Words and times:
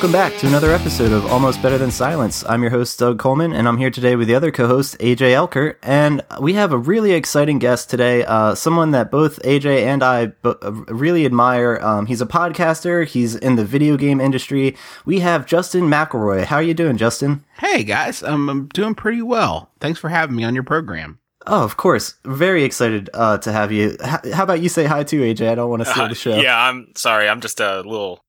Hey 0.00 0.04
everyone, 0.04 0.20
welcome 0.20 0.30
back 0.32 0.40
to 0.40 0.46
another 0.46 0.70
episode 0.70 1.12
of 1.12 1.26
Almost 1.32 1.60
Better 1.60 1.76
Than 1.76 1.90
Silence. 1.90 2.44
I'm 2.48 2.62
your 2.62 2.70
host, 2.70 2.98
Doug 3.00 3.18
Coleman, 3.18 3.52
and 3.52 3.66
I'm 3.66 3.78
here 3.78 3.90
today 3.90 4.14
with 4.14 4.28
the 4.28 4.34
other 4.36 4.52
co 4.52 4.68
host, 4.68 4.96
AJ 5.00 5.32
Elkert. 5.32 5.74
And 5.82 6.22
we 6.40 6.52
have 6.54 6.70
a 6.72 6.78
really 6.78 7.12
exciting 7.12 7.58
guest 7.58 7.90
today, 7.90 8.24
uh, 8.24 8.54
someone 8.54 8.92
that 8.92 9.10
both 9.10 9.40
AJ 9.42 9.82
and 9.86 10.04
I 10.04 10.26
b- 10.26 10.54
really 10.88 11.26
admire. 11.26 11.80
Um, 11.82 12.06
he's 12.06 12.20
a 12.20 12.26
podcaster, 12.26 13.06
he's 13.06 13.34
in 13.34 13.56
the 13.56 13.64
video 13.64 13.96
game 13.96 14.20
industry. 14.20 14.76
We 15.04 15.18
have 15.20 15.46
Justin 15.46 15.82
McElroy. 15.84 16.44
How 16.44 16.56
are 16.56 16.62
you 16.62 16.74
doing, 16.74 16.96
Justin? 16.96 17.44
Hey 17.58 17.82
guys, 17.82 18.22
um, 18.22 18.48
I'm 18.48 18.66
doing 18.68 18.94
pretty 18.94 19.22
well. 19.22 19.70
Thanks 19.80 19.98
for 19.98 20.10
having 20.10 20.36
me 20.36 20.44
on 20.44 20.54
your 20.54 20.64
program. 20.64 21.18
Oh, 21.46 21.64
of 21.64 21.76
course. 21.76 22.14
Very 22.24 22.62
excited 22.62 23.10
uh, 23.14 23.38
to 23.38 23.50
have 23.52 23.72
you. 23.72 23.96
H- 24.00 24.32
how 24.32 24.44
about 24.44 24.60
you 24.60 24.68
say 24.68 24.84
hi 24.84 25.02
too, 25.02 25.22
AJ? 25.22 25.48
I 25.50 25.54
don't 25.56 25.70
want 25.70 25.82
to 25.82 25.90
steal 25.90 26.04
Uh, 26.04 26.08
the 26.08 26.14
show. 26.14 26.36
yeah, 26.38 26.56
I'm 26.56 26.92
sorry. 26.94 27.28
I'm 27.28 27.40
just 27.40 27.58
a 27.58 27.78
little, 27.78 28.22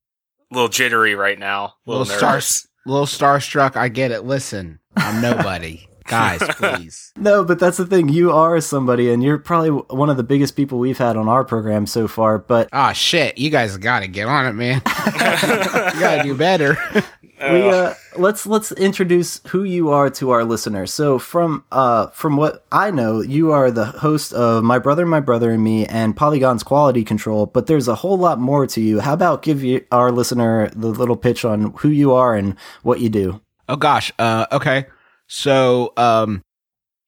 little 0.51 0.69
jittery 0.69 1.15
right 1.15 1.37
now. 1.39 1.73
A 1.85 1.89
little, 1.89 2.05
star, 2.05 2.31
nervous. 2.33 2.67
little 2.85 3.05
starstruck. 3.05 3.75
I 3.75 3.89
get 3.89 4.11
it. 4.11 4.23
Listen, 4.25 4.79
I'm 4.95 5.21
nobody. 5.21 5.85
Guys, 6.09 6.41
please. 6.55 7.11
No, 7.17 7.43
but 7.43 7.59
that's 7.59 7.77
the 7.77 7.85
thing. 7.85 8.09
You 8.09 8.31
are 8.31 8.59
somebody, 8.61 9.11
and 9.11 9.21
you're 9.21 9.37
probably 9.37 9.69
one 9.69 10.09
of 10.09 10.17
the 10.17 10.23
biggest 10.23 10.55
people 10.55 10.79
we've 10.79 10.97
had 10.97 11.15
on 11.15 11.29
our 11.29 11.43
program 11.45 11.85
so 11.85 12.07
far. 12.07 12.39
But 12.39 12.67
Ah, 12.73 12.93
shit. 12.93 13.37
You 13.37 13.51
guys 13.51 13.77
got 13.77 13.99
to 13.99 14.07
get 14.07 14.25
on 14.25 14.47
it, 14.47 14.53
man. 14.53 14.81
you 14.87 15.99
got 15.99 16.15
to 16.17 16.21
do 16.23 16.35
better. 16.35 16.77
we 17.39 17.69
uh, 17.69 17.93
let's 18.17 18.45
let's 18.45 18.71
introduce 18.73 19.41
who 19.47 19.63
you 19.63 19.89
are 19.89 20.09
to 20.11 20.31
our 20.31 20.43
listeners. 20.43 20.93
So 20.93 21.19
from 21.19 21.63
uh 21.71 22.07
from 22.07 22.37
what 22.37 22.65
I 22.71 22.91
know, 22.91 23.21
you 23.21 23.51
are 23.51 23.71
the 23.71 23.85
host 23.85 24.33
of 24.33 24.63
My 24.63 24.79
Brother, 24.79 25.05
My 25.05 25.19
Brother 25.19 25.51
and 25.51 25.63
Me 25.63 25.85
and 25.85 26.15
Polygon's 26.15 26.63
Quality 26.63 27.03
Control. 27.03 27.45
But 27.45 27.67
there's 27.67 27.87
a 27.87 27.95
whole 27.95 28.17
lot 28.17 28.39
more 28.39 28.67
to 28.67 28.81
you. 28.81 28.99
How 28.99 29.13
about 29.13 29.41
give 29.41 29.63
you 29.63 29.85
our 29.91 30.11
listener 30.11 30.69
the 30.75 30.87
little 30.87 31.17
pitch 31.17 31.45
on 31.45 31.73
who 31.77 31.89
you 31.89 32.13
are 32.13 32.35
and 32.35 32.55
what 32.83 32.99
you 32.99 33.09
do? 33.09 33.41
oh 33.69 33.75
gosh. 33.77 34.11
Uh, 34.19 34.47
okay. 34.51 34.87
So, 35.27 35.93
um, 35.95 36.41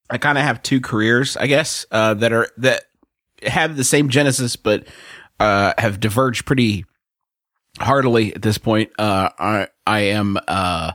I 0.08 0.16
kind 0.16 0.38
of 0.38 0.44
have 0.44 0.62
two 0.62 0.80
careers, 0.80 1.36
I 1.36 1.48
guess, 1.48 1.84
uh, 1.90 2.14
that 2.14 2.32
are, 2.32 2.48
that 2.58 2.84
have 3.44 3.76
the 3.76 3.84
same 3.84 4.08
genesis, 4.08 4.56
but, 4.56 4.86
uh, 5.40 5.74
have 5.76 6.00
diverged 6.00 6.46
pretty 6.46 6.84
heartily 7.78 8.34
at 8.34 8.42
this 8.42 8.58
point. 8.58 8.92
Uh, 8.98 9.30
I, 9.38 9.68
I 9.86 10.00
am, 10.00 10.36
uh, 10.48 10.92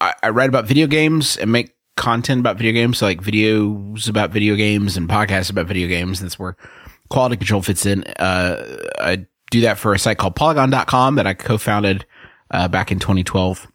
I, 0.00 0.14
I 0.22 0.30
write 0.30 0.48
about 0.48 0.66
video 0.66 0.86
games 0.86 1.36
and 1.36 1.50
make 1.52 1.74
content 1.96 2.40
about 2.40 2.56
video 2.56 2.72
games, 2.72 2.98
so 2.98 3.06
like 3.06 3.20
videos 3.20 4.08
about 4.08 4.30
video 4.30 4.54
games 4.54 4.96
and 4.96 5.08
podcasts 5.08 5.50
about 5.50 5.66
video 5.66 5.88
games. 5.88 6.20
That's 6.20 6.38
where 6.38 6.56
quality 7.10 7.36
control 7.36 7.62
fits 7.62 7.86
in. 7.86 8.04
Uh, 8.04 8.78
I 8.98 9.26
do 9.50 9.60
that 9.62 9.78
for 9.78 9.92
a 9.92 9.98
site 9.98 10.18
called 10.18 10.36
polygon.com 10.36 11.16
that 11.16 11.26
I 11.26 11.34
co-founded, 11.34 12.06
uh, 12.50 12.68
back 12.68 12.92
in 12.92 12.98
2012 12.98 13.66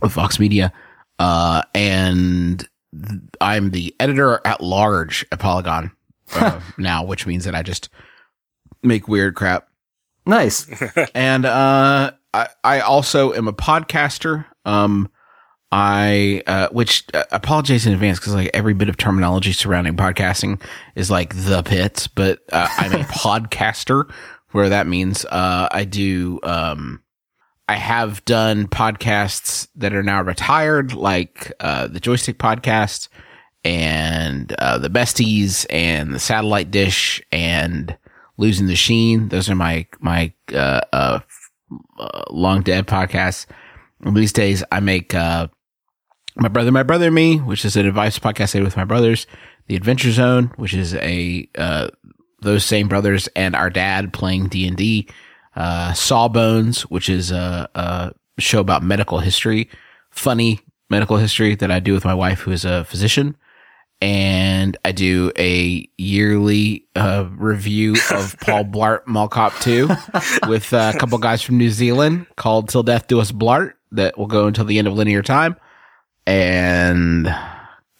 with 0.00 0.12
Vox 0.12 0.38
Media. 0.38 0.72
Uh, 1.18 1.62
and 1.74 2.68
th- 2.94 3.20
I'm 3.40 3.70
the 3.70 3.94
editor 4.00 4.40
at 4.44 4.60
large 4.60 5.24
at 5.32 5.38
Polygon, 5.38 5.92
uh, 6.34 6.60
now, 6.78 7.04
which 7.04 7.26
means 7.26 7.44
that 7.44 7.54
I 7.54 7.62
just 7.62 7.88
make 8.82 9.08
weird 9.08 9.34
crap 9.34 9.68
Nice. 10.26 10.66
and 11.14 11.44
uh, 11.44 12.12
I 12.34 12.48
I 12.64 12.80
also 12.80 13.32
am 13.32 13.48
a 13.48 13.52
podcaster. 13.52 14.44
Um, 14.64 15.08
I 15.70 16.42
uh, 16.46 16.68
which 16.68 17.04
uh, 17.14 17.24
apologize 17.32 17.86
in 17.86 17.94
advance 17.94 18.18
because 18.18 18.34
like 18.34 18.50
every 18.52 18.74
bit 18.74 18.88
of 18.88 18.96
terminology 18.96 19.52
surrounding 19.52 19.96
podcasting 19.96 20.60
is 20.94 21.10
like 21.10 21.34
the 21.34 21.62
pits, 21.62 22.06
but 22.06 22.40
uh, 22.52 22.68
I'm 22.76 22.92
a 22.92 22.98
podcaster. 23.04 24.10
Where 24.50 24.68
that 24.68 24.86
means 24.86 25.24
uh, 25.24 25.68
I 25.70 25.84
do 25.84 26.40
um, 26.42 27.02
I 27.68 27.76
have 27.76 28.22
done 28.26 28.68
podcasts 28.68 29.66
that 29.76 29.94
are 29.94 30.02
now 30.02 30.20
retired, 30.20 30.92
like 30.92 31.50
uh, 31.58 31.86
the 31.86 32.00
Joystick 32.00 32.38
Podcast 32.38 33.08
and 33.64 34.52
uh, 34.58 34.76
the 34.76 34.90
Besties 34.90 35.64
and 35.70 36.12
the 36.12 36.18
Satellite 36.18 36.70
Dish 36.70 37.22
and 37.32 37.96
Losing 38.36 38.66
the 38.66 38.76
Sheen. 38.76 39.28
Those 39.30 39.48
are 39.48 39.54
my 39.54 39.86
my 40.00 40.34
uh, 40.54 41.20
uh, 41.98 42.22
long 42.30 42.62
dead 42.62 42.86
podcasts. 42.86 43.46
These 44.00 44.32
days, 44.32 44.64
I 44.72 44.80
make 44.80 45.14
uh, 45.14 45.48
my 46.36 46.48
brother, 46.48 46.72
my 46.72 46.82
brother, 46.82 47.06
and 47.06 47.14
me, 47.14 47.38
which 47.38 47.64
is 47.64 47.76
an 47.76 47.86
advice 47.86 48.18
podcast 48.18 48.58
I 48.58 48.62
with 48.62 48.76
my 48.76 48.84
brothers. 48.84 49.26
The 49.68 49.76
Adventure 49.76 50.10
Zone, 50.10 50.52
which 50.56 50.74
is 50.74 50.94
a 50.94 51.48
uh, 51.56 51.88
those 52.40 52.64
same 52.64 52.88
brothers 52.88 53.28
and 53.36 53.54
our 53.54 53.70
dad 53.70 54.12
playing 54.12 54.48
D 54.48 54.66
and 54.66 54.76
D. 54.76 55.08
Uh, 55.54 55.92
Sawbones, 55.92 56.82
which 56.82 57.08
is 57.08 57.30
a, 57.30 57.68
a 57.74 58.12
show 58.38 58.60
about 58.60 58.82
medical 58.82 59.18
history, 59.18 59.68
funny 60.10 60.60
medical 60.88 61.18
history 61.18 61.54
that 61.54 61.70
I 61.70 61.78
do 61.78 61.92
with 61.92 62.04
my 62.04 62.14
wife, 62.14 62.40
who 62.40 62.50
is 62.50 62.64
a 62.64 62.84
physician 62.84 63.36
and 64.02 64.76
I 64.84 64.90
do 64.90 65.30
a 65.38 65.88
yearly 65.96 66.88
uh, 66.96 67.28
review 67.30 67.94
of 68.10 68.36
Paul 68.40 68.64
Blart 68.64 69.06
Mall 69.06 69.28
Cop 69.28 69.54
2 69.60 69.88
with 70.48 70.72
uh, 70.72 70.90
a 70.92 70.98
couple 70.98 71.16
guys 71.18 71.40
from 71.40 71.56
New 71.56 71.70
Zealand 71.70 72.26
called 72.36 72.68
Till 72.68 72.82
Death 72.82 73.06
Do 73.06 73.20
Us 73.20 73.30
Blart 73.30 73.74
that 73.92 74.18
will 74.18 74.26
go 74.26 74.48
until 74.48 74.64
the 74.64 74.78
end 74.78 74.88
of 74.88 74.94
linear 74.94 75.22
time. 75.22 75.56
And 76.26 77.32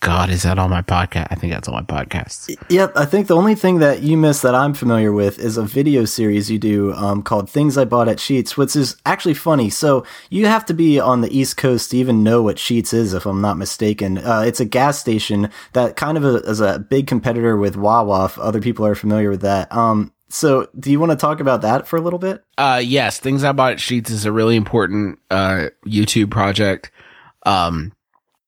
God, 0.02 0.30
is 0.30 0.42
that 0.42 0.58
on 0.58 0.68
my 0.68 0.82
podcast? 0.82 1.28
I 1.30 1.36
think 1.36 1.52
that's 1.52 1.68
on 1.68 1.74
my 1.74 1.82
podcast. 1.82 2.56
Yep, 2.68 2.96
I 2.96 3.04
think 3.04 3.28
the 3.28 3.36
only 3.36 3.54
thing 3.54 3.78
that 3.78 4.02
you 4.02 4.16
missed 4.16 4.42
that 4.42 4.52
I'm 4.52 4.74
familiar 4.74 5.12
with 5.12 5.38
is 5.38 5.56
a 5.56 5.62
video 5.62 6.04
series 6.06 6.50
you 6.50 6.58
do 6.58 6.92
um, 6.94 7.22
called 7.22 7.48
Things 7.48 7.78
I 7.78 7.84
Bought 7.84 8.08
at 8.08 8.16
Sheetz, 8.16 8.56
which 8.56 8.74
is 8.74 8.96
actually 9.06 9.34
funny. 9.34 9.70
So 9.70 10.04
you 10.28 10.46
have 10.46 10.66
to 10.66 10.74
be 10.74 10.98
on 10.98 11.20
the 11.20 11.30
East 11.30 11.56
Coast 11.56 11.92
to 11.92 11.98
even 11.98 12.24
know 12.24 12.42
what 12.42 12.56
Sheetz 12.56 12.92
is, 12.92 13.14
if 13.14 13.26
I'm 13.26 13.40
not 13.40 13.56
mistaken. 13.56 14.18
Uh, 14.18 14.42
it's 14.44 14.58
a 14.58 14.64
gas 14.64 14.98
station 14.98 15.48
that 15.72 15.94
kind 15.94 16.18
of 16.18 16.24
a, 16.24 16.38
is 16.38 16.60
a 16.60 16.80
big 16.80 17.06
competitor 17.06 17.56
with 17.56 17.76
Wawa, 17.76 18.24
if 18.24 18.36
other 18.40 18.60
people 18.60 18.84
are 18.84 18.96
familiar 18.96 19.30
with 19.30 19.42
that. 19.42 19.72
Um, 19.72 20.12
so 20.28 20.68
do 20.80 20.90
you 20.90 20.98
want 20.98 21.12
to 21.12 21.16
talk 21.16 21.38
about 21.38 21.62
that 21.62 21.86
for 21.86 21.96
a 21.96 22.00
little 22.00 22.18
bit? 22.18 22.42
Uh, 22.58 22.82
yes, 22.84 23.20
Things 23.20 23.44
I 23.44 23.52
Bought 23.52 23.74
at 23.74 23.78
Sheetz 23.78 24.10
is 24.10 24.24
a 24.24 24.32
really 24.32 24.56
important 24.56 25.20
uh, 25.30 25.68
YouTube 25.86 26.32
project. 26.32 26.90
Um, 27.46 27.92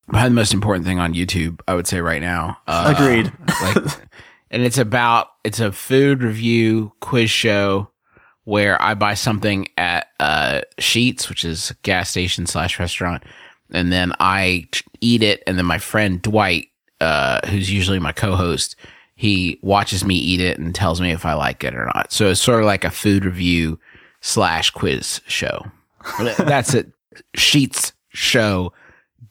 probably 0.09 0.29
the 0.29 0.35
most 0.35 0.55
important 0.55 0.87
thing 0.87 0.99
on 0.99 1.15
YouTube, 1.15 1.61
I 1.67 1.75
would 1.75 1.87
say 1.87 2.01
right 2.01 2.21
now. 2.21 2.59
Uh, 2.67 2.95
Agreed. 2.97 3.33
like, 3.63 3.77
and 4.51 4.63
it's 4.63 4.79
about 4.79 5.29
it's 5.45 5.61
a 5.61 5.73
food 5.73 6.23
review 6.23 6.93
quiz 7.01 7.31
show 7.31 7.91
where 8.45 8.81
I 8.81 8.95
buy 8.95 9.15
something 9.15 9.69
at 9.79 10.09
uh, 10.21 10.61
Sheetz, 10.79 11.29
which 11.29 11.45
is 11.45 11.75
gas 11.83 12.11
station 12.11 12.47
slash 12.47 12.79
restaurant, 12.79 13.23
and 13.71 13.91
then 13.91 14.13
I 14.21 14.69
eat 15.01 15.23
it, 15.23 15.43
and 15.47 15.57
then 15.57 15.67
my 15.67 15.79
friend 15.79 16.21
Dwight, 16.21 16.69
uh, 17.01 17.47
who's 17.49 17.73
usually 17.73 17.99
my 17.99 18.13
co-host, 18.13 18.77
he 19.17 19.59
watches 19.63 20.05
me 20.05 20.15
eat 20.15 20.41
it 20.41 20.59
and 20.59 20.75
tells 20.75 21.01
me 21.01 21.11
if 21.13 21.25
I 21.25 21.35
like 21.35 21.65
it 21.65 21.75
or 21.75 21.87
not. 21.95 22.13
So 22.13 22.29
it's 22.29 22.41
sort 22.41 22.61
of 22.61 22.67
like 22.67 22.85
a 22.85 22.91
food 22.91 23.25
review 23.25 23.79
slash 24.21 24.71
quiz 24.71 25.21
show. 25.27 25.65
That's 26.39 26.75
it. 26.75 26.93
Sheetz 27.37 27.93
show 28.11 28.73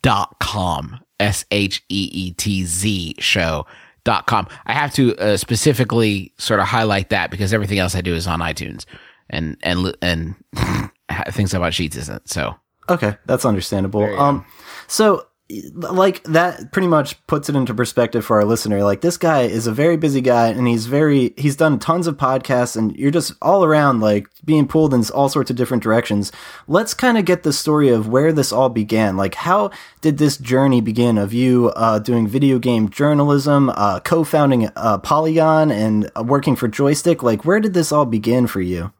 dot 0.03 0.37
com. 0.39 0.99
S 1.19 1.45
h 1.49 1.83
e 1.89 2.09
e 2.11 2.31
t 2.33 2.65
z 2.65 3.15
show 3.17 3.65
dot 4.03 4.27
com. 4.27 4.47
I 4.67 4.73
have 4.73 4.93
to 4.93 5.17
uh, 5.17 5.37
specifically 5.37 6.31
sort 6.37 6.59
of 6.59 6.67
highlight 6.67 7.09
that 7.09 7.31
because 7.31 7.53
everything 7.53 7.79
else 7.79 7.95
i 7.95 8.01
do 8.01 8.13
is 8.13 8.27
on 8.27 8.39
itunes 8.39 8.85
and 9.29 9.57
and 9.63 9.95
and 10.01 10.35
things 11.31 11.53
about 11.53 11.73
Sheetz 11.73 11.95
isn't 11.97 12.29
so. 12.29 12.55
Okay, 12.89 13.15
that's 13.25 13.45
understandable. 13.45 14.03
Um, 14.19 14.45
so 14.87 15.25
like 15.73 16.23
that 16.23 16.71
pretty 16.71 16.87
much 16.87 17.25
puts 17.27 17.49
it 17.49 17.55
into 17.55 17.73
perspective 17.73 18.25
for 18.25 18.37
our 18.37 18.45
listener. 18.45 18.83
Like 18.83 19.01
this 19.01 19.17
guy 19.17 19.41
is 19.41 19.67
a 19.67 19.71
very 19.71 19.97
busy 19.97 20.21
guy, 20.21 20.47
and 20.47 20.67
he's 20.67 20.85
very 20.85 21.33
he's 21.37 21.55
done 21.55 21.79
tons 21.79 22.07
of 22.07 22.17
podcasts, 22.17 22.75
and 22.75 22.95
you're 22.95 23.11
just 23.11 23.33
all 23.41 23.63
around 23.63 23.99
like 23.99 24.27
being 24.45 24.67
pulled 24.67 24.93
in 24.93 25.03
all 25.13 25.29
sorts 25.29 25.49
of 25.49 25.55
different 25.55 25.83
directions. 25.83 26.31
Let's 26.67 26.93
kind 26.93 27.17
of 27.17 27.25
get 27.25 27.43
the 27.43 27.53
story 27.53 27.89
of 27.89 28.07
where 28.07 28.31
this 28.31 28.51
all 28.51 28.69
began. 28.69 29.17
Like, 29.17 29.35
how 29.35 29.71
did 30.01 30.17
this 30.17 30.37
journey 30.37 30.81
begin 30.81 31.17
of 31.17 31.33
you 31.33 31.71
uh, 31.75 31.99
doing 31.99 32.27
video 32.27 32.57
game 32.57 32.89
journalism, 32.89 33.69
uh, 33.69 33.99
co-founding 33.99 34.69
uh, 34.75 34.97
Polygon, 34.99 35.71
and 35.71 36.09
working 36.15 36.55
for 36.55 36.67
Joystick? 36.67 37.21
Like, 37.21 37.45
where 37.45 37.59
did 37.59 37.73
this 37.73 37.91
all 37.91 38.05
begin 38.05 38.47
for 38.47 38.61
you? 38.61 38.91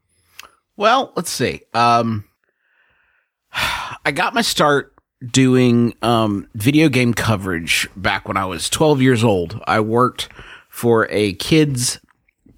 well 0.75 1.13
let's 1.16 1.30
see 1.30 1.62
um 1.74 2.25
i 4.06 4.12
got 4.12 4.34
my 4.34 4.42
start 4.42 4.93
doing 5.31 5.94
um 6.02 6.48
video 6.56 6.90
game 6.90 7.14
coverage 7.14 7.88
back 7.96 8.28
when 8.28 8.38
i 8.38 8.46
was 8.46 8.70
12 8.70 9.02
years 9.02 9.24
old. 9.24 9.62
I 9.68 9.80
worked 9.80 10.30
for 10.70 11.08
a 11.10 11.34
kids 11.34 12.00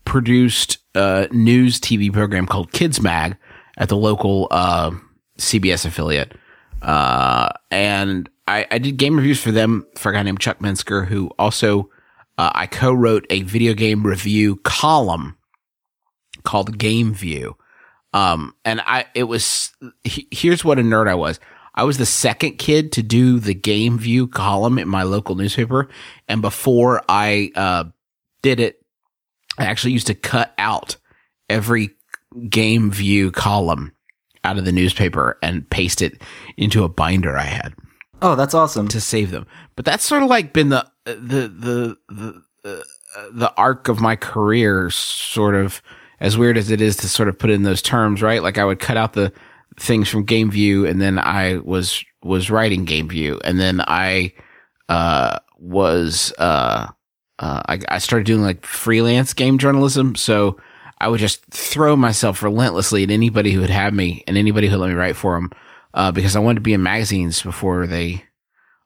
produced 0.04 0.78
uh 0.96 1.28
news 1.32 1.80
tv 1.80 2.12
program 2.12 2.46
called 2.46 2.72
kids 2.72 3.02
mag 3.02 3.38
at 3.78 3.90
the 3.90 3.98
local 3.98 4.48
uh 4.52 4.92
cbs 5.38 5.86
affiliate. 5.86 6.34
Uh 6.82 7.50
and 7.72 8.30
i 8.48 8.66
i 8.72 8.78
did 8.78 8.98
game 8.98 9.16
reviews 9.16 9.42
for 9.42 9.52
them 9.52 9.86
for 9.96 10.12
a 10.12 10.14
guy 10.14 10.24
named 10.24 10.40
chuck 10.40 10.60
minsker 10.60 11.06
who 11.08 11.30
also 11.38 11.90
uh, 12.38 12.52
i 12.54 12.66
co-wrote 12.66 13.26
a 13.30 13.44
video 13.44 13.74
game 13.74 14.06
review 14.06 14.58
column 14.58 15.38
called 16.46 16.78
game 16.78 17.14
view. 17.14 17.58
Um, 18.14 18.56
and 18.64 18.80
I, 18.80 19.06
it 19.14 19.24
was, 19.24 19.74
he, 20.06 20.26
here's 20.32 20.64
what 20.64 20.80
a 20.80 20.82
nerd 20.82 21.10
I 21.10 21.16
was. 21.16 21.40
I 21.76 21.84
was 21.84 21.98
the 21.98 22.06
second 22.06 22.54
kid 22.58 22.92
to 22.94 23.04
do 23.04 23.40
the 23.40 23.54
game 23.54 24.00
view 24.00 24.28
column 24.28 24.80
in 24.80 24.88
my 24.88 25.04
local 25.04 25.36
newspaper. 25.36 25.90
And 26.28 26.42
before 26.42 27.04
I, 27.10 27.52
uh, 27.56 27.84
did 28.42 28.60
it, 28.60 28.82
I 29.58 29.66
actually 29.66 29.94
used 29.94 30.08
to 30.08 30.16
cut 30.16 30.54
out 30.58 30.96
every 31.50 31.92
game 32.50 32.92
view 32.92 33.32
column 33.32 33.92
out 34.44 34.58
of 34.58 34.66
the 34.66 34.72
newspaper 34.72 35.38
and 35.42 35.70
paste 35.70 36.02
it 36.02 36.22
into 36.58 36.84
a 36.84 36.90
binder 36.90 37.38
I 37.38 37.44
had 37.44 37.74
Oh, 38.22 38.36
that's 38.36 38.54
awesome. 38.54 38.88
to 38.90 39.02
save 39.02 39.32
them. 39.32 39.46
But 39.76 39.86
that's 39.86 40.04
sort 40.06 40.24
of 40.24 40.30
like 40.30 40.54
been 40.54 40.70
the 40.70 40.90
the 41.06 41.48
the 41.48 41.98
the 42.10 42.44
uh, 42.64 42.82
the 43.32 43.54
arc 43.58 43.88
of 43.88 44.00
my 44.02 44.16
career, 44.16 44.90
sort 44.90 45.54
of 45.56 45.82
as 46.20 46.38
weird 46.38 46.58
as 46.58 46.72
it 46.72 46.82
is 46.82 46.96
to 46.98 47.10
sort 47.10 47.28
of 47.30 47.38
put 47.38 47.50
in 47.50 47.64
those 47.64 47.82
terms, 47.82 48.22
right? 48.22 48.42
Like 48.42 48.58
I 48.58 48.66
would 48.66 48.80
cut 48.80 48.98
out 48.98 49.14
the 49.14 49.32
things 49.78 50.10
from 50.10 50.24
Game 50.24 50.52
View, 50.52 50.86
and 50.86 51.02
then 51.02 51.20
I 51.20 51.58
was 51.58 52.04
was 52.24 52.50
writing 52.50 52.86
Game 52.86 53.10
View, 53.10 53.40
and 53.44 53.60
then 53.60 53.82
I 53.82 54.34
uh 54.90 55.40
was 55.58 56.34
uh 56.38 56.88
uh 57.40 57.62
I, 57.68 57.80
I 57.90 57.98
started 58.00 58.26
doing 58.26 58.42
like 58.42 58.66
freelance 58.66 59.34
game 59.34 59.58
journalism, 59.58 60.16
so. 60.16 60.60
I 60.98 61.10
would 61.10 61.20
just 61.20 61.46
throw 61.48 61.98
myself 61.98 62.42
relentlessly 62.42 63.04
at 63.04 63.12
anybody 63.12 63.52
who 63.52 63.60
would 63.60 63.70
have 63.70 63.94
me 63.94 64.24
and 64.28 64.38
anybody 64.38 64.70
who 64.70 64.78
let 64.78 64.88
me 64.88 64.96
write 64.96 65.18
for 65.18 65.36
them 65.36 65.52
uh, 65.96 66.12
because 66.12 66.36
I 66.36 66.40
wanted 66.40 66.56
to 66.56 66.62
be 66.62 66.74
in 66.74 66.84
magazines 66.84 67.42
before 67.42 67.88
they 67.88 68.24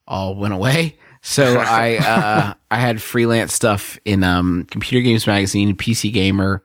all 0.07 0.35
went 0.35 0.53
away. 0.53 0.97
So 1.21 1.57
I 1.59 1.97
uh, 1.97 2.53
I 2.71 2.77
had 2.77 3.01
freelance 3.01 3.53
stuff 3.53 3.99
in 4.05 4.23
um, 4.23 4.65
Computer 4.71 5.03
Games 5.03 5.27
Magazine, 5.27 5.75
PC 5.75 6.13
Gamer, 6.13 6.63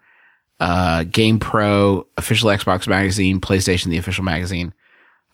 uh, 0.61 1.05
Game 1.05 1.39
Pro, 1.39 2.07
Official 2.17 2.51
Xbox 2.51 2.87
Magazine, 2.87 3.41
PlayStation, 3.41 3.87
the 3.87 3.99
official 3.99 4.25
magazine, 4.25 4.73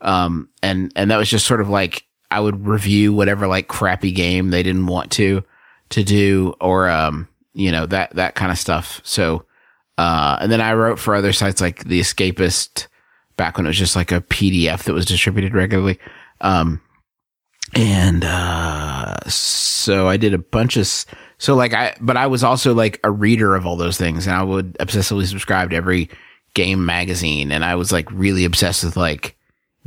um, 0.01 0.49
and 0.61 0.91
and 0.95 1.11
that 1.11 1.17
was 1.17 1.29
just 1.29 1.45
sort 1.45 1.61
of 1.61 1.69
like 1.69 2.05
I 2.29 2.39
would 2.39 2.65
review 2.65 3.13
whatever 3.13 3.47
like 3.47 3.67
crappy 3.67 4.11
game 4.11 4.49
they 4.49 4.63
didn't 4.63 4.87
want 4.87 5.11
to 5.13 5.43
to 5.89 6.03
do, 6.03 6.53
or 6.59 6.89
um, 6.89 7.27
you 7.53 7.71
know 7.71 7.85
that 7.85 8.15
that 8.15 8.35
kind 8.35 8.51
of 8.51 8.57
stuff. 8.57 9.01
So. 9.03 9.45
Uh, 9.97 10.37
and 10.41 10.51
then 10.51 10.61
I 10.61 10.73
wrote 10.73 10.97
for 10.97 11.13
other 11.13 11.31
sites 11.31 11.61
like 11.61 11.83
The 11.83 11.99
Escapist, 11.99 12.87
back 13.37 13.57
when 13.57 13.65
it 13.65 13.69
was 13.69 13.77
just 13.77 13.95
like 13.95 14.11
a 14.11 14.21
PDF 14.21 14.83
that 14.83 14.93
was 14.93 15.05
distributed 15.05 15.53
regularly. 15.53 15.99
Um, 16.39 16.81
and, 17.73 18.23
uh, 18.23 19.17
so 19.27 20.07
I 20.07 20.17
did 20.17 20.33
a 20.33 20.39
bunch 20.39 20.77
of, 20.77 20.87
so 21.41 21.55
like 21.55 21.73
I, 21.73 21.95
but 21.99 22.17
I 22.17 22.27
was 22.27 22.43
also 22.43 22.75
like 22.75 22.99
a 23.03 23.09
reader 23.09 23.55
of 23.55 23.65
all 23.65 23.75
those 23.75 23.97
things 23.97 24.27
and 24.27 24.35
I 24.35 24.43
would 24.43 24.77
obsessively 24.77 25.25
subscribe 25.25 25.71
to 25.71 25.75
every 25.75 26.07
game 26.53 26.85
magazine. 26.85 27.51
And 27.51 27.65
I 27.65 27.73
was 27.73 27.91
like 27.91 28.07
really 28.11 28.45
obsessed 28.45 28.83
with 28.83 28.95
like 28.95 29.35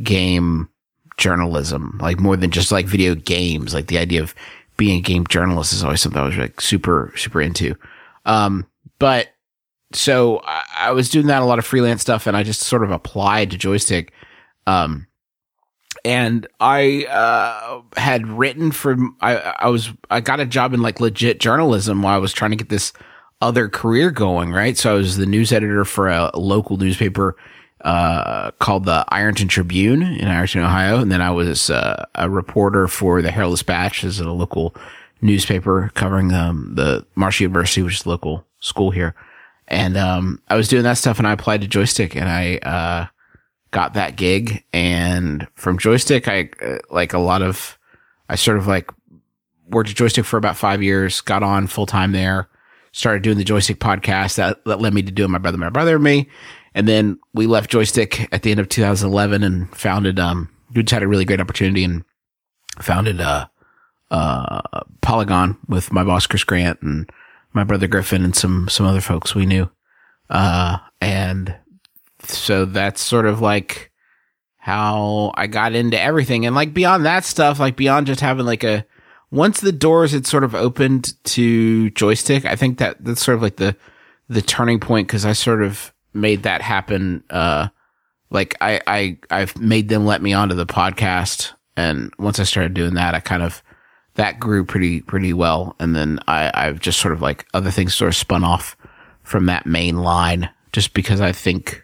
game 0.03 0.69
journalism, 1.17 1.97
like 2.03 2.19
more 2.19 2.37
than 2.37 2.51
just 2.51 2.73
like 2.73 2.87
video 2.87 3.15
games. 3.15 3.73
Like 3.73 3.87
the 3.87 3.99
idea 3.99 4.21
of 4.21 4.35
being 4.77 4.99
a 4.99 5.01
game 5.01 5.29
journalist 5.29 5.73
is 5.73 5.85
always 5.85 6.01
something 6.01 6.21
I 6.21 6.27
was 6.27 6.37
like 6.37 6.61
super, 6.61 7.13
super 7.15 7.41
into. 7.41 7.77
Um, 8.27 8.67
but 8.99 9.29
so 9.93 10.41
I, 10.45 10.65
I 10.77 10.91
was 10.91 11.09
doing 11.09 11.29
that 11.29 11.41
a 11.41 11.45
lot 11.45 11.61
of 11.61 11.65
freelance 11.65 12.03
stuff 12.03 12.27
and 12.27 12.37
I 12.37 12.43
just 12.43 12.63
sort 12.63 12.83
of 12.83 12.91
applied 12.91 13.53
to 13.53 13.57
joystick. 13.57 14.13
Um, 14.67 15.07
and 16.05 16.47
I, 16.61 17.05
uh, 17.07 17.83
had 17.99 18.27
written 18.27 18.73
for, 18.73 18.97
I, 19.21 19.37
I 19.37 19.69
was, 19.69 19.91
I 20.11 20.21
got 20.21 20.41
a 20.41 20.47
job 20.47 20.75
in 20.75 20.83
like 20.83 21.01
legit 21.01 21.41
journalism 21.41 22.03
while 22.03 22.15
I 22.15 22.19
was 22.19 22.33
trying 22.33 22.51
to 22.51 22.57
get 22.57 22.69
this 22.69 22.93
other 23.41 23.69
career 23.69 24.11
going, 24.11 24.53
right? 24.53 24.77
So 24.77 24.93
I 24.93 24.95
was 24.95 25.17
the 25.17 25.27
news 25.27 25.53
editor 25.53 25.85
for 25.85 26.09
a, 26.09 26.31
local 26.35 26.77
newspaper, 26.77 27.37
uh, 27.83 28.51
called 28.53 28.85
the 28.85 29.05
Ironton 29.09 29.49
Tribune 29.49 30.03
in 30.03 30.29
Ironton, 30.29 30.63
Ohio. 30.63 31.01
And 31.01 31.11
then 31.13 31.21
I 31.21 31.31
was, 31.31 31.71
uh, 31.71 32.05
a 32.15 32.31
reporter 32.31 32.89
for 32.89 33.23
the 33.23 33.31
Herald 33.31 33.55
Dispatch 33.55 34.05
as 34.05 34.21
a 34.21 34.31
local 34.31 34.75
newspaper 35.21 35.91
covering, 35.95 36.33
um, 36.33 36.75
the 36.75 37.07
Marshall 37.15 37.45
University, 37.45 37.83
which 37.83 37.95
is 37.95 38.03
the 38.03 38.11
local 38.11 38.47
school 38.61 38.91
here. 38.91 39.15
And 39.69 39.97
um, 39.97 40.43
I 40.49 40.57
was 40.57 40.69
doing 40.69 40.83
that 40.83 40.99
stuff, 40.99 41.19
and 41.19 41.27
I 41.27 41.33
applied 41.33 41.63
to 41.63 41.67
Joystick, 41.67 42.15
and 42.15 42.29
I 42.29 42.57
uh, 42.59 43.07
got 43.75 43.95
that 43.95 44.15
gig. 44.15 44.65
And 44.73 45.49
from 45.57 45.79
Joystick, 45.79 46.29
I 46.29 46.49
uh, 46.63 46.79
like 46.91 47.13
a 47.13 47.19
lot 47.19 47.43
of, 47.43 47.77
I 48.29 48.37
sort 48.37 48.57
of 48.57 48.69
like 48.69 48.89
worked 49.69 49.91
at 49.91 49.97
Joystick 49.97 50.25
for 50.25 50.37
about 50.37 50.57
five 50.57 50.81
years, 50.83 51.21
got 51.21 51.43
on 51.43 51.67
full 51.67 51.85
time 51.85 52.13
there, 52.13 52.49
started 52.93 53.23
doing 53.23 53.37
the 53.37 53.45
Joystick 53.45 53.81
podcast. 53.81 54.37
That 54.37 54.65
that 54.65 54.81
led 54.81 54.95
me 54.95 55.03
to 55.03 55.11
doing 55.11 55.33
my 55.33 55.39
brother, 55.39 55.59
my 55.59 55.71
brother, 55.71 55.97
and 55.97 56.05
me. 56.05 56.31
And 56.73 56.87
then 56.89 57.19
we 57.35 57.47
left 57.47 57.71
Joystick 57.71 58.33
at 58.33 58.43
the 58.43 58.53
end 58.53 58.61
of 58.61 58.69
2011 58.69 59.43
and 59.43 59.77
founded. 59.77 60.19
Um, 60.21 60.49
just 60.73 60.91
had 60.91 61.03
a 61.03 61.09
really 61.09 61.25
great 61.25 61.41
opportunity 61.41 61.83
and 61.85 62.05
founded 62.81 63.21
uh, 63.21 63.47
uh, 64.11 64.61
Polygon 65.03 65.59
with 65.69 65.93
my 65.93 66.05
boss 66.05 66.27
Chris 66.29 66.45
Grant 66.45 66.81
and 66.81 67.11
my 67.53 67.65
brother 67.65 67.89
Griffin 67.89 68.25
and 68.25 68.37
some 68.37 68.69
some 68.69 68.87
other 68.87 69.01
folks 69.01 69.35
we 69.35 69.47
knew. 69.47 69.69
Uh, 70.31 70.79
and 71.01 71.57
so 72.29 72.65
that's 72.65 73.01
sort 73.01 73.27
of 73.27 73.41
like 73.41 73.91
how 74.59 75.33
I 75.35 75.47
got 75.47 75.75
into 75.75 76.01
everything. 76.01 76.47
And 76.47 76.55
like 76.55 76.73
beyond 76.73 77.05
that 77.05 77.25
stuff, 77.25 77.61
like 77.61 77.77
beyond 77.77 78.07
just 78.07 78.21
having 78.21 78.47
like 78.47 78.65
a 78.65 78.87
once 79.31 79.61
the 79.61 79.73
doors 79.73 80.13
had 80.13 80.27
sort 80.27 80.45
of 80.45 80.55
opened 80.55 81.15
to 81.25 81.91
joystick, 81.91 82.45
I 82.45 82.57
think 82.57 82.79
that 82.79 83.05
that's 83.05 83.23
sort 83.23 83.37
of 83.37 83.43
like 83.43 83.57
the 83.57 83.77
the 84.29 84.43
turning 84.43 84.81
point 84.81 85.09
because 85.09 85.27
I 85.27 85.33
sort 85.33 85.63
of 85.63 85.93
made 86.15 86.45
that 86.45 86.63
happen. 86.63 87.25
Uh, 87.29 87.69
like 88.31 88.57
I 88.61 88.81
I 88.87 89.19
I've 89.31 89.57
made 89.59 89.89
them 89.89 90.07
let 90.07 90.23
me 90.23 90.33
onto 90.33 90.55
the 90.55 90.67
podcast, 90.67 91.53
and 91.77 92.13
once 92.19 92.41
I 92.41 92.45
started 92.45 92.75
doing 92.75 92.95
that, 92.95 93.15
I 93.15 93.21
kind 93.21 93.43
of 93.43 93.63
that 94.15 94.41
grew 94.41 94.65
pretty 94.65 95.01
pretty 95.01 95.33
well, 95.33 95.77
and 95.79 95.95
then 95.95 96.21
I 96.27 96.51
I've 96.55 96.81
just 96.81 97.01
sort 97.01 97.13
of 97.13 97.21
like 97.21 97.47
other 97.53 97.71
things 97.71 97.95
sort 97.95 98.09
of 98.09 98.17
spun 98.17 98.45
off 98.45 98.77
from 99.23 99.47
that 99.47 99.67
main 99.67 99.99
line, 99.99 100.49
just 100.73 100.95
because 100.95 101.21
I 101.21 101.33
think 101.33 101.84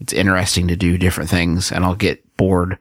it's 0.00 0.12
interesting 0.12 0.68
to 0.68 0.76
do 0.76 0.98
different 0.98 1.30
things, 1.30 1.70
and 1.72 1.84
I'll 1.84 1.94
get 1.94 2.36
bored 2.36 2.78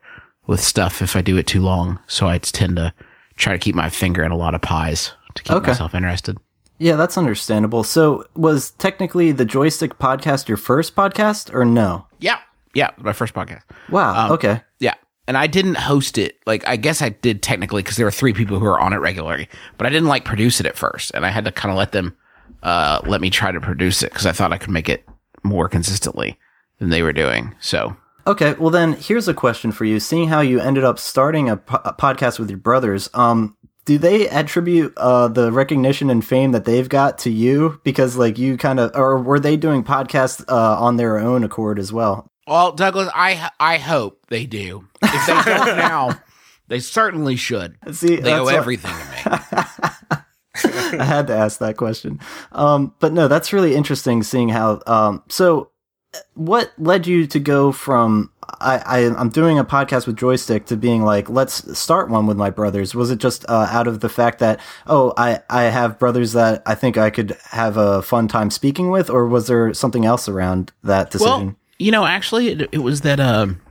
with 0.47 0.59
stuff 0.59 1.01
if 1.01 1.15
I 1.15 1.21
do 1.21 1.37
it 1.37 1.47
too 1.47 1.61
long. 1.61 1.99
So 2.07 2.27
I 2.27 2.37
tend 2.37 2.75
to 2.77 2.93
try 3.37 3.53
to 3.53 3.59
keep 3.59 3.75
my 3.75 3.89
finger 3.89 4.23
in 4.23 4.31
a 4.31 4.37
lot 4.37 4.55
of 4.55 4.61
pies 4.61 5.11
to 5.35 5.43
keep 5.43 5.53
Okay. 5.55 5.67
myself 5.71 5.95
interested. 5.95 6.37
Yeah, 6.79 6.95
that's 6.95 7.17
understandable. 7.17 7.83
So, 7.83 8.25
was 8.35 8.71
technically 8.71 9.31
the 9.31 9.45
Joystick 9.45 9.99
podcast 9.99 10.47
your 10.47 10.57
first 10.57 10.95
podcast, 10.95 11.53
or 11.53 11.63
no? 11.65 12.07
Yeah, 12.19 12.39
yeah, 12.73 12.89
my 12.97 13.13
first 13.13 13.33
podcast. 13.33 13.61
Wow. 13.89 14.25
Um, 14.25 14.31
okay. 14.33 14.61
Yeah. 14.79 14.95
And 15.27 15.37
I 15.37 15.47
didn't 15.47 15.75
host 15.77 16.17
it. 16.17 16.39
Like, 16.45 16.67
I 16.67 16.75
guess 16.75 17.01
I 17.01 17.09
did 17.09 17.41
technically 17.41 17.83
because 17.83 17.95
there 17.95 18.05
were 18.05 18.11
three 18.11 18.33
people 18.33 18.59
who 18.59 18.65
were 18.65 18.79
on 18.79 18.91
it 18.91 18.97
regularly, 18.97 19.47
but 19.77 19.87
I 19.87 19.89
didn't 19.91 20.09
like 20.09 20.25
produce 20.25 20.59
it 20.59 20.65
at 20.65 20.75
first. 20.75 21.11
And 21.13 21.25
I 21.25 21.29
had 21.29 21.45
to 21.45 21.51
kind 21.51 21.71
of 21.71 21.77
let 21.77 21.93
them, 21.93 22.17
uh, 22.63 22.99
let 23.05 23.21
me 23.21 23.29
try 23.29 23.51
to 23.51 23.61
produce 23.61 24.03
it 24.03 24.09
because 24.11 24.25
I 24.25 24.33
thought 24.33 24.51
I 24.51 24.57
could 24.57 24.71
make 24.71 24.89
it 24.89 25.07
more 25.43 25.69
consistently 25.69 26.37
than 26.79 26.89
they 26.89 27.01
were 27.01 27.13
doing. 27.13 27.55
So, 27.59 27.95
Okay. 28.25 28.53
Well, 28.53 28.69
then 28.69 28.93
here's 28.93 29.27
a 29.27 29.33
question 29.33 29.71
for 29.73 29.83
you. 29.85 29.99
Seeing 29.99 30.29
how 30.29 30.39
you 30.39 30.59
ended 30.61 30.83
up 30.85 30.97
starting 30.97 31.49
a, 31.49 31.57
po- 31.57 31.81
a 31.83 31.93
podcast 31.93 32.39
with 32.39 32.49
your 32.49 32.57
brothers, 32.59 33.09
um, 33.13 33.57
do 33.85 33.97
they 33.97 34.29
attribute 34.29 34.93
uh, 34.95 35.27
the 35.27 35.51
recognition 35.51 36.09
and 36.09 36.23
fame 36.25 36.53
that 36.53 36.63
they've 36.63 36.87
got 36.87 37.17
to 37.19 37.29
you 37.29 37.81
because, 37.83 38.15
like, 38.15 38.37
you 38.37 38.55
kind 38.55 38.79
of, 38.79 38.91
or 38.95 39.21
were 39.21 39.41
they 39.41 39.57
doing 39.57 39.83
podcasts 39.83 40.41
uh, 40.47 40.79
on 40.79 40.95
their 40.95 41.19
own 41.19 41.43
accord 41.43 41.77
as 41.79 41.91
well? 41.91 42.25
well, 42.47 42.71
Douglas, 42.71 43.09
I, 43.13 43.49
I 43.59 43.77
hope 43.77 44.25
they 44.29 44.45
do. 44.45 44.87
If 45.01 45.27
they 45.27 45.33
don't 45.51 45.77
now, 45.77 46.17
they 46.69 46.79
certainly 46.79 47.35
should. 47.35 47.75
See, 47.91 48.15
They 48.15 48.33
owe 48.35 48.45
what- 48.45 48.55
everything 48.55 48.91
to 48.93 49.31
me. 49.31 50.19
I 50.99 51.03
had 51.03 51.27
to 51.27 51.35
ask 51.35 51.59
that 51.59 51.75
question. 51.77 52.19
Um, 52.51 52.93
but 52.99 53.11
no, 53.11 53.27
that's 53.27 53.51
really 53.51 53.75
interesting 53.75 54.23
seeing 54.23 54.49
how. 54.49 54.81
Um, 54.87 55.23
so, 55.27 55.71
what 56.35 56.73
led 56.77 57.07
you 57.07 57.27
to 57.27 57.39
go 57.39 57.71
from 57.71 58.31
I, 58.59 58.77
I 58.77 58.97
I'm 59.15 59.29
doing 59.29 59.57
a 59.57 59.65
podcast 59.65 60.05
with 60.05 60.17
Joystick 60.17 60.65
to 60.67 60.77
being 60.77 61.03
like 61.03 61.29
let's 61.29 61.77
start 61.77 62.09
one 62.09 62.27
with 62.27 62.37
my 62.37 62.49
brothers? 62.49 62.93
Was 62.93 63.11
it 63.11 63.19
just 63.19 63.45
uh, 63.49 63.67
out 63.69 63.87
of 63.87 63.99
the 64.01 64.09
fact 64.09 64.39
that 64.39 64.59
oh 64.87 65.13
I 65.17 65.41
I 65.49 65.63
have 65.63 65.99
brothers 65.99 66.33
that 66.33 66.61
I 66.65 66.75
think 66.75 66.97
I 66.97 67.09
could 67.09 67.37
have 67.45 67.77
a 67.77 68.01
fun 68.01 68.27
time 68.27 68.49
speaking 68.51 68.89
with, 68.89 69.09
or 69.09 69.27
was 69.27 69.47
there 69.47 69.73
something 69.73 70.05
else 70.05 70.27
around 70.27 70.71
that 70.83 71.11
decision? 71.11 71.45
Well, 71.47 71.55
you 71.79 71.91
know, 71.91 72.05
actually, 72.05 72.49
it, 72.49 72.69
it 72.71 72.79
was 72.79 73.01
that 73.01 73.19
um, 73.19 73.61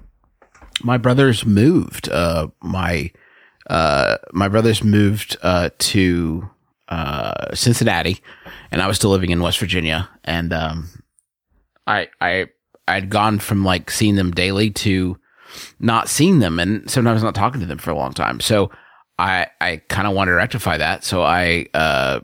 my 0.82 0.98
brothers 0.98 1.44
moved. 1.46 2.08
Uh, 2.08 2.48
my 2.62 3.10
uh, 3.68 4.18
my 4.32 4.48
brothers 4.48 4.82
moved 4.82 5.36
uh, 5.42 5.70
to 5.78 6.48
uh, 6.88 7.54
Cincinnati, 7.54 8.20
and 8.70 8.82
I 8.82 8.86
was 8.86 8.96
still 8.96 9.10
living 9.10 9.30
in 9.30 9.40
West 9.40 9.58
Virginia. 9.58 10.08
And 10.24 10.52
um, 10.52 10.88
I 11.86 12.08
I 12.20 12.46
I'd 12.88 13.10
gone 13.10 13.38
from 13.38 13.64
like 13.64 13.90
seeing 13.90 14.16
them 14.16 14.30
daily 14.30 14.70
to 14.70 15.18
not 15.78 16.08
seeing 16.08 16.38
them, 16.38 16.58
and 16.58 16.90
sometimes 16.90 17.22
not 17.22 17.34
talking 17.34 17.60
to 17.60 17.66
them 17.66 17.78
for 17.78 17.90
a 17.90 17.96
long 17.96 18.12
time. 18.12 18.40
So 18.40 18.70
I 19.18 19.46
I 19.60 19.82
kind 19.88 20.06
of 20.06 20.14
wanted 20.14 20.32
to 20.32 20.36
rectify 20.36 20.78
that. 20.78 21.04
So 21.04 21.22
I 21.22 21.66
uh, 21.74 22.20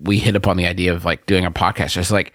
we 0.00 0.18
hit 0.18 0.36
upon 0.36 0.56
the 0.56 0.66
idea 0.66 0.92
of 0.94 1.04
like 1.04 1.26
doing 1.26 1.44
a 1.44 1.50
podcast, 1.50 1.92
just 1.92 2.10
like 2.10 2.32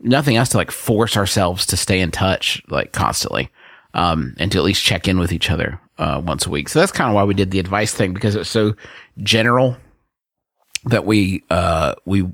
nothing 0.00 0.36
else 0.36 0.50
to 0.50 0.56
like 0.56 0.70
force 0.70 1.16
ourselves 1.16 1.66
to 1.66 1.76
stay 1.76 2.00
in 2.00 2.10
touch 2.10 2.62
like 2.68 2.92
constantly, 2.92 3.50
um, 3.94 4.34
and 4.38 4.50
to 4.52 4.58
at 4.58 4.64
least 4.64 4.82
check 4.82 5.06
in 5.08 5.18
with 5.18 5.32
each 5.32 5.50
other 5.50 5.80
uh, 5.98 6.20
once 6.24 6.46
a 6.46 6.50
week. 6.50 6.68
So 6.68 6.80
that's 6.80 6.92
kind 6.92 7.08
of 7.08 7.14
why 7.14 7.24
we 7.24 7.34
did 7.34 7.50
the 7.50 7.60
advice 7.60 7.92
thing 7.94 8.14
because 8.14 8.34
it 8.34 8.40
was 8.40 8.50
so 8.50 8.74
general 9.18 9.76
that 10.86 11.06
we 11.06 11.42
uh 11.48 11.94
we 12.04 12.28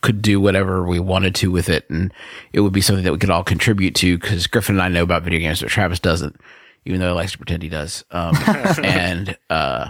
could 0.00 0.22
do 0.22 0.40
whatever 0.40 0.86
we 0.86 1.00
wanted 1.00 1.34
to 1.36 1.50
with 1.50 1.68
it, 1.68 1.88
and 1.90 2.12
it 2.52 2.60
would 2.60 2.72
be 2.72 2.80
something 2.80 3.04
that 3.04 3.12
we 3.12 3.18
could 3.18 3.30
all 3.30 3.44
contribute 3.44 3.94
to. 3.96 4.18
Because 4.18 4.46
Griffin 4.46 4.76
and 4.76 4.82
I 4.82 4.88
know 4.88 5.02
about 5.02 5.22
video 5.22 5.40
games, 5.40 5.60
but 5.60 5.70
Travis 5.70 5.98
doesn't, 5.98 6.40
even 6.84 7.00
though 7.00 7.08
he 7.08 7.14
likes 7.14 7.32
to 7.32 7.38
pretend 7.38 7.62
he 7.62 7.68
does. 7.68 8.04
Um, 8.10 8.36
and 8.82 9.36
uh, 9.50 9.88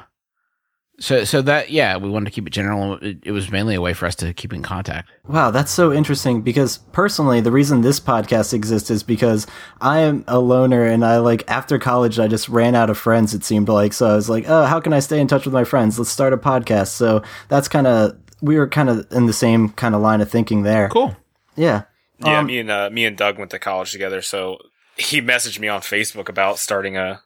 so 1.00 1.22
so 1.22 1.42
that 1.42 1.70
yeah, 1.70 1.96
we 1.96 2.10
wanted 2.10 2.26
to 2.26 2.30
keep 2.32 2.46
it 2.46 2.50
general. 2.50 2.94
It, 2.94 3.18
it 3.22 3.32
was 3.32 3.50
mainly 3.50 3.76
a 3.76 3.80
way 3.80 3.94
for 3.94 4.06
us 4.06 4.16
to 4.16 4.34
keep 4.34 4.52
in 4.52 4.62
contact. 4.62 5.10
Wow, 5.28 5.50
that's 5.50 5.70
so 5.70 5.92
interesting 5.92 6.42
because 6.42 6.78
personally, 6.78 7.40
the 7.40 7.52
reason 7.52 7.82
this 7.82 8.00
podcast 8.00 8.52
exists 8.52 8.90
is 8.90 9.02
because 9.02 9.46
I 9.80 10.00
am 10.00 10.24
a 10.26 10.40
loner 10.40 10.84
and 10.84 11.04
I 11.04 11.18
like 11.18 11.48
after 11.48 11.78
college, 11.78 12.18
I 12.18 12.26
just 12.26 12.48
ran 12.48 12.74
out 12.74 12.90
of 12.90 12.98
friends, 12.98 13.32
it 13.32 13.44
seemed 13.44 13.68
like. 13.68 13.92
So 13.92 14.08
I 14.08 14.16
was 14.16 14.28
like, 14.28 14.46
oh, 14.48 14.64
how 14.64 14.80
can 14.80 14.92
I 14.92 14.98
stay 14.98 15.20
in 15.20 15.28
touch 15.28 15.44
with 15.44 15.54
my 15.54 15.64
friends? 15.64 15.98
Let's 15.98 16.10
start 16.10 16.32
a 16.32 16.36
podcast. 16.36 16.88
So 16.88 17.22
that's 17.48 17.68
kind 17.68 17.86
of, 17.86 18.16
we 18.40 18.56
were 18.58 18.68
kind 18.68 18.88
of 18.88 19.06
in 19.10 19.26
the 19.26 19.32
same 19.32 19.70
kind 19.70 19.94
of 19.94 20.00
line 20.00 20.20
of 20.20 20.30
thinking 20.30 20.62
there. 20.62 20.88
Cool. 20.88 21.16
Yeah. 21.56 21.82
Yeah, 22.24 22.38
Um, 22.40 22.46
me 22.46 22.58
and 22.58 22.70
uh, 22.70 22.90
me 22.90 23.04
and 23.04 23.16
Doug 23.16 23.38
went 23.38 23.50
to 23.52 23.58
college 23.58 23.92
together, 23.92 24.22
so 24.22 24.58
he 24.96 25.20
messaged 25.20 25.60
me 25.60 25.68
on 25.68 25.80
Facebook 25.80 26.28
about 26.28 26.58
starting 26.58 26.96
a 26.96 27.20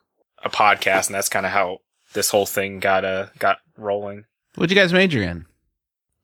a 0.45 0.51
podcast, 0.51 1.07
and 1.07 1.15
that's 1.15 1.29
kind 1.31 1.47
of 1.47 1.53
how 1.53 1.79
this 2.13 2.31
whole 2.31 2.45
thing 2.47 2.79
got 2.81 3.05
uh 3.05 3.27
got 3.39 3.59
rolling. 3.79 4.25
What'd 4.55 4.71
you 4.71 4.77
guys 4.81 4.93
major 4.93 5.23
in? 5.23 5.47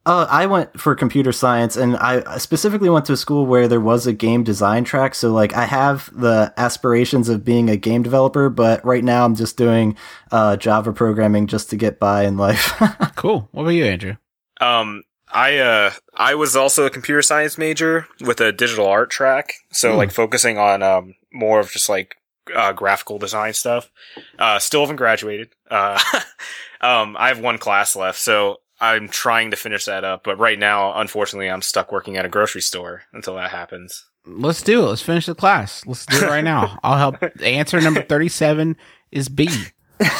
Uh, 0.06 0.26
I 0.30 0.46
went 0.46 0.78
for 0.80 0.94
computer 0.94 1.32
science, 1.32 1.76
and 1.76 1.94
I 1.96 2.38
specifically 2.38 2.88
went 2.88 3.04
to 3.06 3.12
a 3.12 3.16
school 3.16 3.44
where 3.44 3.68
there 3.68 3.80
was 3.80 4.06
a 4.06 4.12
game 4.14 4.42
design 4.42 4.84
track. 4.84 5.14
So, 5.14 5.32
like, 5.32 5.52
I 5.54 5.66
have 5.66 6.08
the 6.18 6.52
aspirations 6.56 7.28
of 7.28 7.44
being 7.44 7.68
a 7.68 7.76
game 7.76 8.02
developer, 8.02 8.48
but 8.48 8.82
right 8.86 9.04
now 9.04 9.26
I'm 9.26 9.34
just 9.34 9.58
doing 9.58 9.96
uh, 10.30 10.56
Java 10.56 10.94
programming 10.94 11.46
just 11.46 11.68
to 11.70 11.76
get 11.76 11.98
by 11.98 12.24
in 12.24 12.36
life. 12.38 12.80
Cool. 13.16 13.48
What 13.52 13.62
about 13.62 13.70
you, 13.74 13.84
Andrew? 13.84 14.16
Um, 14.60 15.04
I 15.30 15.58
uh 15.58 15.90
I 16.14 16.34
was 16.34 16.56
also 16.56 16.86
a 16.86 16.90
computer 16.90 17.20
science 17.22 17.58
major 17.58 18.06
with 18.20 18.40
a 18.40 18.50
digital 18.52 18.86
art 18.86 19.10
track, 19.10 19.52
so 19.70 19.92
Hmm. 19.92 19.98
like 19.98 20.10
focusing 20.10 20.58
on 20.58 20.82
um 20.82 21.14
more 21.32 21.60
of 21.60 21.70
just 21.70 21.88
like 21.88 22.16
uh, 22.56 22.72
graphical 22.72 23.18
design 23.18 23.52
stuff. 23.52 23.90
Uh, 24.38 24.58
still 24.58 24.80
haven't 24.80 24.96
graduated. 24.96 25.50
Uh, 25.70 26.00
um, 26.80 27.14
I 27.18 27.28
have 27.28 27.40
one 27.40 27.58
class 27.58 27.94
left, 27.94 28.18
so 28.18 28.56
I'm 28.80 29.06
trying 29.08 29.50
to 29.50 29.56
finish 29.58 29.84
that 29.84 30.02
up. 30.02 30.24
But 30.24 30.38
right 30.38 30.58
now, 30.58 30.98
unfortunately, 30.98 31.50
I'm 31.50 31.60
stuck 31.60 31.92
working 31.92 32.16
at 32.16 32.24
a 32.24 32.28
grocery 32.30 32.62
store 32.62 33.02
until 33.12 33.34
that 33.34 33.50
happens. 33.50 34.06
Let's 34.24 34.62
do 34.62 34.82
it. 34.82 34.86
Let's 34.88 35.02
finish 35.02 35.26
the 35.26 35.34
class. 35.34 35.84
Let's 35.86 36.06
do 36.06 36.16
it 36.16 36.22
right 36.22 36.42
now. 36.44 36.78
I'll 36.82 36.96
help. 36.96 37.16
Answer 37.42 37.82
number 37.82 38.00
37 38.02 38.78
is 39.12 39.28
B. 39.28 39.48
So 39.48 39.64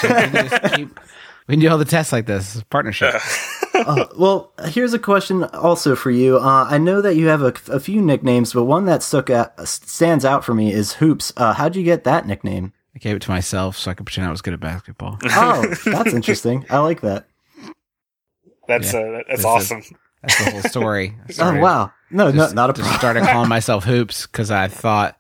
we, 0.03 0.09
can 0.09 0.49
just 0.49 0.75
keep, 0.75 1.01
we 1.49 1.55
can 1.55 1.61
do 1.61 1.69
all 1.69 1.79
the 1.79 1.85
tests 1.85 2.13
like 2.13 2.27
this. 2.27 2.55
It's 2.55 2.63
a 2.63 2.67
partnership. 2.67 3.15
uh, 3.75 4.07
well, 4.17 4.53
here's 4.67 4.93
a 4.95 4.99
question 4.99 5.45
also 5.45 5.97
for 5.97 6.11
you. 6.11 6.39
Uh, 6.39 6.67
I 6.71 6.79
know 6.79 7.01
that 7.01 7.17
you 7.17 7.27
have 7.29 7.43
a, 7.43 7.53
a 7.69 7.81
few 7.81 8.01
nicknames, 8.03 8.53
but 8.53 8.65
one 8.65 8.85
that 8.87 9.03
stuck 9.03 9.31
out, 9.31 9.59
stands 9.67 10.25
out 10.25 10.45
for 10.45 10.55
me 10.55 10.73
is 10.73 10.95
Hoops. 10.95 11.33
Uh, 11.37 11.53
how'd 11.55 11.75
you 11.75 11.83
get 11.83 12.05
that 12.05 12.27
nickname? 12.27 12.73
I 12.95 12.99
gave 13.01 13.17
it 13.17 13.23
to 13.23 13.31
myself 13.31 13.77
so 13.77 13.91
I 13.91 13.95
could 13.95 14.07
pretend 14.07 14.27
I 14.27 14.31
was 14.31 14.43
good 14.43 14.55
at 14.55 14.61
basketball. 14.61 15.19
Oh, 15.31 15.75
that's 15.85 16.13
interesting. 16.15 16.67
I 16.71 16.79
like 16.79 17.01
that. 17.01 17.27
That's 18.67 18.93
Yeah. 18.93 19.01
uh, 19.01 19.13
that's 19.13 19.29
This 19.29 19.39
is- 19.41 19.45
awesome. 19.45 19.83
That's 20.23 20.45
the 20.45 20.51
whole 20.51 20.63
story. 20.63 21.15
Oh 21.29 21.33
started- 21.33 21.61
wow, 21.63 21.93
no, 22.11 22.33
Just, 22.33 22.55
no, 22.55 22.63
not 22.63 22.71
a 22.71 22.73
just 22.73 22.89
problem. 22.89 22.99
started 22.99 23.33
calling 23.33 23.49
myself 23.49 23.85
hoops 23.85 24.27
because 24.27 24.51
I 24.51 24.67
thought 24.69 25.17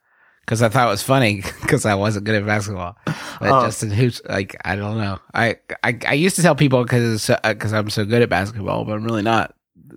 because 0.48 0.62
I 0.62 0.70
thought 0.70 0.86
it 0.86 0.90
was 0.90 1.02
funny 1.02 1.42
because 1.60 1.84
I 1.84 1.94
wasn't 1.94 2.24
good 2.24 2.34
at 2.36 2.46
basketball. 2.46 2.96
But 3.04 3.16
Oh. 3.42 3.66
Justin 3.66 3.90
hoops 3.90 4.22
like 4.26 4.56
I 4.64 4.76
don't 4.76 4.96
know. 4.96 5.18
I 5.34 5.56
I, 5.84 5.98
I 6.06 6.14
used 6.14 6.36
to 6.36 6.42
tell 6.42 6.54
people 6.54 6.82
because 6.84 7.30
because 7.44 7.74
I'm 7.74 7.90
so 7.90 8.06
good 8.06 8.22
at 8.22 8.30
basketball, 8.30 8.86
but 8.86 8.92
I'm 8.92 9.04
really 9.04 9.22
not 9.22 9.54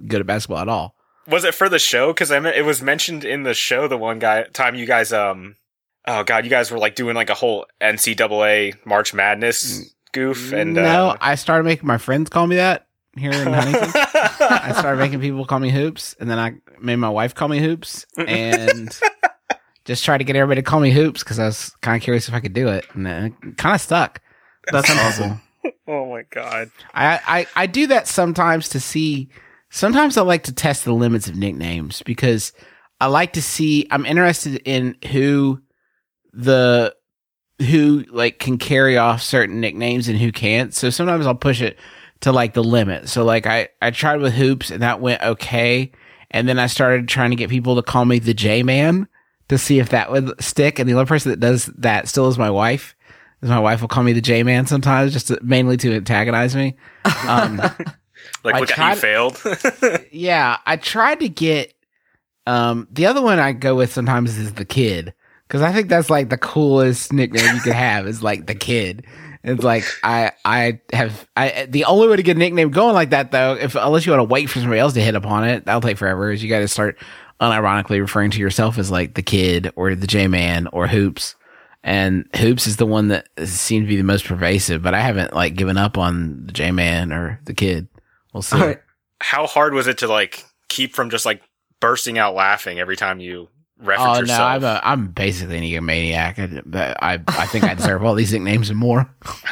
good 0.08 0.20
at 0.20 0.28
basketball 0.28 0.60
at 0.60 0.68
all. 0.68 0.96
Was 1.28 1.46
it 1.46 1.56
for 1.56 1.70
the 1.70 1.80
show? 1.80 2.12
Because 2.12 2.34
I 2.34 2.40
mean, 2.42 2.54
it 2.54 2.66
was 2.66 2.82
mentioned 2.82 3.24
in 3.24 3.44
the 3.44 3.54
show 3.54 3.88
the 3.88 3.98
one 3.98 4.20
guy 4.20 4.44
time 4.52 4.76
you 4.76 4.86
guys 4.86 5.14
um 5.14 5.56
oh 6.06 6.24
god 6.24 6.44
you 6.44 6.50
guys 6.50 6.70
were 6.70 6.80
like 6.80 6.96
doing 6.96 7.16
like 7.16 7.30
a 7.30 7.34
whole 7.36 7.66
NCAA 7.80 8.86
March 8.86 9.14
Madness 9.14 9.94
goof 10.12 10.52
and 10.52 10.74
no, 10.74 10.82
uh, 11.12 11.18
I 11.22 11.36
started 11.36 11.64
making 11.64 11.88
my 11.88 11.98
friends 11.98 12.30
call 12.30 12.46
me 12.46 12.58
that 12.58 12.88
here 13.18 13.32
in 13.32 13.48
Huntington. 13.48 13.92
I 14.42 14.74
started 14.78 14.98
making 14.98 15.22
people 15.22 15.46
call 15.46 15.60
me 15.60 15.70
hoops, 15.70 16.16
and 16.20 16.30
then 16.30 16.40
I 16.40 16.56
made 16.82 16.98
my 16.98 17.10
wife 17.10 17.36
call 17.36 17.48
me 17.48 17.60
hoops, 17.60 18.06
and 18.18 18.98
just 19.86 20.06
tried 20.06 20.20
to 20.20 20.24
get 20.24 20.36
everybody 20.36 20.62
to 20.62 20.66
call 20.66 20.80
me 20.80 20.92
hoops 20.92 21.24
because 21.24 21.40
I 21.40 21.46
was 21.46 21.76
kind 21.82 21.96
of 21.96 22.04
curious 22.04 22.28
if 22.28 22.34
I 22.34 22.40
could 22.40 22.54
do 22.54 22.68
it, 22.68 22.86
and 22.94 23.08
it 23.08 23.58
kind 23.58 23.76
of 23.76 23.82
stuck. 23.82 24.22
That's 24.72 24.90
awesome. 24.90 25.42
oh 25.88 26.10
my 26.10 26.24
god. 26.30 26.72
I, 26.94 27.20
I 27.26 27.48
I 27.56 27.66
do 27.66 27.88
that 27.88 28.08
sometimes 28.08 28.70
to 28.70 28.80
see. 28.80 29.30
Sometimes 29.70 30.18
I 30.18 30.22
like 30.22 30.44
to 30.44 30.54
test 30.54 30.84
the 30.84 30.94
limits 30.94 31.28
of 31.28 31.36
nicknames 31.36 32.02
because 32.04 32.54
I 33.00 33.08
like 33.08 33.34
to 33.34 33.42
see. 33.42 33.88
I'm 33.90 34.06
interested 34.06 34.62
in 34.66 34.98
who 35.12 35.62
the 36.34 36.96
who 37.60 38.06
like 38.10 38.40
can 38.40 38.58
carry 38.58 38.98
off 38.98 39.22
certain 39.22 39.60
nicknames 39.60 40.08
and 40.08 40.18
who 40.18 40.32
can't. 40.32 40.74
So 40.74 40.90
sometimes 40.90 41.26
I'll 41.26 41.36
push 41.36 41.62
it 41.62 41.78
to 42.22 42.32
like 42.32 42.54
the 42.54 42.64
limit. 42.64 43.10
So 43.10 43.24
like 43.24 43.48
I 43.48 43.70
I 43.82 43.92
tried 43.92 44.20
with 44.20 44.34
hoops 44.34 44.72
and 44.72 44.82
that 44.84 45.02
went 45.02 45.22
okay, 45.24 45.92
and 46.30 46.48
then 46.48 46.60
I 46.60 46.68
started 46.68 47.08
trying 47.08 47.32
to 47.32 47.36
get 47.36 47.50
people 47.50 47.76
to 47.76 47.82
call 47.82 48.06
me 48.06 48.20
the 48.20 48.34
J 48.34 48.64
Man 48.64 49.08
to 49.52 49.58
see 49.60 49.78
if 49.80 49.90
that 49.90 50.12
would 50.12 50.42
stick. 50.44 50.80
And 50.80 50.90
the 50.90 50.94
only 50.94 51.06
person 51.06 51.30
that 51.30 51.40
does 51.40 51.68
that 51.78 52.08
still 52.08 52.28
is 52.28 52.38
my 52.40 52.50
wife. 52.50 52.96
'Cause 53.42 53.50
My 53.50 53.60
wife 53.60 53.82
will 53.82 53.88
call 53.88 54.04
me 54.04 54.14
the 54.14 54.22
J 54.22 54.44
Man 54.44 54.66
sometimes, 54.68 55.14
just 55.14 55.28
to, 55.30 55.40
mainly 55.42 55.76
to 55.78 55.96
antagonize 55.96 56.56
me. 56.56 56.76
Um, 57.28 57.62
Like 58.44 58.56
I 58.56 58.60
look 58.60 58.78
at 58.78 58.96
you 58.96 59.02
failed. 59.02 59.42
yeah, 60.12 60.58
I 60.66 60.76
tried 60.78 61.20
to 61.20 61.30
get 61.30 61.74
um 62.48 62.88
the 62.92 63.06
other 63.06 63.22
one 63.22 63.38
I 63.40 63.52
go 63.52 63.76
with 63.76 63.94
sometimes 63.94 64.38
is 64.38 64.54
the 64.54 64.66
kid 64.66 65.14
because 65.48 65.62
I 65.62 65.72
think 65.72 65.90
that's 65.90 66.10
like 66.10 66.30
the 66.30 66.38
coolest 66.38 67.14
nickname 67.14 67.56
you 67.56 67.62
could 67.62 67.74
have 67.74 68.08
is 68.08 68.24
like 68.24 68.48
the 68.48 68.56
kid. 68.56 69.06
It's 69.44 69.64
like 69.64 69.84
I 70.04 70.32
I 70.46 70.82
have 70.94 71.28
I 71.36 71.68
the 71.70 71.86
only 71.86 72.08
way 72.08 72.16
to 72.16 72.24
get 72.24 72.36
a 72.36 72.40
nickname 72.40 72.70
going 72.72 72.94
like 72.94 73.10
that 73.12 73.32
though 73.32 73.54
if 73.60 73.76
unless 73.76 74.06
you 74.06 74.12
want 74.12 74.22
to 74.28 74.32
wait 74.32 74.50
for 74.50 74.60
somebody 74.60 74.80
else 74.80 74.94
to 74.94 75.02
hit 75.02 75.16
upon 75.16 75.44
it 75.48 75.66
that'll 75.66 75.82
take 75.82 75.98
forever 75.98 76.32
is 76.32 76.44
you 76.44 76.50
got 76.50 76.60
to 76.60 76.68
start 76.68 76.98
unironically 77.42 78.00
referring 78.00 78.32
to 78.32 78.40
yourself 78.40 78.78
as 78.78 78.92
like 78.92 79.16
the 79.16 79.24
kid 79.24 79.72
or 79.76 79.96
the 79.96 80.08
J 80.08 80.28
man 80.28 80.68
or 80.68 80.88
hoops 80.88 81.36
and 81.84 82.26
hoops 82.36 82.68
is 82.68 82.78
the 82.78 82.86
one 82.86 83.08
that 83.08 83.28
seemed 83.44 83.86
to 83.86 83.90
be 83.90 83.98
the 83.98 84.04
most 84.04 84.26
pervasive 84.26 84.84
but 84.84 84.94
I 84.94 85.02
haven't 85.02 85.34
like 85.34 85.56
given 85.56 85.78
up 85.78 85.98
on 85.98 86.46
the 86.46 86.52
J 86.52 86.72
man 86.72 87.12
or 87.12 87.40
the 87.46 87.54
kid 87.56 87.88
we'll 88.34 88.44
see 88.44 88.58
All 88.60 88.68
right. 88.68 88.80
how 89.20 89.48
hard 89.48 89.74
was 89.74 89.88
it 89.88 89.98
to 90.00 90.08
like 90.08 90.46
keep 90.70 90.94
from 90.94 91.10
just 91.10 91.26
like 91.26 91.42
bursting 91.80 92.18
out 92.20 92.36
laughing 92.36 92.80
every 92.80 92.96
time 92.96 93.20
you 93.20 93.50
reference 93.80 94.08
Oh 94.10 94.14
no, 94.14 94.20
yourself? 94.20 94.42
I'm 94.42 94.64
a, 94.64 94.82
I'm 94.84 95.08
basically 95.08 95.58
an 95.58 95.64
egomaniac. 95.64 96.76
I, 96.76 97.14
I 97.14 97.20
I 97.28 97.46
think 97.48 97.64
I 97.64 97.74
deserve 97.74 98.04
all 98.04 98.14
these 98.14 98.32
nicknames 98.32 98.70
and 98.70 98.78
more. 98.78 99.10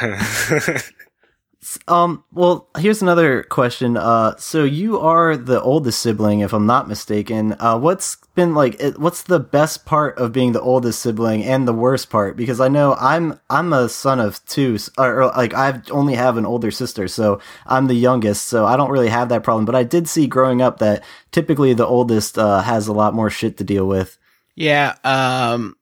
Um. 1.88 2.24
Well, 2.32 2.68
here's 2.78 3.02
another 3.02 3.42
question. 3.44 3.96
Uh. 3.96 4.36
So 4.36 4.64
you 4.64 4.98
are 4.98 5.36
the 5.36 5.60
oldest 5.60 6.00
sibling, 6.00 6.40
if 6.40 6.52
I'm 6.52 6.66
not 6.66 6.88
mistaken. 6.88 7.54
Uh. 7.58 7.78
What's 7.78 8.16
been 8.34 8.54
like? 8.54 8.80
What's 8.96 9.22
the 9.22 9.40
best 9.40 9.84
part 9.84 10.18
of 10.18 10.32
being 10.32 10.52
the 10.52 10.60
oldest 10.60 11.00
sibling, 11.00 11.44
and 11.44 11.66
the 11.66 11.72
worst 11.72 12.10
part? 12.10 12.36
Because 12.36 12.60
I 12.60 12.68
know 12.68 12.94
I'm 12.94 13.38
I'm 13.48 13.72
a 13.72 13.88
son 13.88 14.20
of 14.20 14.44
two, 14.46 14.78
or, 14.98 15.22
or 15.22 15.26
like 15.28 15.54
I 15.54 15.80
only 15.90 16.14
have 16.14 16.36
an 16.36 16.46
older 16.46 16.70
sister, 16.70 17.08
so 17.08 17.40
I'm 17.66 17.86
the 17.86 17.94
youngest. 17.94 18.46
So 18.46 18.66
I 18.66 18.76
don't 18.76 18.90
really 18.90 19.08
have 19.08 19.28
that 19.28 19.44
problem. 19.44 19.64
But 19.64 19.74
I 19.74 19.82
did 19.82 20.08
see 20.08 20.26
growing 20.26 20.62
up 20.62 20.78
that 20.78 21.04
typically 21.30 21.74
the 21.74 21.86
oldest 21.86 22.38
uh, 22.38 22.62
has 22.62 22.88
a 22.88 22.92
lot 22.92 23.14
more 23.14 23.30
shit 23.30 23.58
to 23.58 23.64
deal 23.64 23.86
with. 23.86 24.18
Yeah. 24.56 24.96
Um. 25.04 25.76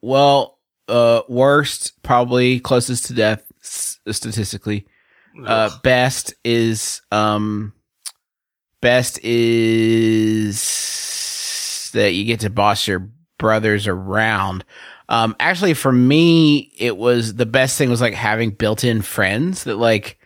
Well, 0.00 0.58
uh, 0.88 1.22
worst 1.28 2.02
probably 2.02 2.60
closest 2.60 3.06
to 3.06 3.14
death 3.14 3.42
statistically. 3.60 4.86
Uh, 5.44 5.70
best 5.82 6.34
is 6.44 7.02
um, 7.10 7.72
best 8.80 9.18
is 9.22 10.60
that 11.92 12.12
you 12.12 12.24
get 12.24 12.40
to 12.40 12.50
boss 12.50 12.86
your 12.86 13.10
brothers 13.38 13.86
around. 13.86 14.64
Um, 15.08 15.36
actually, 15.38 15.74
for 15.74 15.92
me, 15.92 16.72
it 16.78 16.96
was 16.96 17.34
the 17.34 17.46
best 17.46 17.78
thing 17.78 17.90
was 17.90 18.00
like 18.00 18.14
having 18.14 18.50
built-in 18.50 19.02
friends 19.02 19.64
that 19.64 19.76
like 19.76 20.18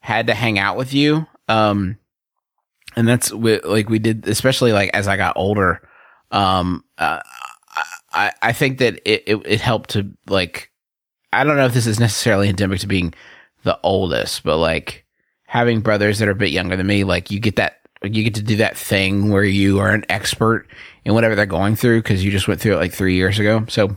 had 0.00 0.26
to 0.28 0.34
hang 0.34 0.58
out 0.58 0.76
with 0.76 0.92
you. 0.94 1.26
Um, 1.48 1.98
and 2.96 3.08
that's 3.08 3.30
wi- 3.30 3.60
like 3.64 3.88
we 3.88 3.98
did, 3.98 4.28
especially 4.28 4.72
like 4.72 4.90
as 4.94 5.08
I 5.08 5.16
got 5.16 5.36
older. 5.36 5.80
Um, 6.30 6.84
uh, 6.98 7.20
I 8.12 8.32
I 8.42 8.52
think 8.52 8.78
that 8.78 9.00
it, 9.04 9.24
it 9.26 9.36
it 9.46 9.60
helped 9.60 9.90
to 9.90 10.10
like 10.28 10.70
I 11.32 11.44
don't 11.44 11.56
know 11.56 11.66
if 11.66 11.74
this 11.74 11.86
is 11.86 12.00
necessarily 12.00 12.48
endemic 12.48 12.80
to 12.80 12.86
being 12.86 13.14
the 13.68 13.78
oldest, 13.82 14.42
but 14.42 14.56
like 14.56 15.04
having 15.44 15.80
brothers 15.80 16.18
that 16.18 16.28
are 16.28 16.32
a 16.32 16.34
bit 16.34 16.50
younger 16.50 16.76
than 16.76 16.86
me, 16.86 17.04
like 17.04 17.30
you 17.30 17.38
get 17.38 17.56
that 17.56 17.80
you 18.02 18.24
get 18.24 18.34
to 18.34 18.42
do 18.42 18.56
that 18.56 18.76
thing 18.76 19.30
where 19.30 19.44
you 19.44 19.78
are 19.80 19.90
an 19.90 20.04
expert 20.08 20.66
in 21.04 21.14
whatever 21.14 21.34
they're 21.34 21.46
going 21.46 21.76
through 21.76 22.00
because 22.00 22.24
you 22.24 22.30
just 22.30 22.48
went 22.48 22.60
through 22.60 22.74
it 22.74 22.78
like 22.78 22.92
three 22.92 23.14
years 23.14 23.38
ago. 23.38 23.64
So 23.68 23.96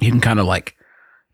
you 0.00 0.10
can 0.10 0.20
kind 0.20 0.40
of 0.40 0.46
like 0.46 0.76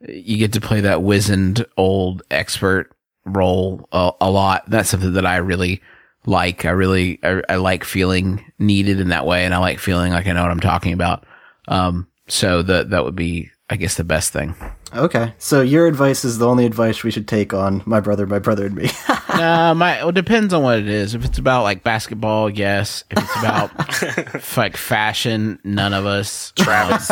you 0.07 0.37
get 0.38 0.52
to 0.52 0.61
play 0.61 0.83
that 0.83 1.02
wizened 1.02 1.64
old 1.76 2.23
expert 2.31 2.93
role 3.25 3.88
a, 3.93 4.12
a 4.21 4.31
lot. 4.31 4.69
That's 4.69 4.90
something 4.90 5.14
that 5.14 5.26
I 5.26 5.37
really 5.37 5.81
like. 6.26 6.64
I 6.64 6.71
really 6.71 7.19
I, 7.23 7.43
I, 7.49 7.57
like 7.57 7.85
feeling 7.85 8.45
needed 8.59 9.00
in 9.00 9.09
that 9.09 9.26
way, 9.26 9.45
and 9.45 9.55
I 9.55 9.59
like 9.59 9.78
feeling 9.78 10.12
like 10.12 10.26
I 10.26 10.33
know 10.33 10.43
what 10.43 10.50
I'm 10.50 10.61
talking 10.61 10.93
about. 10.93 11.25
Um, 11.69 12.09
so 12.28 12.62
that 12.62 12.90
that 12.90 13.05
would 13.05 13.17
be, 13.17 13.50
I 13.70 13.76
guess, 13.76 13.96
the 13.96 14.04
best 14.04 14.32
thing. 14.32 14.54
Okay, 14.94 15.34
so 15.37 15.60
your 15.60 15.87
advice 15.87 16.25
is 16.25 16.38
the 16.38 16.48
only 16.48 16.64
advice 16.64 17.04
we 17.04 17.10
should 17.10 17.28
take 17.28 17.52
on 17.52 17.82
my 17.84 18.00
brother, 18.00 18.26
my 18.26 18.38
brother, 18.38 18.66
and 18.66 18.75
me. 18.75 18.88
uh, 19.28 19.75
my 19.76 20.06
it 20.06 20.14
depends 20.14 20.54
on 20.54 20.62
what 20.62 20.78
it 20.78 20.88
is. 20.88 21.14
If 21.14 21.25
it's 21.25 21.38
about 21.38 21.64
like 21.64 21.84
basketball, 21.84 22.48
yes. 22.48 23.04
If 23.10 23.18
it's 23.18 23.37
about 23.37 24.56
like 24.56 24.76
fashion, 24.76 25.58
none 25.64 25.92
of 25.92 26.06
us. 26.06 26.54
Travis, 26.56 27.10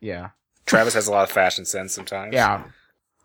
yeah. 0.00 0.30
Travis 0.66 0.92
has 0.94 1.08
a 1.08 1.10
lot 1.10 1.22
of 1.22 1.30
fashion 1.30 1.64
sense 1.64 1.94
sometimes. 1.94 2.34
Yeah. 2.34 2.64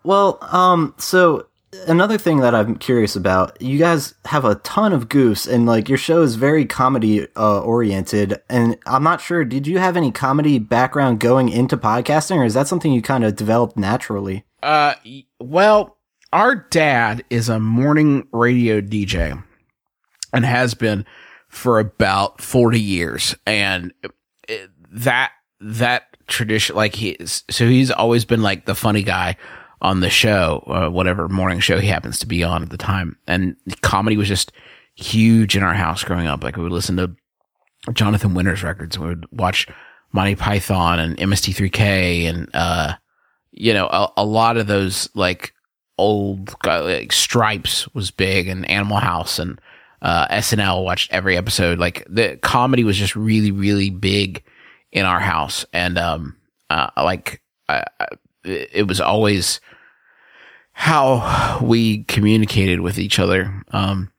Well, 0.03 0.39
um, 0.41 0.95
so 0.97 1.47
another 1.87 2.17
thing 2.17 2.39
that 2.39 2.53
I'm 2.53 2.75
curious 2.75 3.15
about, 3.15 3.61
you 3.61 3.77
guys 3.77 4.13
have 4.25 4.45
a 4.45 4.55
ton 4.55 4.93
of 4.93 5.09
goofs 5.09 5.51
and 5.51 5.65
like 5.65 5.89
your 5.89 5.97
show 5.97 6.21
is 6.21 6.35
very 6.35 6.65
comedy 6.65 7.27
uh, 7.35 7.61
oriented 7.61 8.41
and 8.49 8.77
I'm 8.85 9.03
not 9.03 9.21
sure 9.21 9.45
did 9.45 9.67
you 9.67 9.79
have 9.79 9.97
any 9.97 10.11
comedy 10.11 10.59
background 10.59 11.19
going 11.19 11.49
into 11.49 11.77
podcasting 11.77 12.37
or 12.37 12.45
is 12.45 12.53
that 12.53 12.67
something 12.67 12.91
you 12.91 13.01
kind 13.01 13.23
of 13.23 13.35
developed 13.35 13.77
naturally? 13.77 14.45
Uh 14.61 14.95
well, 15.39 15.97
our 16.33 16.55
dad 16.55 17.23
is 17.29 17.49
a 17.49 17.59
morning 17.59 18.27
radio 18.31 18.81
DJ 18.81 19.43
and 20.33 20.45
has 20.45 20.73
been 20.73 21.05
for 21.47 21.79
about 21.79 22.41
40 22.41 22.79
years 22.79 23.35
and 23.45 23.93
it, 24.47 24.69
that 24.91 25.31
that 25.59 26.03
tradition 26.27 26.75
like 26.75 26.95
he 26.95 27.17
so 27.25 27.67
he's 27.67 27.91
always 27.91 28.23
been 28.23 28.41
like 28.41 28.65
the 28.65 28.75
funny 28.75 29.03
guy 29.03 29.35
on 29.81 29.99
the 29.99 30.09
show, 30.09 30.63
uh, 30.67 30.89
whatever 30.89 31.27
morning 31.27 31.59
show 31.59 31.79
he 31.79 31.87
happens 31.87 32.19
to 32.19 32.27
be 32.27 32.43
on 32.43 32.61
at 32.61 32.69
the 32.69 32.77
time. 32.77 33.17
And 33.27 33.55
comedy 33.81 34.15
was 34.15 34.27
just 34.27 34.51
huge 34.95 35.57
in 35.57 35.63
our 35.63 35.73
house 35.73 36.03
growing 36.03 36.27
up. 36.27 36.43
Like 36.43 36.55
we 36.55 36.63
would 36.63 36.71
listen 36.71 36.97
to 36.97 37.15
Jonathan 37.93 38.33
Winters 38.33 38.63
records. 38.63 38.99
We 38.99 39.07
would 39.07 39.25
watch 39.31 39.67
Monty 40.11 40.35
Python 40.35 40.99
and 40.99 41.17
MST3K 41.17 42.25
and, 42.25 42.49
uh, 42.53 42.93
you 43.51 43.73
know, 43.73 43.87
a, 43.87 44.11
a 44.17 44.25
lot 44.25 44.57
of 44.57 44.67
those 44.67 45.09
like 45.15 45.53
old 45.97 46.55
like 46.65 47.11
Stripes 47.11 47.87
was 47.93 48.11
big 48.11 48.47
and 48.47 48.69
Animal 48.69 48.97
House 48.97 49.39
and, 49.39 49.59
uh, 50.03 50.27
SNL 50.27 50.83
watched 50.83 51.11
every 51.11 51.37
episode. 51.37 51.79
Like 51.79 52.05
the 52.07 52.37
comedy 52.37 52.83
was 52.83 52.97
just 52.97 53.15
really, 53.15 53.51
really 53.51 53.89
big 53.89 54.43
in 54.91 55.05
our 55.05 55.19
house. 55.19 55.65
And, 55.73 55.97
um, 55.97 56.35
uh, 56.69 56.89
like, 56.97 57.41
I, 57.67 57.83
I, 57.99 58.07
it 58.43 58.87
was 58.87 58.99
always 58.99 59.59
how 60.73 61.59
we 61.61 62.03
communicated 62.05 62.79
with 62.79 62.97
each 62.97 63.19
other. 63.19 63.63
Um, 63.71 64.11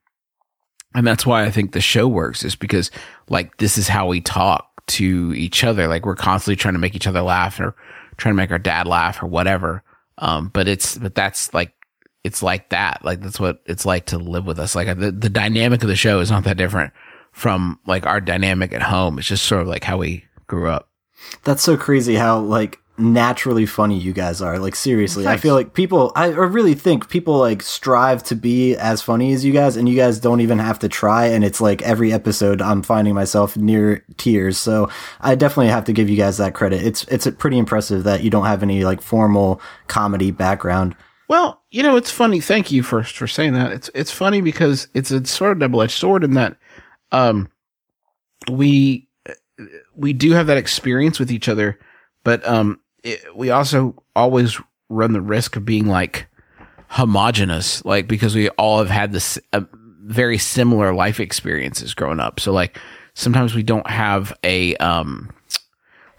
and 0.95 1.07
that's 1.07 1.27
why 1.27 1.45
I 1.45 1.51
think 1.51 1.73
the 1.73 1.81
show 1.81 2.07
works 2.07 2.45
is 2.45 2.55
because 2.55 2.91
like 3.29 3.57
this 3.57 3.79
is 3.79 3.89
how 3.89 4.07
we 4.07 4.21
talk 4.21 4.69
to 4.89 5.33
each 5.35 5.65
other. 5.65 5.89
Like 5.89 6.05
we're 6.05 6.15
constantly 6.15 6.57
trying 6.57 6.75
to 6.75 6.81
make 6.81 6.95
each 6.95 7.07
other 7.07 7.23
laugh 7.23 7.59
or 7.59 7.75
trying 8.17 8.35
to 8.35 8.37
make 8.37 8.51
our 8.51 8.59
dad 8.59 8.87
laugh 8.87 9.23
or 9.23 9.27
whatever. 9.27 9.83
Um, 10.19 10.49
but 10.49 10.69
it's, 10.69 10.99
but 10.99 11.15
that's 11.15 11.53
like, 11.55 11.73
it's 12.23 12.43
like 12.43 12.69
that. 12.69 13.05
Like 13.05 13.21
that's 13.21 13.41
what 13.41 13.63
it's 13.67 13.87
like 13.87 14.07
to 14.07 14.19
live 14.19 14.47
with 14.47 14.59
us. 14.59 14.77
Like 14.77 14.87
the, 14.99 15.11
the 15.11 15.31
dynamic 15.31 15.83
of 15.83 15.89
the 15.89 15.97
show 15.97 16.21
is 16.21 16.31
not 16.31 16.45
that 16.45 16.57
different 16.57 16.93
from 17.33 17.81
like 17.87 18.07
our 18.07 18.21
dynamic 18.21 18.73
at 18.73 18.83
home. 18.83 19.19
It's 19.19 19.27
just 19.27 19.47
sort 19.47 19.63
of 19.63 19.69
like 19.69 19.83
how 19.83 19.97
we 19.97 20.25
grew 20.47 20.69
up. 20.69 20.91
That's 21.45 21.63
so 21.63 21.77
crazy 21.77 22.15
how 22.15 22.39
like 22.41 22.79
naturally 22.99 23.67
funny 23.67 23.99
you 23.99 24.13
guys 24.13 24.43
are. 24.43 24.59
Like 24.59 24.75
seriously, 24.75 25.25
Thanks. 25.25 25.41
I 25.41 25.43
feel 25.43 25.55
like 25.55 25.75
people. 25.75 26.13
I 26.15 26.29
really 26.29 26.75
think 26.75 27.09
people 27.09 27.39
like 27.39 27.63
strive 27.63 28.23
to 28.25 28.35
be 28.35 28.77
as 28.77 29.03
funny 29.03 29.33
as 29.33 29.45
you 29.45 29.53
guys, 29.53 29.77
and 29.77 29.89
you 29.89 29.97
guys 29.97 30.21
don't 30.21 30.41
even 30.41 30.59
have 30.59 30.79
to 30.81 30.89
try. 30.89 31.27
And 31.27 31.45
it's 31.45 31.61
like 31.61 31.83
every 31.83 32.13
episode, 32.13 32.61
I'm 32.61 32.83
finding 32.83 33.15
myself 33.15 33.57
near 33.57 34.05
tears. 34.17 34.59
So 34.59 34.91
I 35.21 35.35
definitely 35.35 35.69
have 35.69 35.85
to 35.85 35.93
give 35.93 36.11
you 36.11 36.17
guys 36.17 36.37
that 36.39 36.55
credit. 36.55 36.83
It's 36.83 37.05
it's 37.05 37.27
pretty 37.39 37.59
impressive 37.59 38.05
that 38.05 38.23
you 38.23 38.31
don't 38.31 38.47
have 38.47 38.63
any 38.63 38.85
like 38.85 39.01
formal 39.01 39.61
comedy 39.89 40.31
background. 40.31 40.95
Well, 41.29 41.63
you 41.71 41.83
know, 41.83 41.97
it's 41.97 42.11
funny. 42.11 42.41
Thank 42.41 42.71
you 42.71 42.83
for 42.83 43.03
for 43.03 43.27
saying 43.27 43.55
that. 43.55 43.73
It's 43.73 43.91
it's 43.95 44.13
funny 44.13 44.43
because 44.43 44.89
it's 44.93 45.11
a 45.11 45.25
sort 45.25 45.53
of 45.53 45.61
double 45.61 45.81
edged 45.81 45.99
sword 45.99 46.25
in 46.25 46.35
that, 46.35 46.57
um, 47.11 47.49
we 48.51 49.09
we 49.97 50.13
do 50.13 50.33
have 50.33 50.47
that 50.49 50.59
experience 50.59 51.19
with 51.19 51.31
each 51.31 51.49
other, 51.49 51.79
but 52.25 52.47
um, 52.47 52.81
it, 53.03 53.37
we 53.37 53.51
also 53.51 54.03
always 54.15 54.59
run 54.89 55.13
the 55.13 55.21
risk 55.21 55.57
of 55.57 55.65
being 55.65 55.87
like 55.87 56.27
homogenous, 56.89 57.85
like 57.85 58.07
because 58.07 58.35
we 58.35 58.49
all 58.51 58.79
have 58.79 58.91
had 58.91 59.13
this 59.13 59.39
uh, 59.53 59.63
very 60.03 60.39
similar 60.39 60.95
life 60.95 61.21
experiences 61.21 61.95
growing 61.95 62.21
up. 62.21 62.39
So 62.41 62.53
like 62.53 62.79
sometimes 63.15 63.55
we 63.55 63.63
don't 63.63 63.89
have 63.89 64.33
a 64.45 64.77
um 64.77 65.31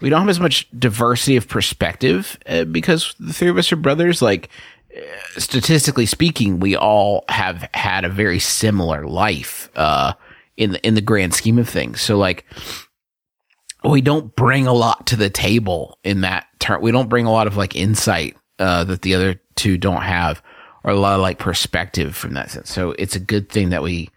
we 0.00 0.10
don't 0.10 0.20
have 0.20 0.28
as 0.28 0.40
much 0.40 0.68
diversity 0.78 1.36
of 1.36 1.48
perspective 1.48 2.38
uh, 2.46 2.64
because 2.64 3.14
the 3.18 3.32
three 3.32 3.48
of 3.48 3.56
us 3.56 3.72
are 3.72 3.76
brothers. 3.76 4.20
Like 4.20 4.48
uh, 4.96 5.00
statistically 5.40 6.06
speaking, 6.06 6.60
we 6.60 6.76
all 6.76 7.24
have 7.28 7.68
had 7.72 8.04
a 8.04 8.08
very 8.08 8.38
similar 8.38 9.06
life 9.06 9.70
uh 9.76 10.14
in 10.56 10.72
the 10.72 10.86
in 10.86 10.94
the 10.94 11.00
grand 11.00 11.34
scheme 11.34 11.58
of 11.58 11.68
things. 11.68 12.00
So 12.00 12.16
like 12.18 12.44
we 13.90 14.00
don't 14.00 14.34
bring 14.34 14.66
a 14.66 14.72
lot 14.72 15.06
to 15.08 15.16
the 15.16 15.30
table 15.30 15.98
in 16.04 16.22
that 16.22 16.46
term. 16.58 16.82
We 16.82 16.92
don't 16.92 17.08
bring 17.08 17.26
a 17.26 17.32
lot 17.32 17.46
of 17.46 17.56
like 17.56 17.76
insight 17.76 18.36
uh, 18.58 18.84
that 18.84 19.02
the 19.02 19.14
other 19.14 19.40
two 19.56 19.76
don't 19.76 20.02
have, 20.02 20.42
or 20.84 20.92
a 20.92 20.96
lot 20.96 21.14
of 21.14 21.20
like 21.20 21.38
perspective 21.38 22.16
from 22.16 22.34
that 22.34 22.50
sense. 22.50 22.72
So 22.72 22.92
it's 22.92 23.16
a 23.16 23.20
good 23.20 23.48
thing 23.50 23.70
that 23.70 23.82
we 23.82 24.10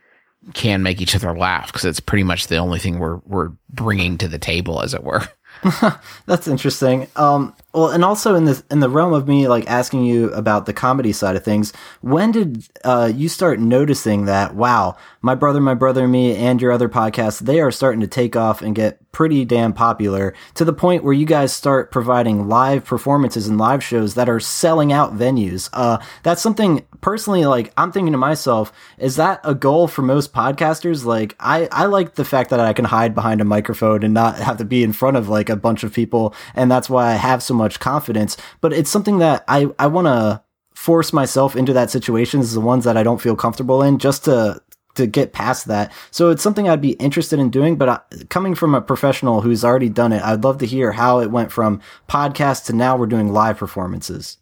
can 0.53 0.83
make 0.83 1.01
each 1.01 1.15
other 1.15 1.37
laugh 1.37 1.67
because 1.67 1.85
it's 1.85 1.99
pretty 1.99 2.23
much 2.23 2.47
the 2.47 2.57
only 2.57 2.79
thing 2.79 2.99
we're 2.99 3.17
we're 3.25 3.51
bringing 3.69 4.17
to 4.19 4.27
the 4.27 4.39
table, 4.39 4.81
as 4.81 4.93
it 4.93 5.03
were. 5.03 5.27
That's 6.25 6.47
interesting. 6.47 7.07
Um, 7.15 7.53
well, 7.77 7.89
and 7.89 8.03
also 8.03 8.33
in 8.33 8.45
the 8.45 8.63
in 8.71 8.79
the 8.79 8.89
realm 8.89 9.13
of 9.13 9.27
me 9.27 9.47
like 9.47 9.67
asking 9.67 10.03
you 10.03 10.31
about 10.31 10.65
the 10.65 10.73
comedy 10.73 11.13
side 11.13 11.35
of 11.35 11.43
things, 11.43 11.73
when 12.01 12.31
did 12.31 12.67
uh, 12.83 13.11
you 13.13 13.29
start 13.29 13.59
noticing 13.59 14.25
that? 14.25 14.55
Wow, 14.55 14.97
my 15.21 15.35
brother, 15.35 15.61
my 15.61 15.75
brother, 15.75 16.03
and 16.03 16.11
me, 16.11 16.35
and 16.35 16.59
your 16.61 16.71
other 16.71 16.89
podcasts, 16.89 17.39
they 17.39 17.59
are 17.59 17.69
starting 17.69 18.01
to 18.01 18.07
take 18.07 18.35
off 18.35 18.61
and 18.61 18.73
get 18.73 18.99
pretty 19.11 19.43
damn 19.45 19.73
popular 19.73 20.35
to 20.53 20.63
the 20.63 20.71
point 20.71 21.03
where 21.03 21.11
you 21.11 21.25
guys 21.25 21.51
start 21.51 21.91
providing 21.91 22.47
live 22.47 22.85
performances 22.85 23.47
and 23.47 23.57
live 23.57 23.83
shows 23.83 24.13
that 24.13 24.29
are 24.29 24.39
selling 24.39 24.93
out 24.93 25.17
venues. 25.17 25.69
Uh, 25.73 25.97
that's 26.21 26.39
something 26.39 26.85
personally, 27.01 27.43
like 27.43 27.73
I'm 27.75 27.91
thinking 27.91 28.11
to 28.11 28.17
myself, 28.19 28.71
is 28.99 29.15
that 29.15 29.41
a 29.43 29.55
goal 29.55 29.87
for 29.87 30.03
most 30.03 30.33
podcasters? 30.33 31.03
Like 31.03 31.35
I, 31.39 31.67
I 31.71 31.85
like 31.85 32.13
the 32.13 32.23
fact 32.23 32.51
that 32.51 32.59
I 32.59 32.73
can 32.73 32.85
hide 32.85 33.15
behind 33.15 33.41
a 33.41 33.43
microphone 33.43 34.03
and 34.03 34.13
not 34.13 34.37
have 34.37 34.57
to 34.57 34.65
be 34.65 34.83
in 34.83 34.93
front 34.93 35.17
of 35.17 35.27
like 35.27 35.49
a 35.49 35.55
bunch 35.55 35.83
of 35.83 35.93
people. 35.93 36.35
And 36.53 36.69
that's 36.69 36.87
why 36.87 37.07
I 37.07 37.15
have 37.15 37.41
so 37.41 37.55
much 37.55 37.66
confidence, 37.75 38.37
but 38.61 38.73
it's 38.73 38.89
something 38.89 39.19
that 39.19 39.43
I, 39.47 39.67
I 39.77 39.87
want 39.87 40.07
to 40.07 40.41
force 40.75 41.11
myself 41.11 41.55
into 41.55 41.73
that 41.73 41.89
situations, 41.89 42.53
the 42.53 42.61
ones 42.61 42.85
that 42.85 42.95
I 42.95 43.03
don't 43.03 43.21
feel 43.21 43.35
comfortable 43.35 43.81
in 43.81 43.97
just 43.97 44.25
to 44.25 44.61
to 44.97 45.07
get 45.07 45.31
past 45.31 45.67
that. 45.67 45.91
So 46.11 46.31
it's 46.31 46.41
something 46.41 46.67
I'd 46.67 46.81
be 46.81 46.93
interested 46.93 47.39
in 47.39 47.49
doing, 47.49 47.77
but 47.77 47.89
I, 47.89 47.99
coming 48.29 48.55
from 48.55 48.75
a 48.75 48.81
professional 48.81 49.41
who's 49.41 49.63
already 49.63 49.89
done 49.89 50.11
it, 50.11 50.23
I'd 50.23 50.43
love 50.43 50.57
to 50.59 50.65
hear 50.65 50.91
how 50.91 51.19
it 51.19 51.31
went 51.31 51.51
from 51.51 51.81
podcast 52.09 52.65
to 52.65 52.73
now 52.73 52.97
we're 52.97 53.05
doing 53.05 53.31
live 53.31 53.57
performances. 53.57 54.37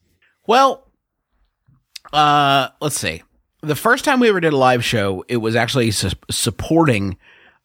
Well, 0.48 0.90
uh, 2.14 2.70
let's 2.82 3.00
see. 3.00 3.24
The 3.62 3.76
first 3.76 4.06
time 4.06 4.20
we 4.20 4.30
ever 4.30 4.40
did 4.40 4.54
a 4.54 4.58
live 4.58 4.84
show, 4.84 5.26
it 5.28 5.38
was 5.38 5.56
actually 5.56 5.92
su- 5.92 6.12
supporting 6.30 7.18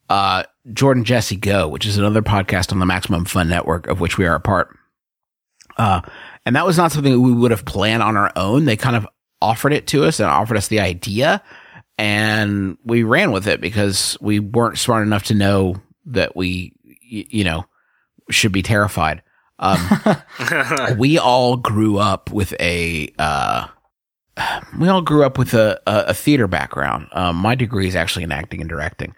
uh, 0.09 0.43
Jordan 0.73 1.03
Jesse 1.03 1.37
Go, 1.37 1.67
which 1.67 1.85
is 1.85 1.97
another 1.97 2.21
podcast 2.21 2.71
on 2.71 2.79
the 2.79 2.85
Maximum 2.85 3.25
Fun 3.25 3.47
Network, 3.47 3.87
of 3.87 3.99
which 3.99 4.17
we 4.17 4.25
are 4.25 4.35
a 4.35 4.39
part. 4.39 4.77
Uh, 5.81 6.01
and 6.45 6.55
that 6.55 6.65
was 6.65 6.77
not 6.77 6.91
something 6.91 7.13
that 7.13 7.19
we 7.19 7.33
would 7.33 7.51
have 7.51 7.65
planned 7.65 8.03
on 8.03 8.17
our 8.17 8.31
own. 8.35 8.65
They 8.65 8.77
kind 8.77 8.95
of 8.95 9.07
offered 9.41 9.73
it 9.73 9.87
to 9.87 10.05
us 10.05 10.19
and 10.19 10.29
offered 10.29 10.57
us 10.57 10.67
the 10.67 10.79
idea 10.79 11.41
and 12.01 12.79
we 12.83 13.03
ran 13.03 13.31
with 13.31 13.47
it 13.47 13.61
because 13.61 14.17
we 14.19 14.39
weren't 14.39 14.79
smart 14.79 15.05
enough 15.05 15.25
to 15.25 15.35
know 15.35 15.75
that 16.07 16.35
we, 16.35 16.73
you 16.83 17.43
know, 17.43 17.65
should 18.31 18.51
be 18.51 18.63
terrified. 18.63 19.21
Um, 19.59 19.77
we 20.97 21.19
all 21.19 21.57
grew 21.57 21.99
up 21.99 22.31
with 22.31 22.55
a, 22.59 23.13
uh, 23.19 23.67
we 24.79 24.87
all 24.87 25.01
grew 25.01 25.23
up 25.23 25.37
with 25.37 25.53
a, 25.53 25.79
a, 25.85 26.05
a 26.07 26.13
theater 26.15 26.47
background. 26.47 27.07
Um, 27.11 27.35
my 27.35 27.53
degree 27.53 27.87
is 27.87 27.95
actually 27.95 28.23
in 28.23 28.31
acting 28.31 28.61
and 28.61 28.69
directing. 28.69 29.13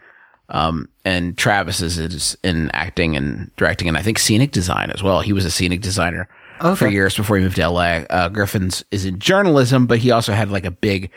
Um, 0.49 0.89
and 1.06 1.38
Travis 1.38 1.80
is, 1.80 1.97
is 1.97 2.36
in 2.43 2.69
acting 2.71 3.15
and 3.15 3.49
directing 3.56 3.88
and 3.88 3.97
I 3.97 4.02
think 4.02 4.19
scenic 4.19 4.52
design 4.52 4.91
as 4.91 5.02
well. 5.02 5.21
He 5.21 5.32
was 5.32 5.45
a 5.45 5.52
scenic 5.52 5.80
designer 5.80 6.28
okay. 6.63 6.76
for 6.76 6.88
years 6.88 7.15
before 7.15 7.38
he 7.38 7.43
moved 7.43 7.58
to 7.58 7.67
LA. 7.67 8.04
Uh, 8.10 8.30
Griffin's 8.30 8.84
is 8.91 9.06
in 9.06 9.19
journalism, 9.19 9.88
but 9.88 9.99
he 9.99 10.12
also 10.12 10.34
had 10.34 10.49
like 10.49 10.65
a 10.65 10.71
big 10.71 11.12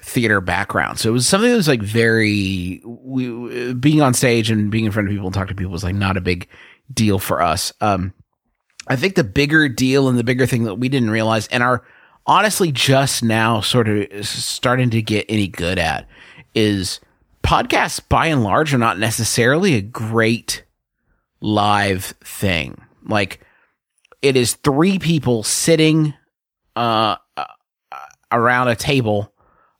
theater 0.00 0.40
background. 0.40 0.98
So 0.98 1.08
it 1.08 1.12
was 1.12 1.26
something 1.26 1.50
that 1.50 1.56
was 1.56 1.68
like 1.68 1.82
very, 1.82 2.82
we, 2.84 3.74
being 3.74 4.02
on 4.02 4.14
stage 4.14 4.50
and 4.50 4.70
being 4.70 4.84
in 4.84 4.92
front 4.92 5.08
of 5.08 5.12
people 5.12 5.26
and 5.26 5.34
talking 5.34 5.48
to 5.48 5.54
people 5.54 5.72
was 5.72 5.84
like 5.84 5.94
not 5.94 6.16
a 6.16 6.20
big 6.20 6.48
deal 6.92 7.18
for 7.18 7.42
us. 7.42 7.72
Um, 7.80 8.12
I 8.86 8.96
think 8.96 9.14
the 9.14 9.24
bigger 9.24 9.68
deal 9.68 10.08
and 10.08 10.18
the 10.18 10.24
bigger 10.24 10.46
thing 10.46 10.64
that 10.64 10.74
we 10.74 10.88
didn't 10.88 11.10
realize 11.10 11.48
and 11.48 11.62
are 11.62 11.84
honestly 12.26 12.70
just 12.70 13.22
now 13.22 13.60
sort 13.60 13.88
of 13.88 14.26
starting 14.26 14.90
to 14.90 15.02
get 15.02 15.26
any 15.28 15.48
good 15.48 15.78
at 15.78 16.06
is 16.54 17.00
podcasts 17.42 18.00
by 18.08 18.26
and 18.26 18.44
large 18.44 18.74
are 18.74 18.78
not 18.78 18.98
necessarily 18.98 19.74
a 19.74 19.82
great 19.82 20.64
live 21.40 22.04
thing. 22.22 22.80
Like 23.06 23.43
it 24.24 24.36
is 24.36 24.54
three 24.54 24.98
people 24.98 25.42
sitting, 25.42 26.14
uh, 26.76 27.16
uh 27.36 27.44
around 28.32 28.68
a 28.68 28.74
table 28.74 29.32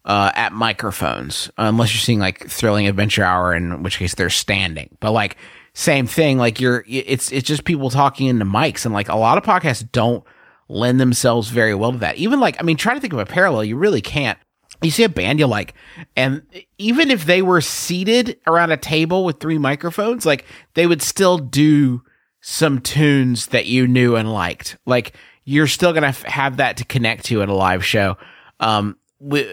uh, 0.04 0.30
at 0.34 0.52
microphones, 0.52 1.50
unless 1.56 1.92
you're 1.94 2.00
seeing 2.00 2.18
like 2.18 2.48
Thrilling 2.48 2.86
Adventure 2.86 3.24
Hour, 3.24 3.54
in 3.54 3.82
which 3.82 3.98
case 3.98 4.14
they're 4.14 4.30
standing. 4.30 4.96
But 5.00 5.12
like 5.12 5.36
same 5.72 6.06
thing, 6.06 6.38
like 6.38 6.60
you're 6.60 6.84
it's 6.86 7.32
it's 7.32 7.48
just 7.48 7.64
people 7.64 7.90
talking 7.90 8.26
into 8.26 8.44
mics, 8.44 8.84
and 8.84 8.94
like 8.94 9.08
a 9.08 9.16
lot 9.16 9.38
of 9.38 9.44
podcasts 9.44 9.90
don't 9.90 10.22
lend 10.68 11.00
themselves 11.00 11.48
very 11.48 11.74
well 11.74 11.92
to 11.92 11.98
that. 11.98 12.16
Even 12.16 12.38
like 12.38 12.56
I 12.60 12.64
mean, 12.64 12.76
try 12.76 12.94
to 12.94 13.00
think 13.00 13.12
of 13.12 13.18
a 13.18 13.26
parallel, 13.26 13.64
you 13.64 13.76
really 13.76 14.02
can't. 14.02 14.38
You 14.82 14.90
see 14.90 15.04
a 15.04 15.08
band 15.08 15.38
you 15.38 15.46
like, 15.46 15.74
and 16.16 16.42
even 16.76 17.10
if 17.10 17.24
they 17.24 17.40
were 17.40 17.62
seated 17.62 18.38
around 18.46 18.72
a 18.72 18.76
table 18.76 19.24
with 19.24 19.40
three 19.40 19.56
microphones, 19.56 20.26
like 20.26 20.44
they 20.74 20.86
would 20.86 21.00
still 21.00 21.38
do 21.38 22.02
some 22.46 22.78
tunes 22.78 23.46
that 23.46 23.64
you 23.64 23.88
knew 23.88 24.16
and 24.16 24.30
liked. 24.30 24.76
Like 24.84 25.16
you're 25.44 25.66
still 25.66 25.94
gonna 25.94 26.08
f- 26.08 26.24
have 26.24 26.58
that 26.58 26.76
to 26.76 26.84
connect 26.84 27.24
to 27.26 27.40
at 27.40 27.48
a 27.48 27.54
live 27.54 27.82
show. 27.82 28.18
Um, 28.60 28.98
we, 29.18 29.50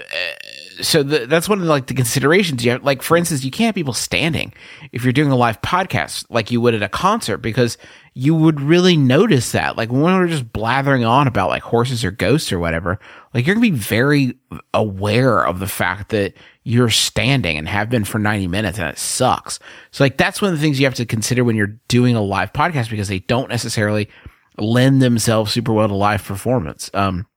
so 0.82 1.04
the, 1.04 1.26
that's 1.26 1.50
one 1.50 1.60
of 1.60 1.66
the, 1.66 1.70
like 1.70 1.88
the 1.88 1.94
considerations 1.94 2.64
you 2.64 2.72
have. 2.72 2.84
Like 2.84 3.02
for 3.02 3.18
instance, 3.18 3.44
you 3.44 3.52
can't 3.52 3.68
have 3.68 3.76
people 3.76 3.94
standing 3.94 4.54
if 4.92 5.04
you're 5.04 5.14
doing 5.14 5.32
a 5.32 5.36
live 5.36 5.62
podcast 5.62 6.26
like 6.30 6.52
you 6.52 6.62
would 6.62 6.74
at 6.74 6.84
a 6.84 6.90
concert 6.90 7.38
because 7.38 7.78
you 8.14 8.36
would 8.36 8.60
really 8.62 8.98
notice 8.98 9.52
that. 9.52 9.78
Like 9.78 9.92
when 9.92 10.02
we're 10.02 10.28
just 10.28 10.52
blathering 10.52 11.04
on 11.04 11.28
about 11.28 11.50
like 11.50 11.64
horses 11.64 12.04
or 12.04 12.12
ghosts 12.12 12.52
or 12.52 12.60
whatever, 12.60 13.00
like 13.34 13.46
you're 13.46 13.56
gonna 13.56 13.70
be 13.70 13.72
very 13.72 14.36
aware 14.74 15.46
of 15.46 15.60
the 15.60 15.68
fact 15.68 16.10
that 16.10 16.34
you're 16.64 16.90
standing 16.90 17.58
and 17.58 17.68
have 17.68 17.90
been 17.90 18.06
for 18.06 18.20
90 18.20 18.48
minutes 18.48 18.78
and 18.80 18.90
it 18.90 18.98
sucks. 18.98 19.60
So 19.92 20.04
like 20.04 20.18
that's 20.18 20.42
one 20.42 20.52
of 20.54 20.58
the 20.58 20.62
things 20.62 20.80
you 20.80 20.86
have 20.86 20.96
to 20.96 21.06
consider 21.06 21.44
when 21.44 21.56
you're 21.56 21.80
doing 21.88 22.16
a 22.16 22.22
live 22.22 22.54
podcast 22.54 22.90
because 22.90 23.08
they 23.08 23.20
don't 23.20 23.50
necessarily 23.50 24.10
lend 24.58 25.02
themselves 25.02 25.52
super 25.52 25.74
well 25.74 25.88
to 25.88 25.96
live 25.96 26.24
performance. 26.24 26.90
Um, 26.94 27.28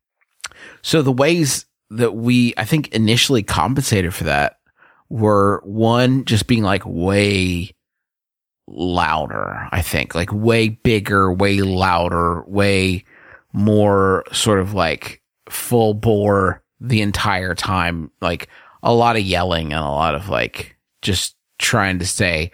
so 0.82 1.02
the 1.02 1.12
ways 1.12 1.66
that 1.96 2.14
we, 2.14 2.54
I 2.56 2.64
think, 2.64 2.88
initially 2.88 3.42
compensated 3.42 4.14
for 4.14 4.24
that 4.24 4.58
were 5.08 5.60
one, 5.64 6.24
just 6.24 6.46
being 6.46 6.62
like 6.62 6.82
way 6.84 7.74
louder, 8.66 9.68
I 9.70 9.82
think, 9.82 10.14
like 10.14 10.32
way 10.32 10.68
bigger, 10.68 11.32
way 11.32 11.60
louder, 11.60 12.42
way 12.46 13.04
more 13.52 14.24
sort 14.32 14.58
of 14.58 14.74
like 14.74 15.22
full 15.48 15.94
bore 15.94 16.62
the 16.80 17.02
entire 17.02 17.54
time. 17.54 18.10
Like 18.20 18.48
a 18.82 18.92
lot 18.92 19.16
of 19.16 19.22
yelling 19.22 19.72
and 19.72 19.82
a 19.82 19.88
lot 19.88 20.14
of 20.14 20.28
like 20.28 20.76
just 21.02 21.36
trying 21.58 21.98
to 22.00 22.06
stay 22.06 22.50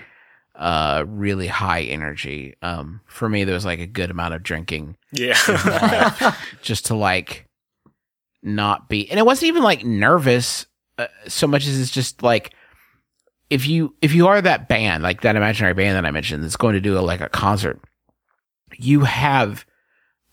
uh 0.56 1.04
really 1.06 1.46
high 1.46 1.82
energy. 1.82 2.54
Um 2.60 3.00
for 3.06 3.28
me 3.28 3.44
there 3.44 3.54
was 3.54 3.64
like 3.64 3.80
a 3.80 3.86
good 3.86 4.10
amount 4.10 4.34
of 4.34 4.42
drinking. 4.42 4.96
Yeah. 5.12 6.34
just 6.62 6.86
to 6.86 6.94
like 6.94 7.46
not 8.42 8.88
be 8.88 9.10
and 9.10 9.18
it 9.18 9.26
wasn't 9.26 9.48
even 9.48 9.62
like 9.62 9.84
nervous 9.84 10.66
uh, 10.98 11.06
so 11.28 11.46
much 11.46 11.66
as 11.66 11.78
it's 11.78 11.90
just 11.90 12.22
like 12.22 12.54
if 13.50 13.66
you 13.66 13.94
if 14.00 14.14
you 14.14 14.26
are 14.28 14.40
that 14.40 14.68
band 14.68 15.02
like 15.02 15.20
that 15.20 15.36
imaginary 15.36 15.74
band 15.74 15.96
that 15.96 16.06
i 16.06 16.10
mentioned 16.10 16.42
that's 16.42 16.56
going 16.56 16.74
to 16.74 16.80
do 16.80 16.98
a, 16.98 17.00
like 17.00 17.20
a 17.20 17.28
concert 17.28 17.80
you 18.78 19.00
have 19.00 19.66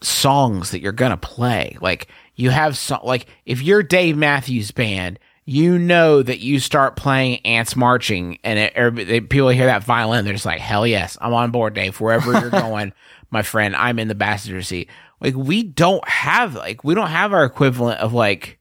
songs 0.02 0.72
that 0.72 0.82
you're 0.82 0.92
gonna 0.92 1.18
play. 1.18 1.78
Like 1.82 2.08
you 2.36 2.50
have 2.50 2.78
so 2.78 3.00
like 3.04 3.28
if 3.46 3.62
you're 3.62 3.82
dave 3.82 4.16
matthews 4.16 4.72
band 4.72 5.18
you 5.46 5.80
know 5.80 6.22
that 6.22 6.40
you 6.40 6.60
start 6.60 6.96
playing 6.96 7.40
ants 7.46 7.76
marching 7.76 8.38
and 8.44 8.60
it, 8.60 9.30
people 9.30 9.50
hear 9.50 9.66
that 9.66 9.84
violin 9.84 10.24
they're 10.24 10.36
just 10.36 10.46
like 10.46 10.60
hell 10.60 10.86
yes 10.86 11.18
i'm 11.20 11.34
on 11.34 11.50
board 11.50 11.74
dave 11.74 12.00
wherever 12.00 12.32
you're 12.34 12.50
going 12.52 12.94
my 13.32 13.42
friend 13.42 13.76
i'm 13.76 13.98
in 13.98 14.08
the 14.08 14.14
passenger 14.14 14.62
seat 14.62 14.88
like 15.20 15.36
we 15.36 15.64
don't 15.64 16.08
have 16.08 16.56
like 16.56 16.84
we 16.84 16.94
don't 16.94 17.10
have 17.10 17.34
our 17.34 17.44
equivalent 17.44 18.00
of 18.00 18.14
like 18.14 18.60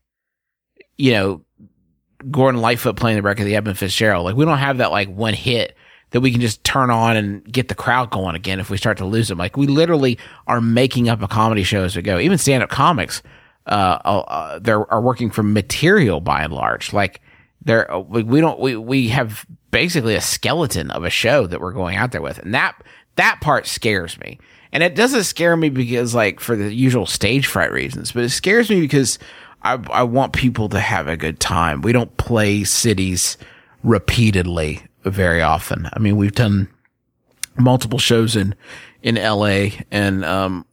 you 0.97 1.13
know 1.13 1.43
Gordon 2.31 2.61
Lightfoot 2.61 2.97
playing 2.97 3.17
the 3.17 3.23
record 3.23 3.43
of 3.43 3.47
the 3.47 3.57
Edmund 3.57 3.79
Fitzgerald. 3.79 4.25
Like 4.25 4.37
we 4.37 4.45
don't 4.45 4.59
have 4.59 4.79
that 4.79 4.91
like 4.91 5.09
one 5.09 5.35
hit 5.35 5.77
that 6.11 6.21
we 6.21 6.31
can 6.31 6.41
just 6.41 6.65
turn 6.65 6.91
on 6.91 7.17
and 7.17 7.45
get 7.53 7.69
the 7.69 7.75
crowd 7.75 8.11
going 8.11 8.35
again 8.35 8.61
if 8.61 8.71
we 8.71 8.77
start 8.77 8.99
to 8.99 9.05
lose 9.05 9.29
them. 9.29 9.39
Like 9.39 9.57
we 9.57 9.67
literally 9.67 10.19
are 10.47 10.61
making 10.61 11.09
up 11.09 11.21
a 11.23 11.29
comedy 11.29 11.63
show 11.63 11.83
as 11.83 11.97
we 11.97 12.03
go. 12.03 12.19
Even 12.19 12.39
stand 12.39 12.63
up 12.63 12.71
comics, 12.71 13.23
uh, 13.67 13.99
uh, 14.05 14.19
uh 14.21 14.59
they 14.59 14.73
are 14.73 15.01
working 15.01 15.31
from 15.31 15.53
material 15.53 16.21
by 16.21 16.43
and 16.43 16.53
large. 16.53 16.93
Like 16.93 17.21
they're 17.63 17.93
uh, 17.93 17.99
we 17.99 18.41
don't 18.41 18.59
we 18.61 18.77
we 18.77 19.09
have 19.09 19.45
basically 19.71 20.15
a 20.15 20.21
skeleton 20.21 20.91
of 20.91 21.05
a 21.05 21.11
show 21.11 21.47
that 21.47 21.61
we're 21.61 21.73
going 21.73 21.97
out 21.97 22.13
there 22.13 22.23
with, 22.23 22.39
and 22.39 22.55
that 22.55 22.81
that 23.17 23.41
part 23.41 23.67
scares 23.67 24.19
me. 24.21 24.39
And 24.73 24.83
it 24.83 24.95
doesn't 24.95 25.25
scare 25.25 25.57
me 25.57 25.69
because 25.69 26.15
like 26.15 26.41
for 26.41 26.57
the 26.57 26.73
usual 26.75 27.07
stage 27.07 27.47
fright 27.47 27.73
reasons, 27.73 28.13
but 28.13 28.25
it 28.25 28.31
scares 28.31 28.69
me 28.69 28.81
because 28.81 29.19
I, 29.63 29.79
I 29.91 30.03
want 30.03 30.33
people 30.33 30.69
to 30.71 30.81
have 30.81 31.09
a 31.09 31.17
good 31.17 31.41
time. 31.41 31.81
We 31.83 31.93
don't 31.93 32.15
play 32.17 32.65
cities 32.65 33.39
repeatedly 33.83 34.83
very 35.05 35.41
often. 35.41 35.89
I 35.93 35.99
mean, 35.99 36.17
we've 36.17 36.33
done 36.35 36.69
multiple 37.59 37.99
shows 37.99 38.37
in, 38.37 38.55
in 39.03 39.15
LA 39.15 39.69
and, 39.91 40.25
um, 40.25 40.67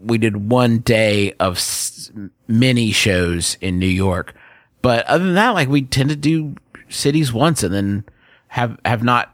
we 0.00 0.18
did 0.18 0.50
one 0.50 0.78
day 0.78 1.32
of 1.34 1.56
s- 1.56 2.10
mini 2.48 2.90
shows 2.90 3.56
in 3.60 3.78
New 3.78 3.86
York. 3.86 4.34
But 4.82 5.06
other 5.06 5.24
than 5.24 5.34
that, 5.34 5.50
like 5.50 5.68
we 5.68 5.82
tend 5.82 6.10
to 6.10 6.16
do 6.16 6.56
cities 6.88 7.32
once 7.32 7.62
and 7.62 7.72
then 7.72 8.04
have, 8.48 8.78
have 8.84 9.04
not 9.04 9.32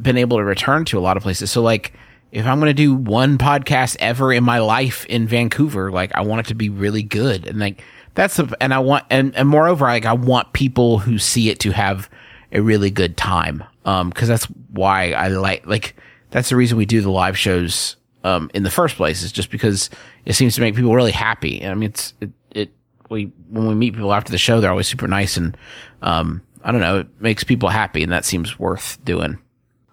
been 0.00 0.16
able 0.16 0.38
to 0.38 0.44
return 0.44 0.84
to 0.86 0.98
a 0.98 1.00
lot 1.00 1.16
of 1.18 1.22
places. 1.22 1.50
So 1.50 1.60
like, 1.60 1.92
if 2.30 2.46
I'm 2.46 2.60
going 2.60 2.68
to 2.68 2.74
do 2.74 2.94
one 2.94 3.38
podcast 3.38 3.96
ever 4.00 4.32
in 4.32 4.44
my 4.44 4.58
life 4.58 5.06
in 5.06 5.26
Vancouver, 5.26 5.90
like 5.90 6.14
I 6.14 6.20
want 6.20 6.40
it 6.40 6.48
to 6.48 6.54
be 6.54 6.68
really 6.68 7.02
good. 7.02 7.46
And 7.46 7.58
like 7.58 7.82
that's 8.14 8.36
the, 8.36 8.54
and 8.60 8.74
I 8.74 8.80
want, 8.80 9.04
and, 9.10 9.34
and 9.34 9.48
moreover, 9.48 9.86
like 9.86 10.04
I 10.04 10.12
want 10.12 10.52
people 10.52 10.98
who 10.98 11.18
see 11.18 11.48
it 11.48 11.60
to 11.60 11.70
have 11.70 12.10
a 12.52 12.60
really 12.60 12.90
good 12.90 13.16
time. 13.16 13.64
Um, 13.84 14.12
cause 14.12 14.28
that's 14.28 14.44
why 14.70 15.12
I 15.12 15.28
like, 15.28 15.66
like, 15.66 15.96
that's 16.30 16.50
the 16.50 16.56
reason 16.56 16.76
we 16.76 16.84
do 16.84 17.00
the 17.00 17.10
live 17.10 17.38
shows, 17.38 17.96
um, 18.24 18.50
in 18.52 18.62
the 18.62 18.70
first 18.70 18.96
place 18.96 19.22
is 19.22 19.32
just 19.32 19.50
because 19.50 19.88
it 20.26 20.34
seems 20.34 20.54
to 20.56 20.60
make 20.60 20.74
people 20.74 20.94
really 20.94 21.12
happy. 21.12 21.64
I 21.64 21.72
mean, 21.72 21.90
it's, 21.90 22.12
it, 22.20 22.30
it, 22.50 22.70
we, 23.08 23.32
when 23.48 23.68
we 23.68 23.74
meet 23.74 23.94
people 23.94 24.12
after 24.12 24.32
the 24.32 24.38
show, 24.38 24.60
they're 24.60 24.70
always 24.70 24.88
super 24.88 25.08
nice 25.08 25.38
and, 25.38 25.56
um, 26.02 26.42
I 26.62 26.72
don't 26.72 26.82
know, 26.82 26.98
it 26.98 27.20
makes 27.20 27.44
people 27.44 27.70
happy 27.70 28.02
and 28.02 28.12
that 28.12 28.26
seems 28.26 28.58
worth 28.58 29.02
doing 29.04 29.38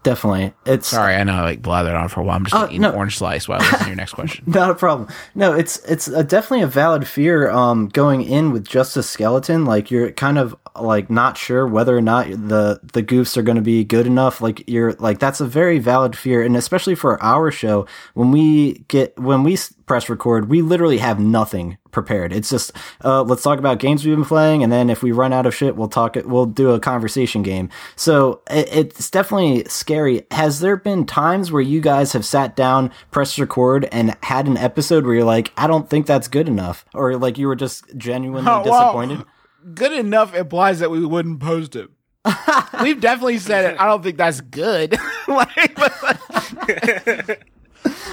definitely. 0.06 0.54
It's 0.66 0.88
sorry, 0.88 1.16
I 1.16 1.24
know 1.24 1.34
I 1.34 1.42
like 1.42 1.62
blathered 1.62 2.00
on 2.00 2.08
for 2.08 2.22
a 2.22 2.24
while. 2.24 2.38
I'm 2.38 2.46
just 2.46 2.56
uh, 2.56 2.68
eating 2.68 2.82
no. 2.82 2.92
orange 2.92 3.18
slice 3.18 3.48
while 3.48 3.60
I 3.60 3.66
listen 3.66 3.80
to 3.80 3.88
your 3.88 3.96
next 3.96 4.14
question. 4.14 4.46
Not 4.48 4.70
a 4.70 4.76
problem. 4.76 5.10
No, 5.34 5.54
it's 5.54 5.80
it's 5.80 6.08
a, 6.08 6.24
definitely 6.24 6.62
a 6.62 6.68
valid 6.68 7.08
fear. 7.08 7.50
Um, 7.50 7.90
going 7.90 8.22
in 8.22 8.52
with 8.52 8.66
just 8.66 8.96
a 8.96 9.04
skeleton, 9.04 9.66
like 9.66 9.92
you're 9.92 10.12
kind 10.12 10.38
of 10.38 10.56
like 10.80 11.10
not 11.10 11.38
sure 11.38 11.68
whether 11.68 11.98
or 11.98 12.02
not 12.02 12.30
the 12.30 12.80
the 12.94 13.04
goofs 13.04 13.36
are 13.36 13.42
going 13.42 13.56
to 13.58 13.62
be 13.62 13.84
good 13.84 14.06
enough. 14.06 14.40
Like 14.40 14.64
you're 14.68 14.94
like 14.94 15.20
that's 15.20 15.42
a 15.42 15.46
very 15.48 15.80
valid 15.80 16.16
fear, 16.16 16.42
and 16.42 16.56
especially 16.56 16.96
for 16.96 17.22
our 17.22 17.52
show 17.52 17.88
when 18.14 18.32
we 18.32 18.86
get 18.88 19.18
when 19.20 19.44
we 19.44 19.58
press 19.88 20.08
record, 20.08 20.50
we 20.50 20.62
literally 20.62 21.00
have 21.00 21.20
nothing 21.20 21.78
prepared. 21.96 22.32
It's 22.34 22.50
just 22.50 22.72
uh, 23.04 23.24
let's 23.24 23.42
talk 23.42 23.58
about 23.58 23.80
games 23.80 24.06
we've 24.06 24.16
been 24.16 24.26
playing, 24.26 24.62
and 24.62 24.72
then 24.72 24.92
if 24.92 25.02
we 25.02 25.12
run 25.12 25.34
out 25.34 25.48
of 25.48 25.56
shit, 25.56 25.76
we'll 25.76 25.88
talk. 25.88 26.16
It. 26.16 26.28
We'll 26.28 26.46
do 26.46 26.72
a 26.72 26.80
conversation 26.80 27.42
game. 27.42 27.70
So 27.96 28.42
it, 28.52 28.70
it's 28.72 29.10
definitely 29.10 29.64
scary. 29.68 30.28
Has 30.30 30.60
there 30.60 30.76
been 30.76 31.06
times 31.06 31.52
where 31.52 31.62
you 31.62 31.82
guys 31.82 32.14
have 32.14 32.26
sat 32.26 32.56
down, 32.56 32.92
pressed 33.10 33.40
record, 33.40 33.88
and 33.92 34.16
had 34.22 34.46
an 34.46 34.58
episode 34.58 35.06
where 35.06 35.16
you're 35.16 35.24
like, 35.24 35.52
I 35.58 35.66
don't 35.66 35.90
think 35.90 36.06
that's 36.06 36.28
good 36.28 36.48
enough, 36.48 36.86
or 36.94 37.18
like 37.18 37.38
you 37.40 37.48
were 37.48 37.56
just 37.56 37.86
genuinely 37.98 38.52
Oh, 38.52 38.62
well, 38.66 38.84
disappointed? 38.84 39.26
Good 39.74 39.94
enough 39.94 40.36
implies 40.36 40.80
that 40.80 40.92
we 40.92 41.04
wouldn't 41.04 41.40
post 41.40 41.76
it. 41.76 41.90
We've 42.84 43.00
definitely 43.00 43.38
said 43.40 43.74
it. 43.74 43.80
I 43.80 43.88
don't 43.88 44.04
think 44.04 44.18
that's 44.18 44.42
good. 44.42 44.98
like, 45.28 45.76
but, 45.76 47.40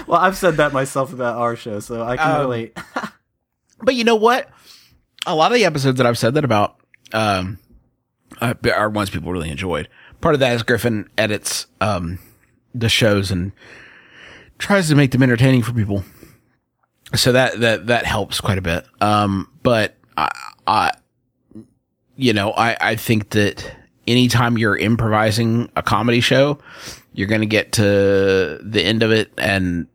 Well, 0.07 0.21
I've 0.21 0.37
said 0.37 0.57
that 0.59 0.73
myself 0.73 1.13
about 1.13 1.37
our 1.39 1.57
show, 1.57 1.81
so 1.81 2.03
I 2.03 2.17
can 2.17 2.31
Um, 2.37 2.41
relate. 2.43 2.79
But 3.83 3.95
you 3.95 4.05
know 4.05 4.17
what? 4.17 4.49
A 5.27 5.35
lot 5.35 5.53
of 5.53 5.57
the 5.57 5.65
episodes 5.65 5.99
that 5.99 6.07
I've 6.07 6.19
said 6.19 6.35
that 6.35 6.45
about 6.45 6.77
um, 7.13 7.59
are 8.41 8.91
ones 8.91 9.11
people 9.11 9.33
really 9.33 9.51
enjoyed. 9.51 9.89
Part 10.21 10.35
of 10.35 10.41
that 10.41 10.55
is 10.55 10.63
Griffin 10.63 11.09
edits 11.19 11.67
um, 11.81 12.19
the 12.75 12.89
shows 12.89 13.31
and 13.31 13.53
tries 14.59 14.89
to 14.89 14.95
make 14.95 15.11
them 15.11 15.23
entertaining 15.23 15.63
for 15.63 15.73
people. 15.73 16.05
So 17.15 17.33
that 17.33 17.61
that 17.61 17.87
that 17.89 18.07
helps 18.07 18.41
quite 18.41 18.59
a 18.59 18.63
bit. 18.63 18.87
Um, 19.01 19.51
but 19.63 19.97
I, 20.17 20.31
I 20.67 20.93
you 22.17 22.33
know, 22.33 22.53
I, 22.53 22.77
I 22.81 22.97
think 22.97 23.31
that 23.31 23.71
anytime 24.07 24.59
you're 24.59 24.77
improvising 24.77 25.71
a 25.77 25.83
comedy 25.83 26.21
show, 26.21 26.59
you're 27.13 27.29
going 27.29 27.41
to 27.41 27.47
get 27.47 27.73
to 27.73 28.59
the 28.63 28.83
end 28.83 29.03
of 29.03 29.11
it. 29.11 29.33
And 29.39 29.87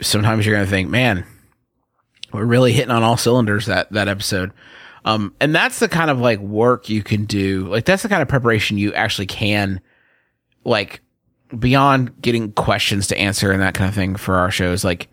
sometimes 0.00 0.44
you're 0.44 0.54
going 0.54 0.66
to 0.66 0.70
think, 0.70 0.90
man, 0.90 1.24
we're 2.32 2.44
really 2.44 2.72
hitting 2.72 2.90
on 2.90 3.02
all 3.02 3.16
cylinders 3.16 3.66
that, 3.66 3.90
that 3.92 4.08
episode. 4.08 4.52
Um, 5.04 5.34
and 5.40 5.54
that's 5.54 5.78
the 5.78 5.88
kind 5.88 6.10
of 6.10 6.18
like 6.18 6.40
work 6.40 6.88
you 6.88 7.02
can 7.02 7.24
do. 7.24 7.66
Like 7.68 7.84
that's 7.84 8.02
the 8.02 8.08
kind 8.08 8.22
of 8.22 8.28
preparation 8.28 8.78
you 8.78 8.92
actually 8.92 9.26
can 9.26 9.80
like 10.64 11.00
beyond 11.58 12.20
getting 12.20 12.52
questions 12.52 13.06
to 13.08 13.18
answer 13.18 13.50
and 13.50 13.62
that 13.62 13.74
kind 13.74 13.88
of 13.88 13.94
thing 13.94 14.16
for 14.16 14.36
our 14.36 14.50
shows, 14.50 14.84
like 14.84 15.08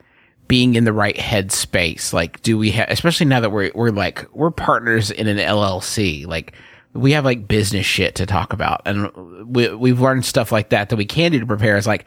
being 0.47 0.75
in 0.75 0.83
the 0.83 0.93
right 0.93 1.17
head 1.17 1.51
space. 1.51 2.13
Like, 2.13 2.41
do 2.41 2.57
we 2.57 2.71
have, 2.71 2.89
especially 2.89 3.25
now 3.25 3.39
that 3.39 3.51
we're, 3.51 3.71
we're 3.73 3.89
like, 3.89 4.25
we're 4.33 4.51
partners 4.51 5.11
in 5.11 5.27
an 5.27 5.37
LLC, 5.37 6.25
like 6.27 6.53
we 6.93 7.11
have 7.13 7.25
like 7.25 7.47
business 7.47 7.85
shit 7.85 8.15
to 8.15 8.25
talk 8.25 8.53
about. 8.53 8.81
And 8.85 9.55
we, 9.55 9.73
we've 9.73 10.01
learned 10.01 10.25
stuff 10.25 10.51
like 10.51 10.69
that 10.69 10.89
that 10.89 10.95
we 10.95 11.05
can 11.05 11.31
do 11.31 11.39
to 11.39 11.45
prepare 11.45 11.77
is 11.77 11.87
like 11.87 12.05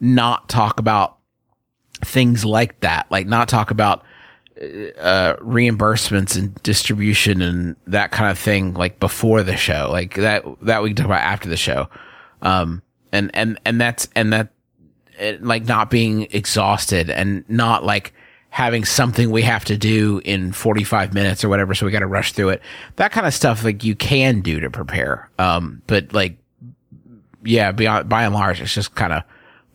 not 0.00 0.48
talk 0.48 0.80
about 0.80 1.18
things 2.04 2.44
like 2.44 2.80
that, 2.80 3.10
like 3.10 3.26
not 3.26 3.48
talk 3.48 3.70
about, 3.70 4.04
uh, 4.62 5.36
reimbursements 5.36 6.36
and 6.36 6.54
distribution 6.62 7.42
and 7.42 7.76
that 7.86 8.10
kind 8.10 8.30
of 8.30 8.38
thing, 8.38 8.74
like 8.74 9.00
before 9.00 9.42
the 9.42 9.56
show, 9.56 9.88
like 9.90 10.14
that, 10.14 10.44
that 10.62 10.82
we 10.82 10.90
can 10.90 10.96
talk 10.96 11.06
about 11.06 11.20
after 11.20 11.48
the 11.48 11.56
show. 11.56 11.88
Um, 12.42 12.82
and, 13.10 13.30
and, 13.34 13.58
and 13.64 13.80
that's, 13.80 14.08
and 14.14 14.32
that, 14.32 14.52
it, 15.18 15.42
like 15.42 15.64
not 15.64 15.90
being 15.90 16.28
exhausted 16.30 17.10
and 17.10 17.44
not 17.48 17.84
like 17.84 18.14
having 18.50 18.84
something 18.84 19.30
we 19.30 19.42
have 19.42 19.64
to 19.64 19.76
do 19.76 20.20
in 20.24 20.52
45 20.52 21.14
minutes 21.14 21.42
or 21.42 21.48
whatever. 21.48 21.74
So 21.74 21.86
we 21.86 21.92
got 21.92 22.00
to 22.00 22.06
rush 22.06 22.32
through 22.32 22.50
it. 22.50 22.62
That 22.96 23.10
kind 23.10 23.26
of 23.26 23.34
stuff, 23.34 23.64
like 23.64 23.82
you 23.82 23.94
can 23.94 24.42
do 24.42 24.60
to 24.60 24.70
prepare. 24.70 25.30
Um, 25.38 25.82
but 25.86 26.12
like, 26.12 26.36
yeah, 27.44 27.72
beyond, 27.72 28.08
by 28.08 28.24
and 28.24 28.34
large, 28.34 28.60
it's 28.60 28.74
just 28.74 28.94
kind 28.94 29.12
of 29.12 29.22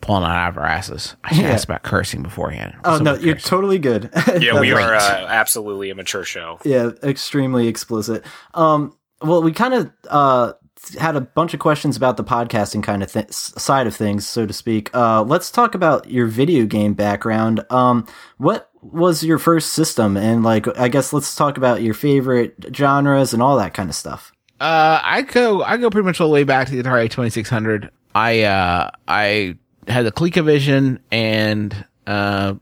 pulling 0.01 0.23
it 0.23 0.27
out 0.29 0.49
of 0.49 0.57
our 0.57 0.65
asses. 0.65 1.15
I 1.23 1.33
should 1.33 1.43
Yeah. 1.45 1.51
ask 1.51 1.67
about 1.67 1.83
cursing 1.83 2.21
beforehand. 2.23 2.75
Oh 2.85 2.97
So 2.97 3.03
no, 3.03 3.11
much 3.13 3.21
you're 3.21 3.35
cursing. 3.35 3.49
totally 3.49 3.79
good. 3.79 4.09
Yeah, 4.41 4.59
we 4.59 4.71
are 4.71 4.95
uh, 4.95 5.25
absolutely 5.27 5.89
a 5.89 5.95
mature 5.95 6.23
show. 6.23 6.59
Yeah, 6.63 6.91
extremely 7.03 7.67
explicit. 7.67 8.23
Um, 8.53 8.95
well, 9.21 9.41
we 9.41 9.51
kind 9.51 9.73
of 9.73 9.91
uh 10.09 10.53
had 10.99 11.15
a 11.15 11.21
bunch 11.21 11.53
of 11.55 11.59
questions 11.59 11.97
about 11.97 12.15
the 12.17 12.23
podcasting 12.23 12.83
kind 12.83 13.01
of 13.01 13.11
th- 13.11 13.31
side 13.33 13.87
of 13.87 13.95
things, 13.95 14.25
so 14.27 14.45
to 14.45 14.53
speak. 14.53 14.89
Uh, 14.95 15.23
let's 15.23 15.49
talk 15.51 15.73
about 15.75 16.09
your 16.09 16.27
video 16.27 16.65
game 16.67 16.93
background. 16.93 17.65
Um, 17.71 18.05
what 18.37 18.69
was 18.81 19.23
your 19.23 19.39
first 19.39 19.73
system, 19.73 20.15
and 20.15 20.43
like, 20.43 20.65
I 20.79 20.87
guess 20.87 21.11
let's 21.11 21.35
talk 21.35 21.57
about 21.57 21.81
your 21.81 21.95
favorite 21.95 22.53
genres 22.75 23.33
and 23.33 23.41
all 23.41 23.57
that 23.57 23.73
kind 23.73 23.89
of 23.89 23.95
stuff. 23.95 24.31
Uh, 24.61 25.01
I 25.03 25.23
go, 25.23 25.63
I 25.63 25.77
go 25.77 25.89
pretty 25.89 26.05
much 26.05 26.21
all 26.21 26.27
the 26.27 26.33
way 26.33 26.43
back 26.43 26.67
to 26.67 26.75
the 26.75 26.83
Atari 26.87 27.09
2600. 27.09 27.89
I, 28.15 28.43
uh, 28.43 28.91
I 29.07 29.57
had 29.87 30.05
the 30.05 30.11
ColecoVision 30.11 30.99
and, 31.11 31.85
uh, 32.05 32.55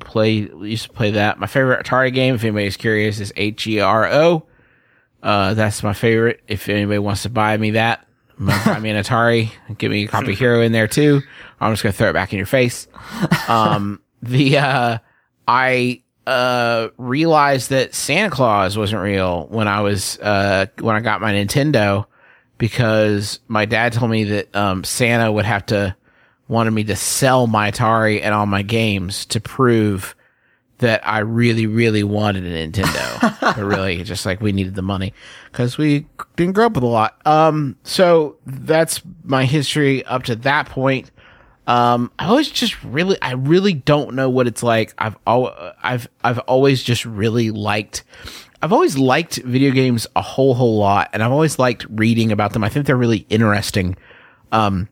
play, 0.00 0.32
used 0.32 0.84
to 0.84 0.90
play 0.90 1.12
that. 1.12 1.38
My 1.38 1.46
favorite 1.46 1.84
Atari 1.84 2.12
game, 2.12 2.34
if 2.34 2.42
anybody's 2.42 2.76
curious, 2.76 3.20
is 3.20 3.32
H-E-R-O. 3.36 4.46
Uh, 5.22 5.54
that's 5.54 5.82
my 5.82 5.92
favorite. 5.92 6.40
If 6.48 6.68
anybody 6.68 6.98
wants 6.98 7.22
to 7.22 7.28
buy 7.30 7.56
me 7.56 7.72
that, 7.72 8.06
buy 8.38 8.78
me 8.80 8.90
an 8.90 9.02
Atari. 9.02 9.50
Give 9.76 9.90
me 9.90 10.04
a 10.04 10.08
copy 10.08 10.32
of 10.32 10.38
Hero 10.38 10.62
in 10.62 10.72
there 10.72 10.88
too. 10.88 11.20
I'm 11.60 11.72
just 11.72 11.82
gonna 11.82 11.92
throw 11.92 12.10
it 12.10 12.14
back 12.14 12.32
in 12.32 12.38
your 12.38 12.46
face. 12.46 12.88
Um, 13.48 14.00
the, 14.22 14.58
uh, 14.58 14.98
I, 15.46 16.02
uh, 16.26 16.88
realized 16.96 17.70
that 17.70 17.94
Santa 17.94 18.30
Claus 18.30 18.78
wasn't 18.78 19.02
real 19.02 19.46
when 19.48 19.68
I 19.68 19.80
was, 19.80 20.18
uh, 20.20 20.66
when 20.80 20.96
I 20.96 21.00
got 21.00 21.20
my 21.20 21.32
Nintendo 21.34 22.06
because 22.56 23.40
my 23.48 23.64
dad 23.64 23.92
told 23.92 24.10
me 24.10 24.24
that, 24.24 24.54
um, 24.54 24.84
Santa 24.84 25.30
would 25.30 25.44
have 25.44 25.66
to, 25.66 25.96
wanted 26.50 26.72
me 26.72 26.84
to 26.84 26.96
sell 26.96 27.46
my 27.46 27.70
Atari 27.70 28.20
and 28.20 28.34
all 28.34 28.44
my 28.44 28.62
games 28.62 29.24
to 29.26 29.40
prove 29.40 30.16
that 30.78 31.06
I 31.06 31.20
really, 31.20 31.66
really 31.66 32.02
wanted 32.02 32.44
a 32.44 32.68
Nintendo. 32.68 33.40
but 33.40 33.56
really, 33.58 34.02
just 34.02 34.26
like 34.26 34.40
we 34.40 34.52
needed 34.52 34.74
the 34.74 34.82
money 34.82 35.14
because 35.50 35.78
we 35.78 36.06
didn't 36.36 36.54
grow 36.54 36.66
up 36.66 36.74
with 36.74 36.82
a 36.82 36.88
lot. 36.88 37.24
Um, 37.26 37.76
so 37.84 38.36
that's 38.44 39.00
my 39.22 39.44
history 39.44 40.04
up 40.06 40.24
to 40.24 40.36
that 40.36 40.68
point. 40.68 41.10
Um, 41.66 42.10
I 42.18 42.26
always 42.26 42.50
just 42.50 42.82
really, 42.82 43.16
I 43.22 43.32
really 43.32 43.74
don't 43.74 44.14
know 44.14 44.28
what 44.28 44.48
it's 44.48 44.62
like. 44.62 44.92
I've 44.98 45.16
al- 45.26 45.74
I've, 45.82 46.08
I've 46.24 46.40
always 46.40 46.82
just 46.82 47.04
really 47.04 47.52
liked, 47.52 48.02
I've 48.60 48.72
always 48.72 48.98
liked 48.98 49.36
video 49.36 49.70
games 49.70 50.06
a 50.16 50.22
whole, 50.22 50.54
whole 50.54 50.78
lot. 50.78 51.10
And 51.12 51.22
I've 51.22 51.30
always 51.30 51.60
liked 51.60 51.86
reading 51.90 52.32
about 52.32 52.54
them. 52.54 52.64
I 52.64 52.70
think 52.70 52.86
they're 52.86 52.96
really 52.96 53.26
interesting. 53.28 53.96
Um, 54.50 54.88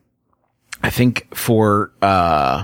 I 0.81 0.89
think 0.89 1.35
for, 1.35 1.91
uh, 2.01 2.63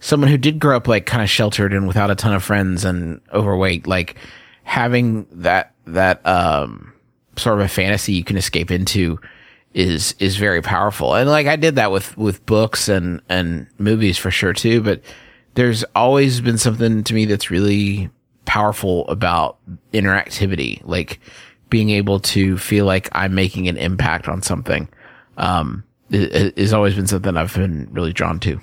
someone 0.00 0.30
who 0.30 0.38
did 0.38 0.58
grow 0.58 0.76
up 0.76 0.88
like 0.88 1.06
kind 1.06 1.22
of 1.22 1.30
sheltered 1.30 1.72
and 1.72 1.86
without 1.86 2.10
a 2.10 2.14
ton 2.14 2.34
of 2.34 2.42
friends 2.42 2.84
and 2.84 3.20
overweight, 3.32 3.86
like 3.86 4.16
having 4.64 5.26
that, 5.32 5.74
that, 5.86 6.24
um, 6.26 6.92
sort 7.36 7.58
of 7.58 7.64
a 7.64 7.68
fantasy 7.68 8.12
you 8.12 8.24
can 8.24 8.36
escape 8.36 8.70
into 8.70 9.18
is, 9.74 10.14
is 10.18 10.36
very 10.36 10.60
powerful. 10.60 11.14
And 11.14 11.30
like 11.30 11.46
I 11.46 11.56
did 11.56 11.76
that 11.76 11.92
with, 11.92 12.16
with 12.16 12.44
books 12.46 12.88
and, 12.88 13.20
and 13.28 13.66
movies 13.78 14.18
for 14.18 14.30
sure 14.30 14.52
too, 14.52 14.82
but 14.82 15.02
there's 15.54 15.84
always 15.94 16.40
been 16.40 16.58
something 16.58 17.04
to 17.04 17.14
me 17.14 17.24
that's 17.26 17.50
really 17.50 18.10
powerful 18.44 19.06
about 19.08 19.58
interactivity, 19.92 20.80
like 20.84 21.20
being 21.70 21.90
able 21.90 22.20
to 22.20 22.58
feel 22.58 22.84
like 22.84 23.08
I'm 23.12 23.34
making 23.34 23.68
an 23.68 23.76
impact 23.76 24.28
on 24.28 24.42
something. 24.42 24.88
Um, 25.36 25.84
i- 26.12 26.52
is 26.56 26.72
always 26.72 26.94
been 26.94 27.06
something 27.06 27.36
I've 27.36 27.54
been 27.54 27.88
really 27.92 28.12
drawn 28.12 28.38
to. 28.40 28.60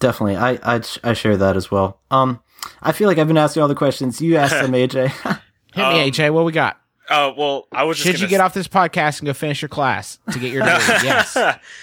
Definitely, 0.00 0.36
I, 0.36 0.58
I 0.76 0.80
I 1.04 1.12
share 1.12 1.36
that 1.36 1.56
as 1.56 1.70
well. 1.70 2.00
Um, 2.10 2.40
I 2.82 2.92
feel 2.92 3.06
like 3.08 3.18
I've 3.18 3.28
been 3.28 3.36
asking 3.38 3.62
all 3.62 3.68
the 3.68 3.74
questions. 3.74 4.20
You 4.20 4.36
asked 4.36 4.54
them, 4.60 4.72
AJ. 4.72 5.08
Hit 5.74 5.84
Um, 5.84 5.92
me, 5.94 6.10
AJ. 6.10 6.32
What 6.32 6.44
we 6.44 6.52
got? 6.52 6.78
Uh, 7.08 7.32
well, 7.36 7.66
I 7.72 7.82
was 7.84 7.96
just 7.98 8.06
Should 8.06 8.20
you 8.20 8.28
get 8.28 8.40
off 8.40 8.54
this 8.54 8.68
podcast 8.68 9.18
and 9.18 9.26
go 9.26 9.32
finish 9.34 9.60
your 9.60 9.68
class 9.68 10.18
to 10.32 10.38
get 10.38 10.52
your 10.52 10.62
degree? 10.64 10.78
yes, 11.02 11.36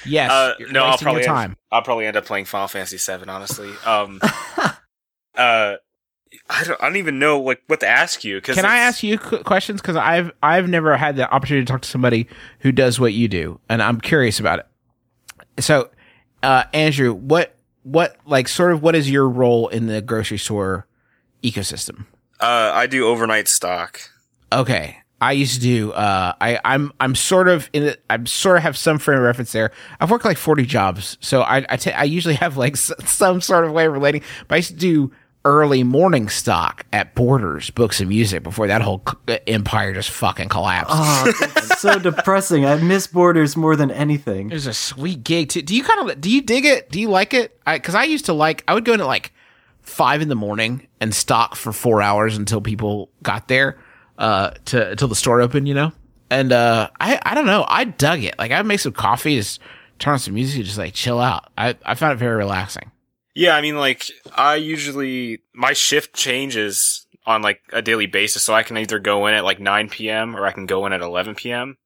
yes. 0.06 0.32
Uh, 0.32 0.54
You're 0.58 0.72
no, 0.72 0.86
I'll 0.86 0.98
probably 0.98 1.22
your 1.24 1.28
time. 1.34 1.58
I'll 1.72 1.82
probably 1.82 2.06
end 2.06 2.16
up 2.16 2.26
playing 2.26 2.46
Final 2.46 2.68
Fantasy 2.70 2.98
VII. 2.98 3.28
Honestly, 3.30 3.70
um, 3.86 4.20
uh, 5.36 5.76
I 6.50 6.64
don't, 6.64 6.82
I 6.82 6.86
don't 6.88 6.96
even 6.98 7.20
know 7.20 7.40
like 7.42 7.62
what 7.68 7.80
to 7.82 7.88
ask 7.88 8.24
you. 8.24 8.40
Cause 8.42 8.56
Can 8.56 8.66
I 8.66 8.78
ask 8.78 9.04
you 9.04 9.18
qu- 9.18 9.44
questions? 9.44 9.82
Because 9.82 9.96
I've 9.96 10.32
I've 10.42 10.68
never 10.70 10.96
had 10.98 11.16
the 11.18 11.30
opportunity 11.32 11.66
to 11.66 11.72
talk 11.72 11.82
to 11.82 11.90
somebody 11.90 12.28
who 12.60 12.72
does 12.72 13.00
what 13.00 13.14
you 13.14 13.28
do, 13.28 13.60
and 13.70 13.82
I'm 13.82 14.00
curious 14.02 14.40
about 14.40 14.60
it. 14.60 14.66
So, 15.60 15.90
uh, 16.44 16.64
Andrew, 16.74 17.14
what 17.14 17.56
what 17.84 18.18
like 18.26 18.48
sort 18.48 18.72
of 18.74 18.82
what 18.82 18.96
is 18.96 19.10
your 19.10 19.28
role 19.30 19.68
in 19.70 19.88
the 19.88 20.02
grocery 20.02 20.38
store 20.38 20.88
ecosystem? 21.44 22.06
Uh, 22.40 22.72
I 22.74 22.88
do 22.88 23.08
overnight 23.08 23.48
stock. 23.48 24.00
Okay. 24.52 24.98
I 25.20 25.32
used 25.32 25.56
to 25.56 25.60
do, 25.62 25.92
uh, 25.94 26.34
I, 26.40 26.60
I'm, 26.64 26.92
I'm 27.00 27.16
sort 27.16 27.48
of 27.48 27.72
in 27.74 27.82
it. 27.84 28.04
I'm 28.08 28.28
sort 28.28 28.58
of 28.58 28.62
have 28.64 28.78
some 28.78 29.00
frame 29.00 29.18
of 29.18 29.24
reference 29.24 29.52
there. 29.52 29.72
I've 30.00 30.12
worked 30.12 30.26
like 30.26 30.38
40 30.38 30.64
jobs. 30.68 31.18
So 31.22 31.42
I, 31.42 31.66
I, 31.68 31.80
I 31.96 32.04
usually 32.04 32.36
have 32.36 32.56
like 32.56 32.74
s- 32.74 32.92
some 33.06 33.42
sort 33.42 33.66
of 33.66 33.72
way 33.72 33.88
of 33.88 33.94
relating, 33.94 34.22
but 34.48 34.54
I 34.54 34.58
used 34.58 34.70
to 34.70 34.76
do 34.76 35.12
early 35.48 35.82
morning 35.82 36.28
stock 36.28 36.86
at 36.92 37.16
Borders 37.16 37.70
Books 37.70 38.02
and 38.02 38.10
Music 38.10 38.44
before 38.44 38.68
that 38.68 38.82
whole 38.82 39.02
empire 39.48 39.94
just 39.94 40.10
fucking 40.10 40.50
collapsed. 40.50 40.94
oh, 40.94 41.24
it's 41.56 41.80
so 41.80 41.98
depressing. 41.98 42.66
I 42.66 42.76
miss 42.76 43.08
Borders 43.08 43.56
more 43.56 43.78
than 43.78 43.90
anything. 43.90 44.52
It 44.52 44.54
was 44.56 44.68
a 44.68 44.74
sweet 44.74 45.24
gig 45.24 45.48
too. 45.48 45.62
Do 45.62 45.74
you 45.74 45.86
kind 45.86 46.10
of, 46.10 46.20
do 46.20 46.30
you 46.30 46.42
dig 46.42 46.66
it? 46.66 46.92
Do 46.92 47.00
you 47.00 47.10
like 47.10 47.34
it? 47.34 47.58
I, 47.66 47.80
cause 47.80 47.96
I 47.96 48.04
used 48.04 48.26
to 48.26 48.34
like, 48.34 48.66
I 48.68 48.74
would 48.74 48.84
go 48.84 48.92
in 48.92 49.00
at 49.00 49.08
like 49.08 49.32
five 49.80 50.22
in 50.22 50.28
the 50.28 50.36
morning 50.36 50.86
and 51.00 51.16
stock 51.16 51.56
for 51.56 51.72
four 51.72 52.02
hours 52.02 52.36
until 52.36 52.60
people 52.60 53.10
got 53.24 53.48
there, 53.48 53.80
uh, 54.18 54.52
to, 54.66 54.90
until 54.90 55.08
the 55.08 55.16
store 55.16 55.40
opened, 55.40 55.66
you 55.70 55.74
know? 55.74 55.94
And, 56.30 56.52
uh, 56.52 56.90
I, 57.00 57.22
I 57.24 57.36
don't 57.36 57.46
know. 57.46 57.64
I 57.70 57.86
dug 57.86 58.22
it. 58.22 58.38
Like 58.38 58.52
I'd 58.52 58.66
make 58.66 58.82
some 58.82 58.92
coffee, 58.92 59.38
just 59.38 59.62
turn 59.98 60.12
on 60.12 60.20
some 60.20 60.34
music, 60.34 60.66
just 60.66 60.78
like 60.78 60.94
chill 60.94 61.22
out. 61.22 61.50
I, 61.58 61.78
I 61.86 61.96
found 61.96 62.12
it 62.12 62.18
very 62.18 62.36
relaxing. 62.36 62.92
Yeah, 63.38 63.56
I 63.56 63.62
mean, 63.62 63.78
like 63.78 64.04
I 64.36 64.56
usually 64.56 65.42
my 65.54 65.74
shift 65.74 66.16
changes 66.16 67.06
on 67.28 67.44
like 67.44 67.62
a 67.72 67.84
daily 67.84 68.08
basis, 68.08 68.42
so 68.42 68.56
I 68.56 68.64
can 68.64 68.78
either 68.78 68.98
go 68.98 69.28
in 69.28 69.36
at 69.36 69.44
like 69.44 69.60
9 69.60 69.90
p.m. 69.90 70.36
or 70.36 70.44
I 70.48 70.52
can 70.52 70.66
go 70.66 70.88
in 70.88 70.94
at 70.94 71.02
11 71.02 71.36
p.m. 71.36 71.78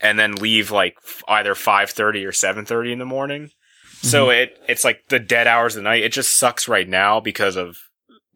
and 0.00 0.18
then 0.18 0.34
leave 0.34 0.72
like 0.72 0.96
either 1.28 1.54
5:30 1.54 2.24
or 2.24 2.32
7:30 2.32 2.92
in 2.92 2.98
the 2.98 3.04
morning. 3.04 3.50
So 4.02 4.30
it 4.30 4.58
it's 4.68 4.84
like 4.84 5.04
the 5.08 5.20
dead 5.20 5.46
hours 5.46 5.76
of 5.76 5.84
the 5.84 5.88
night. 5.88 6.02
It 6.02 6.10
just 6.12 6.36
sucks 6.36 6.66
right 6.66 6.88
now 6.88 7.20
because 7.20 7.54
of 7.56 7.76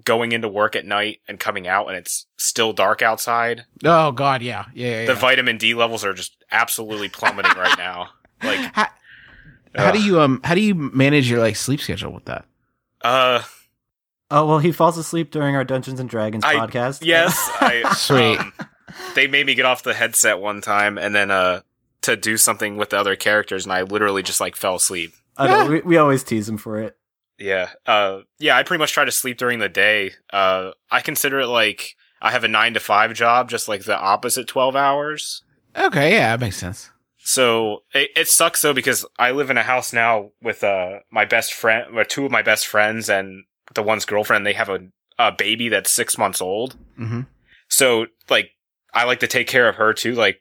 going 0.04 0.30
into 0.30 0.48
work 0.48 0.76
at 0.76 0.86
night 0.86 1.18
and 1.26 1.40
coming 1.40 1.66
out 1.66 1.88
and 1.88 1.96
it's 1.96 2.26
still 2.36 2.72
dark 2.72 3.02
outside. 3.02 3.64
Oh 3.84 4.12
God. 4.12 4.40
Yeah. 4.42 4.66
Yeah. 4.72 5.00
yeah, 5.00 5.06
The 5.06 5.12
yeah. 5.14 5.18
vitamin 5.18 5.58
D 5.58 5.74
levels 5.74 6.04
are 6.04 6.14
just 6.14 6.36
absolutely 6.52 7.08
plummeting 7.08 7.56
right 7.56 7.78
now. 7.78 8.10
Like 8.42 8.72
how, 8.72 8.86
how 9.74 9.90
do 9.90 10.02
you, 10.02 10.20
um, 10.20 10.40
how 10.44 10.54
do 10.54 10.60
you 10.60 10.74
manage 10.74 11.30
your 11.30 11.40
like 11.40 11.56
sleep 11.56 11.80
schedule 11.80 12.12
with 12.12 12.24
that? 12.26 12.44
Uh 13.04 13.42
Oh 14.30 14.46
well, 14.46 14.58
he 14.60 14.72
falls 14.72 14.96
asleep 14.96 15.30
during 15.30 15.54
our 15.56 15.64
Dungeons 15.64 16.00
and 16.00 16.08
Dragons 16.08 16.44
I- 16.44 16.54
podcast. 16.56 17.00
yes, 17.04 17.50
I 17.60 17.92
Sweet. 17.96 18.38
um, 18.38 18.52
they 19.14 19.26
made 19.26 19.46
me 19.46 19.54
get 19.54 19.66
off 19.66 19.82
the 19.82 19.92
headset 19.94 20.38
one 20.40 20.60
time 20.62 20.96
and 20.98 21.14
then 21.14 21.30
uh 21.30 21.60
to 22.02 22.16
do 22.16 22.36
something 22.36 22.76
with 22.76 22.90
the 22.90 22.98
other 22.98 23.14
characters, 23.14 23.64
and 23.64 23.72
I 23.72 23.82
literally 23.82 24.22
just 24.24 24.40
like 24.40 24.56
fell 24.56 24.74
asleep. 24.76 25.12
I 25.36 25.46
know, 25.46 25.70
we, 25.70 25.80
we 25.84 25.96
always 25.98 26.24
tease 26.24 26.48
him 26.48 26.56
for 26.58 26.80
it. 26.80 26.96
Yeah. 27.38 27.70
Uh, 27.86 28.20
yeah, 28.40 28.56
I 28.56 28.62
pretty 28.64 28.80
much 28.80 28.92
try 28.92 29.04
to 29.04 29.12
sleep 29.12 29.38
during 29.38 29.58
the 29.60 29.68
day. 29.68 30.10
Uh, 30.32 30.72
I 30.90 31.00
consider 31.00 31.40
it 31.40 31.46
like 31.46 31.94
I 32.20 32.30
have 32.32 32.42
a 32.44 32.48
nine 32.48 32.74
to 32.74 32.80
five 32.80 33.14
job, 33.14 33.48
just 33.50 33.68
like 33.68 33.84
the 33.84 33.96
opposite 33.96 34.48
12 34.48 34.74
hours. 34.76 35.42
Okay, 35.76 36.12
yeah, 36.14 36.30
that 36.36 36.40
makes 36.40 36.56
sense. 36.56 36.90
So 37.24 37.82
it, 37.94 38.10
it 38.16 38.28
sucks 38.28 38.62
though 38.62 38.72
because 38.74 39.06
I 39.18 39.30
live 39.30 39.50
in 39.50 39.56
a 39.56 39.62
house 39.62 39.92
now 39.92 40.30
with, 40.42 40.64
uh, 40.64 41.00
my 41.10 41.24
best 41.24 41.52
friend, 41.52 41.96
or 41.96 42.04
two 42.04 42.24
of 42.26 42.32
my 42.32 42.42
best 42.42 42.66
friends 42.66 43.08
and 43.08 43.44
the 43.74 43.82
one's 43.82 44.04
girlfriend. 44.04 44.44
They 44.44 44.52
have 44.54 44.68
a, 44.68 44.80
a 45.18 45.30
baby 45.32 45.68
that's 45.68 45.90
six 45.90 46.18
months 46.18 46.40
old. 46.42 46.76
hmm 46.96 47.22
So 47.68 48.06
like, 48.28 48.50
I 48.92 49.04
like 49.04 49.20
to 49.20 49.26
take 49.28 49.46
care 49.46 49.68
of 49.68 49.76
her 49.76 49.92
too, 49.94 50.14
like 50.14 50.40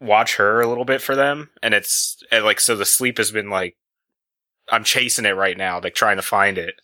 watch 0.00 0.36
her 0.36 0.60
a 0.60 0.66
little 0.68 0.84
bit 0.84 1.00
for 1.02 1.16
them. 1.16 1.50
And 1.62 1.74
it's 1.74 2.16
and, 2.30 2.44
like, 2.44 2.60
so 2.60 2.76
the 2.76 2.84
sleep 2.84 3.18
has 3.18 3.30
been 3.32 3.50
like, 3.50 3.76
I'm 4.70 4.84
chasing 4.84 5.24
it 5.24 5.30
right 5.34 5.56
now, 5.56 5.80
like 5.80 5.94
trying 5.94 6.16
to 6.16 6.22
find 6.22 6.58
it. 6.58 6.74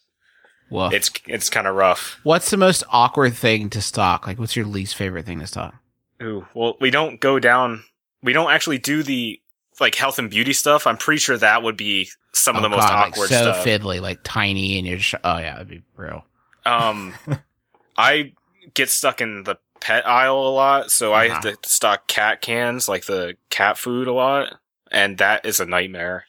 Well, 0.70 0.90
It's, 0.92 1.10
it's 1.26 1.50
kind 1.50 1.66
of 1.66 1.76
rough. 1.76 2.18
what's 2.22 2.50
the 2.50 2.56
most 2.56 2.82
awkward 2.90 3.34
thing 3.34 3.68
to 3.70 3.82
stock? 3.82 4.26
Like, 4.26 4.38
what's 4.38 4.56
your 4.56 4.64
least 4.64 4.96
favorite 4.96 5.26
thing 5.26 5.38
to 5.40 5.46
stock? 5.46 5.74
Ooh, 6.22 6.46
well, 6.54 6.76
we 6.80 6.90
don't 6.90 7.20
go 7.20 7.38
down. 7.38 7.84
We 8.24 8.32
don't 8.32 8.50
actually 8.50 8.78
do 8.78 9.02
the 9.02 9.40
like 9.80 9.94
health 9.94 10.18
and 10.18 10.30
beauty 10.30 10.52
stuff. 10.52 10.86
I'm 10.86 10.96
pretty 10.96 11.18
sure 11.20 11.36
that 11.36 11.62
would 11.62 11.76
be 11.76 12.08
some 12.32 12.56
of 12.56 12.62
the 12.62 12.68
Oh, 12.68 12.70
most 12.70 12.88
God, 12.88 13.00
like, 13.00 13.12
awkward 13.12 13.28
so 13.28 13.52
stuff. 13.52 13.64
fiddly, 13.64 14.00
like 14.00 14.20
tiny, 14.24 14.78
and 14.78 14.86
you're 14.86 14.98
just, 14.98 15.14
oh 15.22 15.38
yeah, 15.38 15.52
that'd 15.52 15.68
be 15.68 15.82
real. 15.96 16.24
Um, 16.64 17.14
I 17.96 18.32
get 18.74 18.90
stuck 18.90 19.20
in 19.20 19.42
the 19.44 19.56
pet 19.80 20.06
aisle 20.06 20.46
a 20.46 20.50
lot, 20.50 20.90
so 20.90 21.12
I 21.12 21.28
have 21.28 21.44
Uh-huh. 21.44 21.56
to 21.62 21.68
stock 21.68 22.06
cat 22.08 22.40
cans, 22.40 22.88
like 22.88 23.04
the 23.04 23.34
cat 23.50 23.78
food, 23.78 24.08
a 24.08 24.12
lot, 24.12 24.54
and 24.90 25.18
that 25.18 25.44
is 25.44 25.60
a 25.60 25.66
nightmare. 25.66 26.24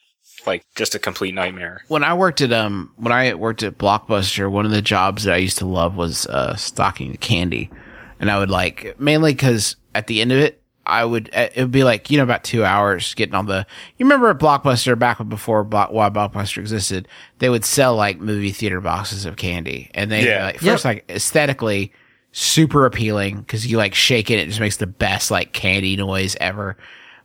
Like 0.45 0.63
just 0.75 0.93
a 0.93 0.99
complete 0.99 1.33
nightmare. 1.33 1.81
when 1.87 2.03
I 2.03 2.13
worked 2.13 2.39
at 2.41 2.53
um 2.53 2.91
when 2.97 3.11
I 3.11 3.33
worked 3.33 3.63
at 3.63 3.79
Blockbuster, 3.79 4.49
one 4.51 4.63
of 4.65 4.71
the 4.71 4.81
jobs 4.81 5.23
that 5.23 5.33
I 5.33 5.37
used 5.37 5.57
to 5.57 5.65
love 5.65 5.95
was 5.95 6.27
uh 6.27 6.55
stocking 6.55 7.11
the 7.11 7.17
candy, 7.17 7.71
and 8.19 8.29
I 8.29 8.37
would 8.37 8.51
like 8.51 8.99
mainly 8.99 9.33
because 9.33 9.75
at 9.95 10.05
the 10.05 10.21
end 10.21 10.31
of 10.31 10.37
it, 10.37 10.61
I 10.85 11.03
would 11.05 11.29
uh, 11.33 11.49
it 11.53 11.61
would 11.61 11.71
be 11.71 11.83
like 11.83 12.09
you 12.11 12.17
know 12.17 12.23
about 12.23 12.43
two 12.43 12.63
hours 12.63 13.13
getting 13.15 13.33
all 13.35 13.43
the. 13.43 13.65
You 13.97 14.05
remember 14.05 14.29
at 14.29 14.37
Blockbuster 14.39 14.97
back 14.97 15.17
before 15.27 15.63
Block, 15.63 15.91
why 15.91 16.09
Blockbuster 16.09 16.59
existed, 16.59 17.07
they 17.39 17.49
would 17.49 17.65
sell 17.65 17.95
like 17.95 18.19
movie 18.19 18.51
theater 18.51 18.81
boxes 18.81 19.25
of 19.25 19.35
candy, 19.35 19.89
and 19.93 20.11
they 20.11 20.27
Yeah. 20.27 20.45
like, 20.45 20.59
first 20.59 20.85
like 20.85 21.05
aesthetically 21.09 21.91
super 22.31 22.85
appealing 22.85 23.37
because 23.39 23.65
you 23.65 23.77
like 23.77 23.95
shake 23.95 24.29
it, 24.29 24.39
it 24.39 24.47
just 24.47 24.59
makes 24.59 24.77
the 24.77 24.87
best 24.87 25.31
like 25.31 25.53
candy 25.53 25.95
noise 25.95 26.35
ever. 26.41 26.77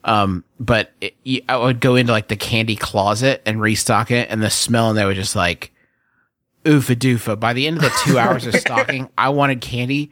Um, 0.04 0.44
but 0.58 0.92
it, 1.00 1.14
you, 1.24 1.42
I 1.48 1.56
would 1.58 1.80
go 1.80 1.96
into 1.96 2.12
like 2.12 2.28
the 2.28 2.36
candy 2.36 2.76
closet 2.76 3.42
and 3.44 3.60
restock 3.60 4.10
it, 4.10 4.28
and 4.30 4.42
the 4.42 4.48
smell 4.50 4.88
in 4.90 4.96
there 4.96 5.06
was 5.06 5.16
just 5.16 5.36
like 5.36 5.72
oofa 6.64 6.94
doofa. 6.96 7.38
By 7.38 7.52
the 7.52 7.66
end 7.66 7.76
of 7.76 7.82
the 7.82 7.92
two 8.04 8.18
hours 8.18 8.46
of 8.46 8.54
stocking, 8.54 9.08
I 9.18 9.28
wanted 9.30 9.60
candy 9.60 10.10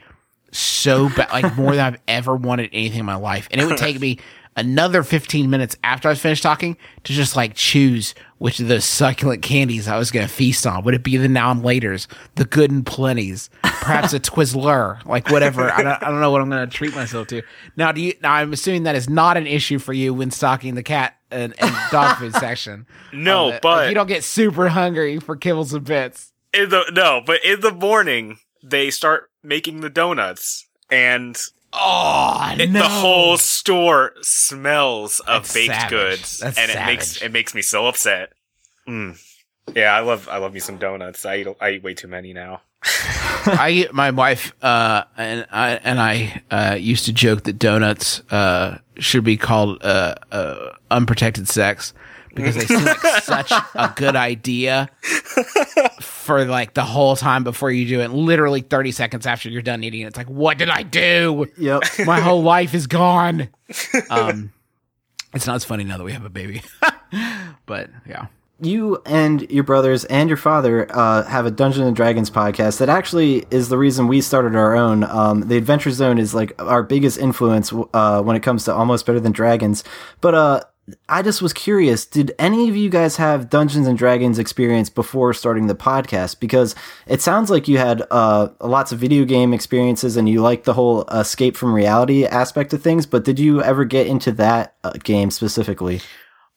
so 0.52 1.08
bad, 1.08 1.30
like 1.30 1.56
more 1.56 1.74
than 1.74 1.94
I've 1.94 2.00
ever 2.08 2.36
wanted 2.36 2.70
anything 2.72 3.00
in 3.00 3.06
my 3.06 3.16
life. 3.16 3.48
And 3.50 3.60
it 3.60 3.66
would 3.66 3.78
take 3.78 4.00
me 4.00 4.18
another 4.56 5.04
15 5.04 5.48
minutes 5.48 5.76
after 5.84 6.08
I 6.08 6.12
was 6.12 6.18
finished 6.18 6.42
talking 6.42 6.76
to 7.04 7.12
just 7.12 7.36
like 7.36 7.54
choose 7.54 8.14
which 8.38 8.58
of 8.58 8.66
those 8.66 8.84
succulent 8.84 9.40
candies 9.40 9.86
I 9.86 9.96
was 9.98 10.10
going 10.10 10.26
to 10.26 10.32
feast 10.32 10.66
on. 10.66 10.82
Would 10.84 10.94
it 10.94 11.04
be 11.04 11.16
the 11.16 11.28
now 11.28 11.52
and 11.52 11.62
laters, 11.62 12.08
the 12.34 12.44
good 12.44 12.70
and 12.70 12.84
plenties, 12.84 13.50
perhaps 13.62 14.12
a 14.12 14.20
Twizzler, 14.20 15.04
like 15.06 15.30
whatever? 15.30 15.70
I 15.70 15.82
don't, 15.82 16.02
I 16.02 16.10
don't 16.10 16.20
know 16.20 16.30
what 16.32 16.40
I'm 16.40 16.50
going 16.50 16.68
to 16.68 16.76
treat 16.76 16.94
myself 16.94 17.28
to. 17.28 17.42
Now, 17.76 17.92
do 17.92 18.00
you, 18.00 18.14
now 18.20 18.32
I'm 18.32 18.52
assuming 18.52 18.82
that 18.82 18.96
is 18.96 19.08
not 19.08 19.36
an 19.36 19.46
issue 19.46 19.78
for 19.78 19.92
you 19.92 20.12
when 20.12 20.30
stocking 20.32 20.74
the 20.74 20.82
cat 20.82 21.16
and, 21.30 21.54
and 21.58 21.74
dog 21.92 22.16
food 22.18 22.34
section. 22.34 22.86
No, 23.12 23.48
um, 23.48 23.54
of 23.54 23.60
but 23.60 23.76
Like, 23.76 23.88
you 23.90 23.94
don't 23.94 24.06
get 24.08 24.24
super 24.24 24.68
hungry 24.68 25.20
for 25.20 25.36
kibbles 25.36 25.72
and 25.72 25.84
bits. 25.84 26.32
in 26.52 26.68
the 26.70 26.84
no, 26.92 27.22
but 27.24 27.44
in 27.44 27.60
the 27.60 27.72
morning 27.72 28.38
they 28.62 28.90
start 28.90 29.30
making 29.48 29.80
the 29.80 29.90
donuts, 29.90 30.66
and 30.90 31.36
Oh, 31.72 32.54
it- 32.58 32.70
no. 32.70 32.80
the 32.80 32.88
whole 32.88 33.36
store 33.38 34.12
smells 34.22 35.20
of 35.20 35.42
That's 35.42 35.54
baked 35.54 35.74
savage. 35.74 35.90
goods, 35.90 36.38
That's 36.38 36.58
and 36.58 36.70
it 36.70 36.86
makes 36.86 37.22
it 37.22 37.32
makes 37.32 37.54
me 37.54 37.62
so 37.62 37.86
upset. 37.86 38.32
Mm. 38.88 39.18
Yeah, 39.74 39.94
I 39.94 40.00
love 40.00 40.28
I 40.30 40.38
love 40.38 40.54
me 40.54 40.60
some 40.60 40.78
donuts. 40.78 41.26
I 41.26 41.36
eat 41.38 41.48
I 41.60 41.70
eat 41.72 41.82
way 41.82 41.94
too 41.94 42.08
many 42.08 42.32
now. 42.32 42.62
I 43.46 43.88
my 43.92 44.10
wife 44.12 44.54
uh 44.62 45.02
and 45.16 45.46
I 45.50 45.72
and 45.84 46.00
I 46.00 46.42
uh 46.50 46.76
used 46.78 47.04
to 47.06 47.12
joke 47.12 47.42
that 47.44 47.58
donuts 47.58 48.20
uh 48.30 48.78
should 48.98 49.24
be 49.24 49.36
called 49.36 49.82
uh, 49.82 50.14
uh 50.32 50.70
unprotected 50.90 51.48
sex 51.48 51.92
because 52.38 52.54
they 52.54 52.64
seem 52.66 52.84
like 52.84 53.00
such 53.22 53.52
a 53.74 53.92
good 53.94 54.16
idea 54.16 54.88
for 56.00 56.44
like 56.44 56.74
the 56.74 56.84
whole 56.84 57.16
time 57.16 57.44
before 57.44 57.70
you 57.70 57.86
do 57.86 58.00
it. 58.00 58.10
Literally 58.10 58.60
30 58.60 58.92
seconds 58.92 59.26
after 59.26 59.48
you're 59.48 59.62
done 59.62 59.84
eating 59.84 60.00
it, 60.00 60.06
it's 60.06 60.16
like, 60.16 60.28
what 60.28 60.58
did 60.58 60.70
I 60.70 60.82
do? 60.82 61.46
Yep. 61.58 61.82
My 62.06 62.20
whole 62.20 62.42
life 62.42 62.74
is 62.74 62.86
gone. 62.86 63.48
Um, 64.10 64.52
it's 65.34 65.46
not 65.46 65.56
as 65.56 65.64
funny 65.64 65.84
now 65.84 65.98
that 65.98 66.04
we 66.04 66.12
have 66.12 66.24
a 66.24 66.30
baby, 66.30 66.62
but 67.66 67.90
yeah. 68.08 68.26
you 68.60 69.02
and 69.04 69.42
your 69.50 69.64
brothers 69.64 70.04
and 70.06 70.30
your 70.30 70.38
father 70.38 70.86
uh, 70.90 71.24
have 71.24 71.44
a 71.44 71.50
Dungeons 71.50 71.86
and 71.86 71.94
Dragons 71.94 72.30
podcast 72.30 72.78
that 72.78 72.88
actually 72.88 73.44
is 73.50 73.68
the 73.68 73.76
reason 73.76 74.08
we 74.08 74.22
started 74.22 74.56
our 74.56 74.74
own. 74.74 75.04
Um, 75.04 75.40
the 75.42 75.58
Adventure 75.58 75.90
Zone 75.90 76.18
is 76.18 76.34
like 76.34 76.60
our 76.62 76.82
biggest 76.82 77.18
influence 77.18 77.72
uh, 77.92 78.22
when 78.22 78.36
it 78.36 78.42
comes 78.42 78.64
to 78.64 78.74
almost 78.74 79.04
better 79.04 79.20
than 79.20 79.32
dragons. 79.32 79.84
But 80.22 80.34
uh, 80.34 80.60
I 81.08 81.22
just 81.22 81.42
was 81.42 81.52
curious: 81.52 82.04
did 82.04 82.34
any 82.38 82.68
of 82.68 82.76
you 82.76 82.90
guys 82.90 83.16
have 83.16 83.50
Dungeons 83.50 83.86
and 83.86 83.98
Dragons 83.98 84.38
experience 84.38 84.90
before 84.90 85.34
starting 85.34 85.66
the 85.66 85.74
podcast? 85.74 86.40
Because 86.40 86.74
it 87.06 87.20
sounds 87.20 87.50
like 87.50 87.68
you 87.68 87.78
had 87.78 88.02
uh, 88.10 88.48
lots 88.60 88.92
of 88.92 88.98
video 88.98 89.24
game 89.24 89.52
experiences 89.52 90.16
and 90.16 90.28
you 90.28 90.40
like 90.40 90.64
the 90.64 90.74
whole 90.74 91.04
escape 91.04 91.56
from 91.56 91.72
reality 91.72 92.24
aspect 92.24 92.72
of 92.72 92.82
things. 92.82 93.06
But 93.06 93.24
did 93.24 93.38
you 93.38 93.62
ever 93.62 93.84
get 93.84 94.06
into 94.06 94.32
that 94.32 94.74
uh, 94.84 94.92
game 95.02 95.30
specifically? 95.30 96.00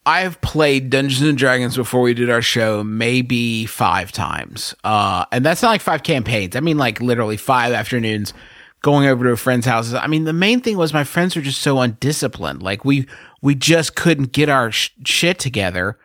I've 0.06 0.42
played 0.42 0.90
Dungeons 0.90 1.28
and 1.28 1.38
Dragons 1.38 1.76
before 1.76 2.02
we 2.02 2.16
did 2.16 2.30
our 2.32 2.42
show, 2.42 2.84
maybe 2.84 3.68
five 3.68 4.12
times. 4.12 4.74
Uh, 4.84 5.26
and 5.32 5.46
that's 5.46 5.62
not 5.62 5.70
like 5.70 5.82
five 5.82 6.02
campaigns. 6.02 6.56
I 6.56 6.60
mean, 6.60 6.78
like 6.78 7.02
literally 7.02 7.38
five 7.38 7.72
afternoons 7.74 8.34
going 8.82 9.08
over 9.08 9.26
to 9.26 9.32
a 9.32 9.38
friend's 9.38 9.66
houses. 9.66 9.94
I 9.94 10.08
mean, 10.08 10.24
the 10.24 10.34
main 10.34 10.60
thing 10.62 10.78
was 10.78 10.94
my 10.94 11.04
friends 11.04 11.36
were 11.36 11.42
just 11.42 11.62
so 11.62 11.80
undisciplined. 11.80 12.64
Like 12.64 12.84
we, 12.84 13.08
we 13.42 13.56
just 13.56 13.96
couldn't 13.96 14.32
get 14.32 14.50
our 14.50 14.72
sh- 14.72 14.90
shit 15.06 15.40
together 15.40 16.00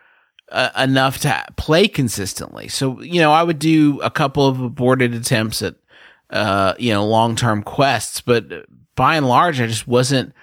uh, 0.51 0.69
enough 0.77 1.17
to 1.19 1.45
play 1.57 1.87
consistently. 1.87 2.67
So, 2.67 3.01
you 3.01 3.19
know, 3.19 3.31
I 3.31 3.43
would 3.43 3.59
do 3.59 3.99
a 4.01 4.11
couple 4.11 4.47
of 4.47 4.61
aborted 4.61 5.13
attempts 5.13 5.61
at, 5.61 5.75
uh, 6.29 6.73
you 6.77 6.93
know, 6.93 7.05
long-term 7.05 7.63
quests, 7.63 8.21
but 8.21 8.45
by 8.95 9.15
and 9.15 9.27
large, 9.27 9.59
I 9.59 9.67
just 9.67 9.87
wasn't, 9.87 10.33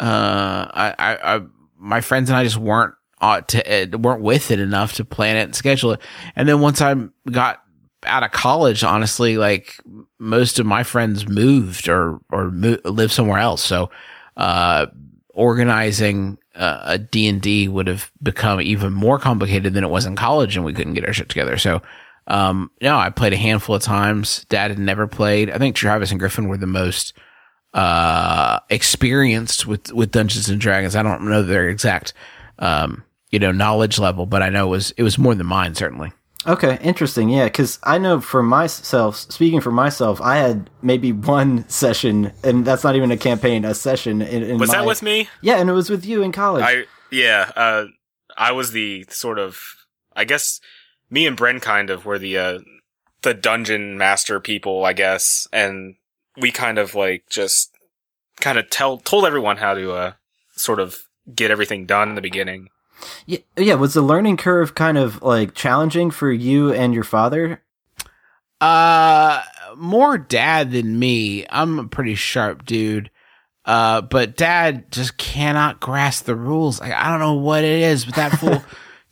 uh, 0.00 0.68
I, 0.72 0.94
I, 0.98 1.36
I 1.36 1.40
my 1.78 2.00
friends 2.00 2.30
and 2.30 2.36
I 2.36 2.44
just 2.44 2.58
weren't 2.58 2.94
uh, 3.20 3.40
to, 3.40 3.94
uh, 3.94 3.98
weren't 3.98 4.22
with 4.22 4.50
it 4.50 4.60
enough 4.60 4.94
to 4.94 5.04
plan 5.04 5.36
it 5.36 5.42
and 5.42 5.54
schedule 5.54 5.92
it. 5.92 6.00
And 6.36 6.48
then 6.48 6.60
once 6.60 6.80
I 6.80 6.94
got 7.30 7.61
out 8.04 8.22
of 8.22 8.32
college, 8.32 8.84
honestly, 8.84 9.36
like 9.36 9.78
most 10.18 10.58
of 10.58 10.66
my 10.66 10.82
friends 10.82 11.28
moved 11.28 11.88
or 11.88 12.20
or 12.30 12.50
mo- 12.50 12.78
lived 12.84 13.12
somewhere 13.12 13.38
else. 13.38 13.62
So, 13.62 13.90
uh, 14.36 14.86
organizing 15.30 16.38
uh, 16.54 16.80
a 16.84 16.98
D 16.98 17.28
and 17.28 17.40
D 17.40 17.68
would 17.68 17.86
have 17.86 18.10
become 18.22 18.60
even 18.60 18.92
more 18.92 19.18
complicated 19.18 19.74
than 19.74 19.84
it 19.84 19.90
was 19.90 20.06
in 20.06 20.16
college, 20.16 20.56
and 20.56 20.64
we 20.64 20.72
couldn't 20.72 20.94
get 20.94 21.06
our 21.06 21.12
shit 21.12 21.28
together. 21.28 21.58
So. 21.58 21.82
Um, 22.28 22.70
no, 22.80 22.96
I 22.96 23.10
played 23.10 23.32
a 23.32 23.36
handful 23.36 23.74
of 23.74 23.82
times. 23.82 24.44
Dad 24.48 24.70
had 24.70 24.78
never 24.78 25.08
played. 25.08 25.50
I 25.50 25.58
think 25.58 25.74
Travis 25.74 26.12
and 26.12 26.20
Griffin 26.20 26.46
were 26.46 26.56
the 26.56 26.68
most 26.68 27.14
uh 27.74 28.60
experienced 28.70 29.66
with 29.66 29.92
with 29.92 30.12
Dungeons 30.12 30.48
and 30.48 30.60
Dragons. 30.60 30.94
I 30.94 31.02
don't 31.02 31.28
know 31.28 31.42
their 31.42 31.68
exact 31.68 32.12
um 32.60 33.02
you 33.32 33.40
know 33.40 33.50
knowledge 33.50 33.98
level, 33.98 34.26
but 34.26 34.40
I 34.40 34.50
know 34.50 34.68
it 34.68 34.70
was 34.70 34.90
it 34.92 35.02
was 35.02 35.18
more 35.18 35.34
than 35.34 35.48
mine 35.48 35.74
certainly. 35.74 36.12
Okay, 36.46 36.78
interesting. 36.82 37.28
Yeah, 37.28 37.44
because 37.44 37.78
I 37.82 37.98
know 37.98 38.20
for 38.20 38.42
myself, 38.42 39.16
speaking 39.16 39.60
for 39.60 39.70
myself, 39.70 40.20
I 40.20 40.36
had 40.36 40.70
maybe 40.82 41.12
one 41.12 41.68
session, 41.68 42.32
and 42.42 42.64
that's 42.64 42.84
not 42.84 42.96
even 42.96 43.10
a 43.10 43.16
campaign, 43.16 43.64
a 43.64 43.74
session. 43.74 44.22
In, 44.22 44.42
in 44.42 44.58
Was 44.58 44.70
that 44.70 44.86
with 44.86 45.02
me? 45.02 45.28
Yeah, 45.40 45.58
and 45.58 45.70
it 45.70 45.72
was 45.72 45.90
with 45.90 46.04
you 46.04 46.22
in 46.22 46.32
college. 46.32 46.64
I 46.64 46.84
yeah, 47.10 47.52
uh, 47.54 47.86
I 48.36 48.52
was 48.52 48.72
the 48.72 49.06
sort 49.08 49.38
of 49.38 49.58
I 50.14 50.24
guess 50.24 50.60
me 51.10 51.26
and 51.26 51.36
Bren 51.36 51.60
kind 51.60 51.90
of 51.90 52.04
were 52.04 52.18
the 52.18 52.38
uh, 52.38 52.58
the 53.22 53.34
dungeon 53.34 53.96
master 53.96 54.40
people, 54.40 54.84
I 54.84 54.92
guess, 54.92 55.46
and 55.52 55.96
we 56.36 56.50
kind 56.50 56.78
of 56.78 56.94
like 56.94 57.24
just 57.30 57.72
kind 58.40 58.58
of 58.58 58.68
tell 58.70 58.98
told 58.98 59.24
everyone 59.24 59.58
how 59.58 59.74
to 59.74 59.92
uh, 59.92 60.12
sort 60.56 60.80
of 60.80 60.98
get 61.32 61.50
everything 61.50 61.86
done 61.86 62.10
in 62.10 62.14
the 62.14 62.20
beginning. 62.20 62.68
Yeah, 63.26 63.38
yeah, 63.56 63.74
was 63.74 63.94
the 63.94 64.02
learning 64.02 64.36
curve 64.36 64.74
kind 64.74 64.98
of 64.98 65.22
like 65.22 65.54
challenging 65.54 66.10
for 66.10 66.30
you 66.30 66.72
and 66.72 66.94
your 66.94 67.04
father? 67.04 67.62
Uh 68.60 69.42
more 69.76 70.18
dad 70.18 70.70
than 70.70 70.98
me. 70.98 71.46
I'm 71.50 71.78
a 71.78 71.88
pretty 71.88 72.14
sharp 72.14 72.64
dude. 72.64 73.10
Uh, 73.64 74.00
but 74.00 74.36
dad 74.36 74.90
just 74.90 75.16
cannot 75.16 75.80
grasp 75.80 76.24
the 76.24 76.34
rules. 76.34 76.80
Like, 76.80 76.92
I 76.92 77.10
don't 77.10 77.20
know 77.20 77.34
what 77.34 77.64
it 77.64 77.80
is, 77.80 78.04
but 78.04 78.16
that 78.16 78.32
fool 78.38 78.62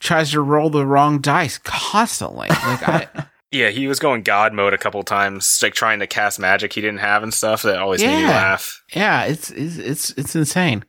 tries 0.00 0.32
to 0.32 0.40
roll 0.40 0.70
the 0.70 0.84
wrong 0.84 1.20
dice 1.20 1.58
constantly. 1.58 2.48
Like, 2.48 2.88
I, 2.88 3.08
Yeah, 3.52 3.70
he 3.70 3.88
was 3.88 3.98
going 3.98 4.22
God 4.22 4.52
mode 4.52 4.74
a 4.74 4.78
couple 4.78 5.02
times, 5.02 5.58
like 5.60 5.74
trying 5.74 5.98
to 6.00 6.06
cast 6.06 6.38
magic 6.38 6.72
he 6.72 6.80
didn't 6.80 7.00
have 7.00 7.24
and 7.24 7.34
stuff. 7.34 7.62
That 7.62 7.78
always 7.78 8.00
made 8.00 8.22
me 8.22 8.28
laugh. 8.28 8.80
yeah, 8.94 9.24
it's, 9.24 9.50
it's, 9.50 9.76
it's, 9.76 10.10
it's 10.10 10.36
insane. 10.36 10.84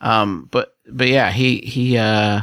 Um, 0.00 0.48
but, 0.50 0.73
but 0.90 1.08
yeah, 1.08 1.30
he, 1.30 1.58
he, 1.58 1.96
uh, 1.98 2.42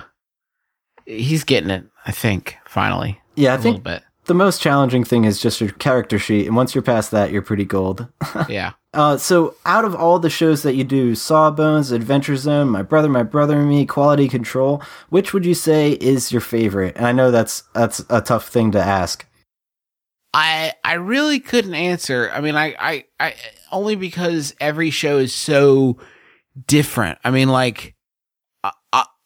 he's 1.05 1.43
getting 1.43 1.69
it, 1.69 1.85
I 2.05 2.11
think, 2.11 2.57
finally. 2.65 3.19
Yeah, 3.35 3.51
I 3.51 3.53
a 3.53 3.57
little 3.57 3.71
think 3.73 3.83
bit. 3.83 4.03
the 4.25 4.33
most 4.33 4.61
challenging 4.61 5.03
thing 5.03 5.25
is 5.25 5.41
just 5.41 5.61
your 5.61 5.71
character 5.71 6.19
sheet, 6.19 6.47
and 6.47 6.55
once 6.55 6.73
you're 6.75 6.81
past 6.81 7.11
that, 7.11 7.31
you're 7.31 7.41
pretty 7.41 7.65
gold. 7.65 8.07
Yeah. 8.49 8.73
Uh, 8.93 9.15
so 9.15 9.55
out 9.65 9.85
of 9.85 9.95
all 9.95 10.19
the 10.19 10.29
shows 10.29 10.63
that 10.63 10.75
you 10.75 10.83
do, 10.83 11.15
Sawbones, 11.15 11.91
Adventure 11.93 12.35
Zone, 12.35 12.67
My 12.67 12.81
Brother, 12.81 13.07
My 13.07 13.23
Brother 13.23 13.59
and 13.59 13.69
Me, 13.69 13.85
Quality 13.85 14.27
Control, 14.27 14.83
which 15.07 15.31
would 15.33 15.45
you 15.45 15.53
say 15.53 15.93
is 15.93 16.33
your 16.33 16.41
favorite? 16.41 16.97
And 16.97 17.05
I 17.05 17.13
know 17.13 17.31
that's 17.31 17.63
that's 17.73 18.03
a 18.09 18.19
tough 18.19 18.49
thing 18.49 18.71
to 18.71 18.81
ask. 18.81 19.25
I 20.33 20.73
I 20.83 20.95
really 20.95 21.39
couldn't 21.39 21.73
answer. 21.73 22.29
I 22.33 22.41
mean, 22.41 22.55
I 22.57 22.75
I, 22.77 23.05
I 23.17 23.35
only 23.71 23.95
because 23.95 24.53
every 24.59 24.89
show 24.89 25.19
is 25.19 25.33
so 25.33 25.97
different. 26.67 27.17
I 27.23 27.31
mean, 27.31 27.47
like 27.47 27.95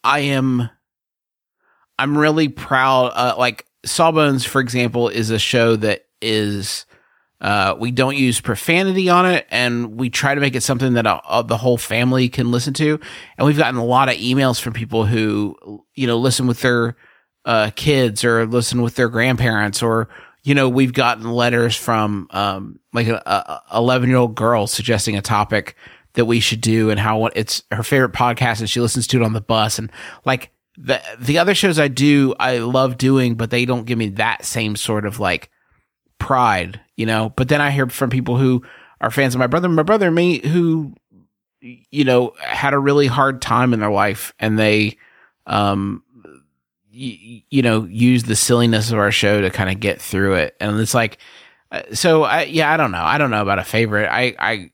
I, 0.06 0.20
am 0.20 0.70
I'm 1.98 2.18
really 2.18 2.48
proud. 2.48 3.08
Uh, 3.16 3.36
like 3.38 3.66
Sawbones, 3.86 4.46
for 4.46 4.62
example, 4.62 5.10
is 5.10 5.32
a 5.32 5.40
show 5.40 5.76
that 5.78 6.06
is. 6.22 6.86
Uh, 7.42 7.76
we 7.78 7.92
don't 7.92 8.16
use 8.16 8.40
profanity 8.40 9.10
on 9.10 9.26
it, 9.26 9.46
and 9.52 10.00
we 10.00 10.10
try 10.10 10.34
to 10.34 10.40
make 10.40 10.56
it 10.56 10.64
something 10.64 10.94
that 10.94 11.06
uh, 11.06 11.20
uh, 11.28 11.42
the 11.42 11.58
whole 11.58 11.78
family 11.78 12.30
can 12.30 12.50
listen 12.50 12.74
to. 12.74 12.98
And 13.38 13.46
we've 13.46 13.58
gotten 13.58 13.80
a 13.80 13.86
lot 13.86 14.08
of 14.08 14.16
emails 14.16 14.60
from 14.60 14.72
people 14.72 15.06
who, 15.06 15.84
you 15.96 16.08
know, 16.08 16.18
listen 16.18 16.48
with 16.48 16.62
their 16.62 16.96
uh, 17.44 17.72
kids 17.76 18.24
or 18.24 18.48
listen 18.48 18.82
with 18.82 18.96
their 18.96 19.10
grandparents, 19.10 19.84
or 19.84 20.08
you 20.44 20.56
know, 20.56 20.70
we've 20.70 20.94
gotten 20.94 21.30
letters 21.30 21.76
from 21.76 22.28
um, 22.30 22.80
like 22.94 23.08
a, 23.08 23.62
11 23.74 24.08
year 24.10 24.18
old 24.20 24.36
girl 24.36 24.68
suggesting 24.68 25.18
a 25.18 25.22
topic 25.22 25.76
that 26.16 26.26
we 26.26 26.40
should 26.40 26.62
do 26.62 26.90
and 26.90 27.00
how 27.00 27.28
it's 27.28 27.64
her 27.72 27.84
favorite 27.84 28.14
podcast 28.14 28.60
and 28.60 28.70
she 28.70 28.82
listens 28.82 29.08
to 29.08 29.18
it 29.18 29.24
on 29.24 29.34
the 29.34 29.42
bus. 29.42 29.80
And 29.80 29.92
like 30.26 30.52
the 30.78 31.02
the 31.20 31.38
other 31.38 31.56
shows 31.56 31.80
I 31.80 31.88
do 31.88 32.36
I 32.40 32.58
love 32.58 32.98
doing 32.98 33.36
but 33.36 33.50
they 33.50 33.66
don't 33.66 33.86
give 33.86 33.98
me 33.98 34.10
that 34.10 34.44
same 34.44 34.76
sort 34.76 35.06
of 35.06 35.20
like 35.20 35.50
pride 36.20 36.82
you 36.98 37.06
know? 37.06 37.34
But 37.36 37.50
then 37.50 37.62
I 37.62 37.72
hear 37.72 37.88
from 37.88 38.10
people 38.10 38.38
who 38.38 38.64
are 39.02 39.12
fans 39.12 39.36
of 39.36 39.40
my 39.40 39.48
brother 39.48 39.70
my 39.70 39.84
brother 39.84 40.08
and 40.08 40.16
me 40.16 40.46
who 40.46 40.94
you 41.62 42.04
know 42.04 42.34
had 42.40 42.74
a 42.74 42.80
really 42.80 43.08
hard 43.08 43.42
time 43.42 43.74
in 43.74 43.80
their 43.80 43.92
life 43.92 44.34
and 44.40 44.58
they 44.60 44.98
um 45.48 46.04
y- 46.94 47.44
you 47.50 47.62
know 47.62 47.86
use 47.86 48.24
the 48.24 48.36
silliness 48.36 48.92
of 48.92 49.00
our 49.00 49.12
show 49.12 49.42
to 49.42 49.50
kind 49.50 49.70
of 49.70 49.80
get 49.80 50.02
through 50.02 50.36
it. 50.36 50.56
And 50.60 50.80
it's 50.80 50.94
like 50.94 51.18
uh, 51.72 51.82
so 51.94 52.24
I 52.24 52.44
yeah 52.44 52.72
I 52.72 52.78
don't 52.78 52.92
know. 52.92 53.04
I 53.04 53.18
don't 53.18 53.32
know 53.32 53.42
about 53.42 53.60
a 53.60 53.64
favorite. 53.64 54.08
I 54.08 54.36
I 54.40 54.72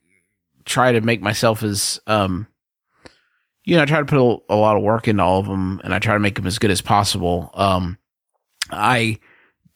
try 0.64 0.92
to 0.92 1.00
make 1.00 1.20
myself 1.20 1.62
as 1.62 2.00
um 2.06 2.46
you 3.64 3.76
know 3.76 3.82
I 3.82 3.86
try 3.86 4.00
to 4.00 4.04
put 4.04 4.18
a, 4.18 4.54
a 4.54 4.56
lot 4.56 4.76
of 4.76 4.82
work 4.82 5.08
into 5.08 5.22
all 5.22 5.40
of 5.40 5.46
them 5.46 5.80
and 5.84 5.94
I 5.94 5.98
try 5.98 6.14
to 6.14 6.20
make 6.20 6.34
them 6.36 6.46
as 6.46 6.58
good 6.58 6.70
as 6.70 6.80
possible. 6.80 7.50
Um 7.54 7.98
I 8.70 9.18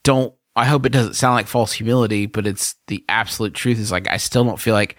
don't 0.03 0.35
I 0.55 0.65
hope 0.65 0.87
it 0.87 0.93
doesn't 0.93 1.15
sound 1.15 1.35
like 1.35 1.47
false 1.47 1.73
humility 1.73 2.27
but 2.27 2.47
it's 2.47 2.75
the 2.87 3.05
absolute 3.09 3.55
truth 3.55 3.79
is 3.79 3.93
like 3.93 4.09
I 4.11 4.17
still 4.17 4.45
don't 4.45 4.61
feel 4.61 4.75
like 4.75 4.97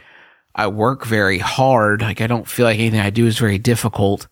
I 0.55 0.67
work 0.67 1.05
very 1.05 1.37
hard. 1.37 2.01
Like 2.01 2.21
I 2.21 2.27
don't 2.27 2.47
feel 2.47 2.65
like 2.65 2.79
anything 2.79 2.99
I 2.99 3.09
do 3.09 3.27
is 3.27 3.37
very 3.37 3.57
difficult 3.57 4.27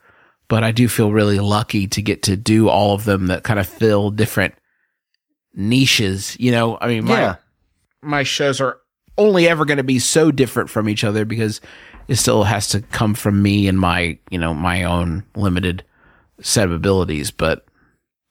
but 0.47 0.63
I 0.63 0.71
do 0.71 0.87
feel 0.87 1.11
really 1.11 1.39
lucky 1.39 1.87
to 1.87 2.01
get 2.01 2.23
to 2.23 2.37
do 2.37 2.69
all 2.69 2.93
of 2.93 3.03
them 3.05 3.27
that 3.27 3.43
kind 3.43 3.59
of 3.59 3.67
fill 3.67 4.11
different 4.11 4.53
niches 5.53 6.37
you 6.39 6.51
know? 6.51 6.77
I 6.79 6.87
mean 6.87 7.05
my 7.05 7.19
yeah, 7.19 7.35
my 8.01 8.23
shows 8.23 8.61
are 8.61 8.79
only 9.17 9.47
ever 9.47 9.65
going 9.65 9.77
to 9.77 9.83
be 9.83 9.99
so 9.99 10.31
different 10.31 10.69
from 10.69 10.89
each 10.89 11.03
other 11.03 11.25
because 11.25 11.61
it 12.07 12.15
still 12.15 12.43
has 12.43 12.67
to 12.69 12.81
come 12.81 13.13
from 13.15 13.41
me 13.41 13.67
and 13.67 13.79
my 13.79 14.17
you 14.29 14.37
know 14.37 14.53
my 14.53 14.83
own 14.83 15.23
limited 15.35 15.83
set 16.41 16.65
of 16.65 16.71
abilities 16.73 17.31
but 17.31 17.65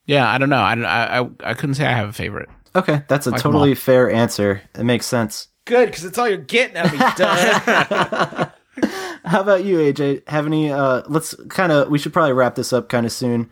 yeah 0.05 0.29
i 0.31 0.37
don't 0.37 0.49
know 0.49 0.61
i 0.61 0.75
don't- 0.75 0.85
i 0.85 1.19
i, 1.19 1.29
I 1.51 1.53
couldn't 1.55 1.75
say 1.75 1.85
i 1.85 1.91
have 1.91 2.09
a 2.09 2.13
favorite 2.13 2.49
okay, 2.75 3.03
that's 3.07 3.25
a 3.25 3.31
Like 3.31 3.41
totally 3.41 3.73
fair 3.73 4.11
answer. 4.11 4.61
It 4.77 4.83
makes 4.83 5.05
sense. 5.05 5.47
good 5.63 5.85
because 5.85 6.03
it's 6.03 6.17
all 6.17 6.27
you're 6.27 6.37
getting 6.37 6.75
at 6.75 6.91
me 6.91 6.97
Doug. 7.15 8.51
How 9.23 9.39
about 9.41 9.63
you, 9.63 9.77
AJ? 9.77 10.27
Have 10.27 10.45
any? 10.45 10.71
Uh, 10.73 11.01
let's 11.07 11.33
kind 11.47 11.71
of. 11.71 11.87
We 11.89 11.97
should 11.97 12.11
probably 12.11 12.33
wrap 12.33 12.55
this 12.55 12.73
up 12.73 12.89
kind 12.89 13.05
of 13.05 13.13
soon. 13.13 13.49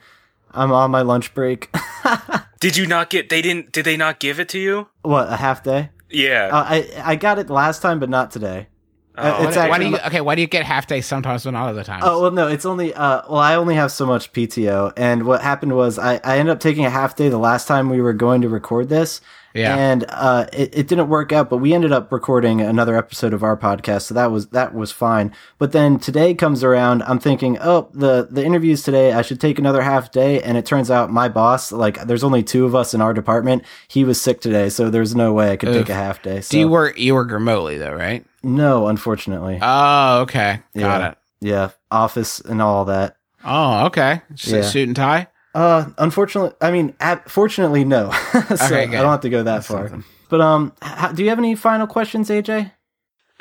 I'm 0.51 0.73
on 0.73 0.91
my 0.91 1.01
lunch 1.03 1.33
break. 1.33 1.73
Did 2.59 2.75
you 2.75 2.85
not 2.85 3.09
get? 3.09 3.29
They 3.29 3.41
didn't. 3.41 3.71
Did 3.71 3.85
they 3.85 3.95
not 3.95 4.19
give 4.19 4.41
it 4.41 4.49
to 4.49 4.59
you? 4.59 4.89
what 5.03 5.31
a 5.31 5.37
half 5.37 5.63
day? 5.63 5.89
Yeah. 6.13 6.49
Uh, 6.51 6.63
I 6.67 6.89
I 7.03 7.15
got 7.15 7.39
it 7.39 7.49
last 7.49 7.81
time, 7.81 7.99
but 7.99 8.09
not 8.09 8.31
today. 8.31 8.67
Uh, 9.15 9.37
Oh, 9.39 9.47
it's 9.47 9.55
why 9.57 9.77
do 9.77 9.87
you 9.89 9.97
okay 10.07 10.21
why 10.21 10.33
do 10.33 10.41
you 10.41 10.47
get 10.47 10.65
half 10.65 10.87
days 10.87 11.05
sometimes 11.05 11.43
but 11.43 11.51
not 11.51 11.69
other 11.69 11.83
times 11.83 12.03
Oh 12.05 12.21
well, 12.23 12.31
no, 12.31 12.47
it's 12.47 12.65
only 12.65 12.93
uh, 12.95 13.21
well, 13.29 13.37
I 13.39 13.55
only 13.55 13.75
have 13.75 13.91
so 13.91 14.05
much 14.07 14.31
PTO, 14.33 14.91
and 14.97 15.23
what 15.25 15.41
happened 15.41 15.75
was 15.75 15.99
I 15.99 16.19
I 16.23 16.37
ended 16.39 16.51
up 16.53 16.59
taking 16.59 16.85
a 16.85 16.89
half 16.89 17.15
day 17.15 17.29
the 17.29 17.37
last 17.37 17.67
time 17.67 17.89
we 17.89 18.01
were 18.01 18.13
going 18.13 18.41
to 18.41 18.49
record 18.49 18.89
this, 18.89 19.21
Yeah. 19.53 19.75
and 19.77 20.03
uh, 20.09 20.47
it 20.51 20.75
it 20.75 20.87
didn't 20.87 21.09
work 21.09 21.31
out, 21.31 21.47
but 21.51 21.57
we 21.57 21.75
ended 21.75 21.91
up 21.91 22.11
recording 22.11 22.59
another 22.61 22.97
episode 22.97 23.33
of 23.33 23.43
our 23.43 23.55
podcast, 23.55 24.03
so 24.03 24.15
that 24.15 24.31
was 24.31 24.47
that 24.47 24.73
was 24.73 24.91
fine. 24.91 25.31
But 25.59 25.73
then 25.73 25.99
today 25.99 26.33
comes 26.33 26.63
around, 26.63 27.03
I'm 27.03 27.19
thinking, 27.19 27.59
oh, 27.61 27.89
the 27.93 28.27
the 28.31 28.43
interviews 28.43 28.81
today, 28.81 29.13
I 29.13 29.21
should 29.21 29.39
take 29.39 29.59
another 29.59 29.83
half 29.83 30.11
day, 30.11 30.41
and 30.41 30.57
it 30.57 30.65
turns 30.65 30.89
out 30.89 31.11
my 31.11 31.29
boss, 31.29 31.71
like, 31.71 32.03
there's 32.07 32.23
only 32.23 32.41
two 32.41 32.65
of 32.65 32.73
us 32.73 32.95
in 32.95 33.01
our 33.01 33.13
department, 33.13 33.61
he 33.87 34.03
was 34.03 34.19
sick 34.19 34.41
today, 34.41 34.69
so 34.69 34.89
there's 34.89 35.15
no 35.15 35.33
way 35.33 35.51
I 35.51 35.55
could 35.55 35.71
take 35.71 35.89
a 35.89 35.93
half 35.93 36.23
day. 36.23 36.41
So 36.41 36.49
do 36.53 36.59
you 36.59 36.67
work 36.67 36.97
you 36.97 37.13
work 37.13 37.29
remotely 37.29 37.77
though 37.77 37.93
right 37.93 38.25
no, 38.43 38.87
unfortunately, 38.87 39.59
oh 39.61 40.21
okay 40.21 40.61
got 40.75 41.01
Yeah. 41.01 41.09
it 41.11 41.17
yeah, 41.41 41.69
office 41.91 42.39
and 42.39 42.61
all 42.61 42.85
that. 42.85 43.17
oh 43.43 43.85
okay 43.87 44.21
Just 44.33 44.53
a 44.53 44.57
Yeah. 44.57 44.61
suit 44.63 44.87
and 44.87 44.95
tie 44.95 45.27
Uh, 45.55 45.85
unfortunately, 45.97 46.51
I 46.61 46.71
mean, 46.71 46.95
ab- 46.99 47.29
fortunately, 47.29 47.83
no. 47.85 48.09
so 48.31 48.55
Okay, 48.65 48.83
I 48.83 49.01
don't 49.01 49.11
have 49.11 49.21
to 49.21 49.29
go 49.29 49.43
that 49.43 49.53
That's 49.55 49.67
far. 49.67 49.87
something. 49.89 50.03
But 50.29 50.41
um, 50.41 50.73
h- 50.83 51.13
do 51.15 51.21
you 51.23 51.29
have 51.29 51.37
any 51.37 51.53
final 51.53 51.85
questions, 51.85 52.29
AJ? 52.29 52.71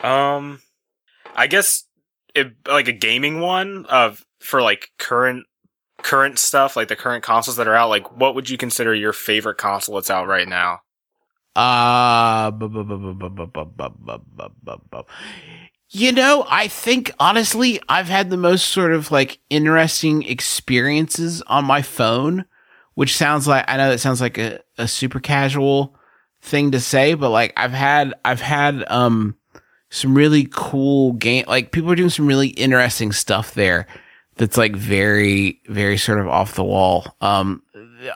Um, 0.03 0.61
I 1.35 1.47
guess 1.47 1.85
it, 2.35 2.53
like 2.69 2.89
a 2.89 2.93
gaming 2.93 3.41
one 3.41 3.87
of 3.87 4.27
for 4.41 4.61
like 4.61 4.91
current 4.99 5.47
current 6.03 6.39
stuff, 6.39 6.77
like 6.77 6.89
the 6.89 6.97
current 6.97 7.25
consoles 7.25 7.57
that 7.57 7.67
are 7.69 7.75
out. 7.75 7.89
Like, 7.89 8.15
what 8.15 8.35
would 8.35 8.51
you 8.51 8.59
consider 8.59 8.95
your 8.95 9.13
favorite 9.15 9.57
console 9.57 9.95
that's 9.95 10.11
out 10.11 10.27
right 10.27 10.49
now? 10.49 10.81
You 15.91 16.13
know, 16.13 16.47
I 16.49 16.69
think 16.69 17.13
honestly, 17.19 17.81
I've 17.89 18.09
had 18.09 18.31
the 18.31 18.39
most 18.39 18.69
sort 18.69 18.93
of 18.93 19.11
like 19.11 19.39
interesting 19.51 20.23
experiences 20.23 21.43
on 21.43 21.67
my 21.67 21.83
phone, 21.83 22.47
which 22.95 23.17
sounds 23.17 23.47
like 23.47 23.67
I 23.69 23.77
know 23.77 23.91
that 23.91 23.99
sounds 23.99 24.21
like 24.21 24.39
a, 24.39 24.61
a 24.79 24.89
super 24.89 25.21
casual 25.21 25.95
thing 26.41 26.71
to 26.71 26.81
say, 26.81 27.13
but 27.13 27.29
like 27.29 27.53
I've 27.57 27.73
had, 27.73 28.15
I've 28.25 28.41
had, 28.41 28.85
um, 28.91 29.37
some 29.91 30.15
really 30.15 30.49
cool 30.51 31.13
game, 31.13 31.45
like 31.47 31.71
people 31.71 31.93
are 31.93 31.95
doing 31.95 32.09
some 32.09 32.27
really 32.27 32.49
interesting 32.49 33.13
stuff 33.13 33.53
there 33.53 33.87
that's 34.37 34.57
like 34.57 34.75
very, 34.75 35.61
very 35.67 35.99
sort 35.99 36.19
of 36.19 36.27
off 36.29 36.55
the 36.55 36.65
wall. 36.65 37.15
Um, 37.21 37.63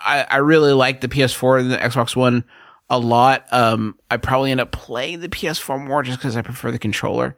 I, 0.02 0.26
I 0.30 0.36
really 0.38 0.72
like 0.72 1.02
the 1.02 1.08
PS4 1.08 1.60
and 1.60 1.70
the 1.70 1.76
Xbox 1.76 2.16
One 2.16 2.44
a 2.88 2.98
lot. 2.98 3.46
Um, 3.52 3.98
I 4.10 4.16
probably 4.16 4.50
end 4.50 4.60
up 4.60 4.72
playing 4.72 5.20
the 5.20 5.28
PS4 5.28 5.84
more 5.84 6.02
just 6.02 6.18
because 6.18 6.36
I 6.36 6.42
prefer 6.42 6.70
the 6.70 6.78
controller. 6.78 7.36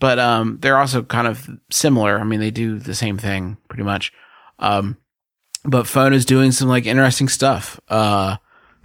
But 0.00 0.18
um, 0.18 0.58
they're 0.60 0.78
also 0.78 1.02
kind 1.02 1.26
of 1.26 1.48
similar. 1.70 2.18
I 2.18 2.24
mean, 2.24 2.40
they 2.40 2.50
do 2.50 2.78
the 2.78 2.94
same 2.94 3.18
thing 3.18 3.56
pretty 3.68 3.82
much. 3.82 4.12
Um, 4.58 4.96
but 5.64 5.86
phone 5.86 6.12
is 6.12 6.24
doing 6.24 6.52
some 6.52 6.68
like 6.68 6.86
interesting 6.86 7.28
stuff. 7.28 7.80
Uh, 7.88 8.36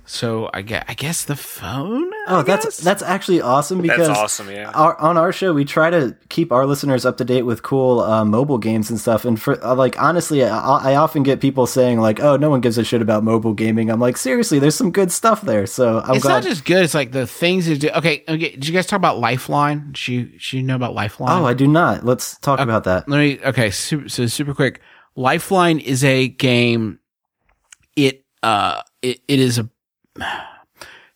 so 0.05 0.49
I 0.53 0.61
guess 0.61 0.84
I 0.88 0.93
guess 0.93 1.24
the 1.24 1.36
phone. 1.36 2.11
I 2.28 2.36
Oh, 2.40 2.42
that's 2.42 2.66
guess? 2.66 2.78
that's 2.78 3.04
actually 3.04 3.42
awesome 3.42 3.82
because 3.82 4.08
That's 4.08 4.20
awesome. 4.20 4.50
Yeah. 4.50 4.72
our, 4.74 4.98
on 5.00 5.18
our 5.18 5.32
show 5.34 5.54
we 5.54 5.66
try 5.66 5.90
to 5.90 6.16
keep 6.30 6.52
our 6.54 6.66
listeners 6.66 7.06
up 7.06 7.18
to 7.18 7.26
date 7.26 7.42
with 7.42 7.64
cool 7.64 8.00
uh, 8.00 8.24
mobile 8.24 8.58
games 8.58 8.90
and 8.90 9.00
stuff. 9.00 9.26
And 9.26 9.40
for 9.42 9.62
uh, 9.64 9.76
like 9.76 10.02
honestly, 10.02 10.44
I, 10.44 10.58
I 10.92 10.96
often 10.96 11.24
get 11.24 11.42
people 11.42 11.68
saying 11.68 12.00
like, 12.00 12.22
"Oh, 12.22 12.38
no 12.38 12.50
one 12.50 12.62
gives 12.62 12.78
a 12.78 12.84
shit 12.84 13.02
about 13.02 13.24
mobile 13.24 13.54
gaming." 13.54 13.90
I'm 13.90 14.00
like, 14.00 14.16
seriously, 14.16 14.60
there's 14.60 14.76
some 14.76 14.92
good 14.92 15.12
stuff 15.12 15.42
there. 15.42 15.66
So 15.68 16.00
I'm 16.00 16.16
it's 16.16 16.24
glad. 16.24 16.36
not 16.36 16.44
just 16.44 16.64
good. 16.66 16.84
It's 16.84 16.94
like 16.94 17.12
the 17.12 17.28
things 17.28 17.68
you 17.68 17.78
do. 17.78 17.90
Okay, 17.90 18.24
okay. 18.28 18.52
Did 18.52 18.68
you 18.68 18.74
guys 18.74 18.86
talk 18.86 18.98
about 18.98 19.20
Lifeline? 19.20 19.88
Did 19.92 20.08
you, 20.08 20.24
did 20.26 20.54
you 20.54 20.64
know 20.64 20.76
about 20.76 20.94
Lifeline? 20.94 21.42
oh, 21.42 21.46
I 21.46 21.54
do 21.54 21.68
not. 21.68 22.06
Let's 22.06 22.38
talk 22.40 22.60
about 22.60 22.86
that. 22.86 23.10
let 23.10 23.18
me 23.18 23.40
okay 23.46 23.70
super, 23.70 24.08
so 24.08 24.26
super 24.28 24.54
quick 24.54 24.80
lifeline 25.16 25.78
is 25.78 26.04
a 26.04 26.28
game 26.28 26.98
it 27.96 28.26
uh 28.42 28.82
it, 29.04 29.20
it 29.28 29.40
is 29.40 29.60
a 29.60 29.70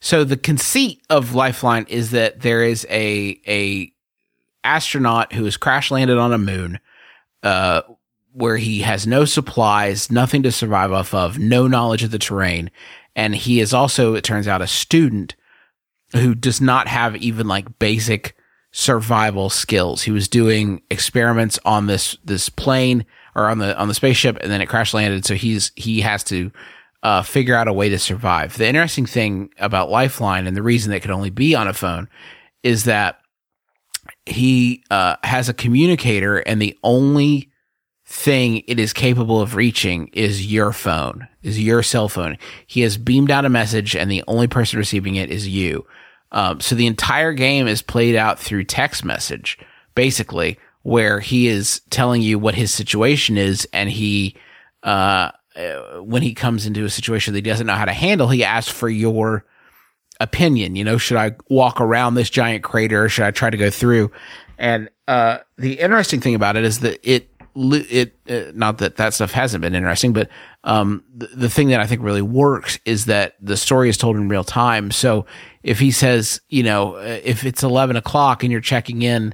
so 0.07 0.23
the 0.23 0.37
conceit 0.37 1.01
of 1.09 1.35
lifeline 1.35 1.85
is 1.89 2.11
that 2.11 2.39
there 2.39 2.63
is 2.63 2.87
a 2.89 3.41
a 3.45 3.91
astronaut 4.63 5.33
who 5.33 5.43
has 5.43 5.57
crash 5.57 5.91
landed 5.91 6.17
on 6.17 6.31
a 6.31 6.37
moon, 6.37 6.79
uh, 7.43 7.81
where 8.31 8.55
he 8.55 8.79
has 8.79 9.05
no 9.05 9.25
supplies, 9.25 10.09
nothing 10.09 10.43
to 10.43 10.51
survive 10.53 10.93
off 10.93 11.13
of, 11.13 11.37
no 11.37 11.67
knowledge 11.67 12.03
of 12.03 12.11
the 12.11 12.19
terrain. 12.19 12.71
And 13.17 13.35
he 13.35 13.59
is 13.59 13.73
also, 13.73 14.15
it 14.15 14.23
turns 14.23 14.47
out, 14.47 14.61
a 14.61 14.67
student 14.67 15.35
who 16.13 16.33
does 16.33 16.61
not 16.61 16.87
have 16.87 17.17
even 17.17 17.49
like 17.49 17.77
basic 17.77 18.33
survival 18.71 19.49
skills. 19.49 20.03
He 20.03 20.11
was 20.11 20.29
doing 20.29 20.83
experiments 20.89 21.59
on 21.65 21.87
this, 21.87 22.15
this 22.23 22.47
plane 22.47 23.05
or 23.35 23.49
on 23.49 23.57
the, 23.57 23.77
on 23.77 23.89
the 23.89 23.93
spaceship 23.93 24.37
and 24.39 24.49
then 24.49 24.61
it 24.61 24.69
crash 24.69 24.93
landed. 24.93 25.25
So 25.25 25.35
he's, 25.35 25.73
he 25.75 25.99
has 25.99 26.23
to, 26.25 26.49
uh, 27.03 27.21
figure 27.21 27.55
out 27.55 27.67
a 27.67 27.73
way 27.73 27.89
to 27.89 27.99
survive. 27.99 28.57
The 28.57 28.67
interesting 28.67 29.05
thing 29.05 29.49
about 29.59 29.89
Lifeline 29.89 30.47
and 30.47 30.57
the 30.57 30.63
reason 30.63 30.93
it 30.93 31.01
could 31.01 31.11
only 31.11 31.29
be 31.29 31.55
on 31.55 31.67
a 31.67 31.73
phone 31.73 32.09
is 32.63 32.85
that 32.85 33.19
he, 34.25 34.83
uh, 34.89 35.15
has 35.23 35.49
a 35.49 35.53
communicator 35.53 36.37
and 36.37 36.61
the 36.61 36.77
only 36.83 37.49
thing 38.05 38.63
it 38.67 38.79
is 38.79 38.93
capable 38.93 39.41
of 39.41 39.55
reaching 39.55 40.07
is 40.13 40.51
your 40.51 40.71
phone, 40.71 41.27
is 41.43 41.61
your 41.61 41.83
cell 41.83 42.07
phone. 42.07 42.37
He 42.65 42.81
has 42.81 42.97
beamed 42.97 43.29
out 43.29 43.45
a 43.45 43.49
message 43.49 43.95
and 43.95 44.09
the 44.09 44.23
only 44.27 44.47
person 44.47 44.79
receiving 44.79 45.15
it 45.15 45.29
is 45.29 45.47
you. 45.47 45.85
Um, 46.31 46.59
so 46.59 46.75
the 46.75 46.87
entire 46.87 47.33
game 47.33 47.67
is 47.67 47.81
played 47.81 48.15
out 48.15 48.39
through 48.39 48.63
text 48.65 49.03
message, 49.03 49.57
basically, 49.93 50.57
where 50.83 51.19
he 51.19 51.47
is 51.47 51.81
telling 51.89 52.21
you 52.21 52.39
what 52.39 52.55
his 52.55 52.73
situation 52.73 53.37
is 53.37 53.67
and 53.73 53.89
he, 53.89 54.35
uh, 54.83 55.31
uh, 55.57 56.01
when 56.01 56.21
he 56.21 56.33
comes 56.33 56.65
into 56.65 56.85
a 56.85 56.89
situation 56.89 57.33
that 57.33 57.45
he 57.45 57.49
doesn't 57.49 57.67
know 57.67 57.73
how 57.73 57.85
to 57.85 57.93
handle, 57.93 58.29
he 58.29 58.43
asks 58.43 58.71
for 58.71 58.89
your 58.89 59.45
opinion. 60.19 60.75
You 60.75 60.83
know, 60.83 60.97
should 60.97 61.17
I 61.17 61.35
walk 61.49 61.81
around 61.81 62.15
this 62.15 62.29
giant 62.29 62.63
crater 62.63 63.05
or 63.05 63.09
should 63.09 63.25
I 63.25 63.31
try 63.31 63.49
to 63.49 63.57
go 63.57 63.69
through? 63.69 64.11
And, 64.57 64.89
uh, 65.07 65.39
the 65.57 65.79
interesting 65.79 66.21
thing 66.21 66.35
about 66.35 66.57
it 66.57 66.63
is 66.63 66.79
that 66.79 66.99
it, 67.03 67.29
it 67.55 68.15
uh, 68.29 68.51
not 68.53 68.77
that 68.79 68.97
that 68.97 69.13
stuff 69.13 69.31
hasn't 69.31 69.61
been 69.61 69.73
interesting, 69.73 70.13
but 70.13 70.29
um, 70.63 71.03
the, 71.15 71.27
the 71.27 71.49
thing 71.49 71.69
that 71.69 71.79
I 71.79 71.87
think 71.87 72.03
really 72.03 72.21
works 72.21 72.79
is 72.85 73.05
that 73.05 73.35
the 73.41 73.57
story 73.57 73.89
is 73.89 73.97
told 73.97 74.15
in 74.15 74.29
real 74.29 74.43
time. 74.43 74.91
So 74.91 75.25
if 75.63 75.79
he 75.79 75.91
says, 75.91 76.41
you 76.49 76.63
know, 76.63 76.95
uh, 76.95 77.19
if 77.23 77.45
it's 77.45 77.63
eleven 77.63 77.95
o'clock 77.95 78.43
and 78.43 78.51
you're 78.51 78.61
checking 78.61 79.01
in 79.01 79.33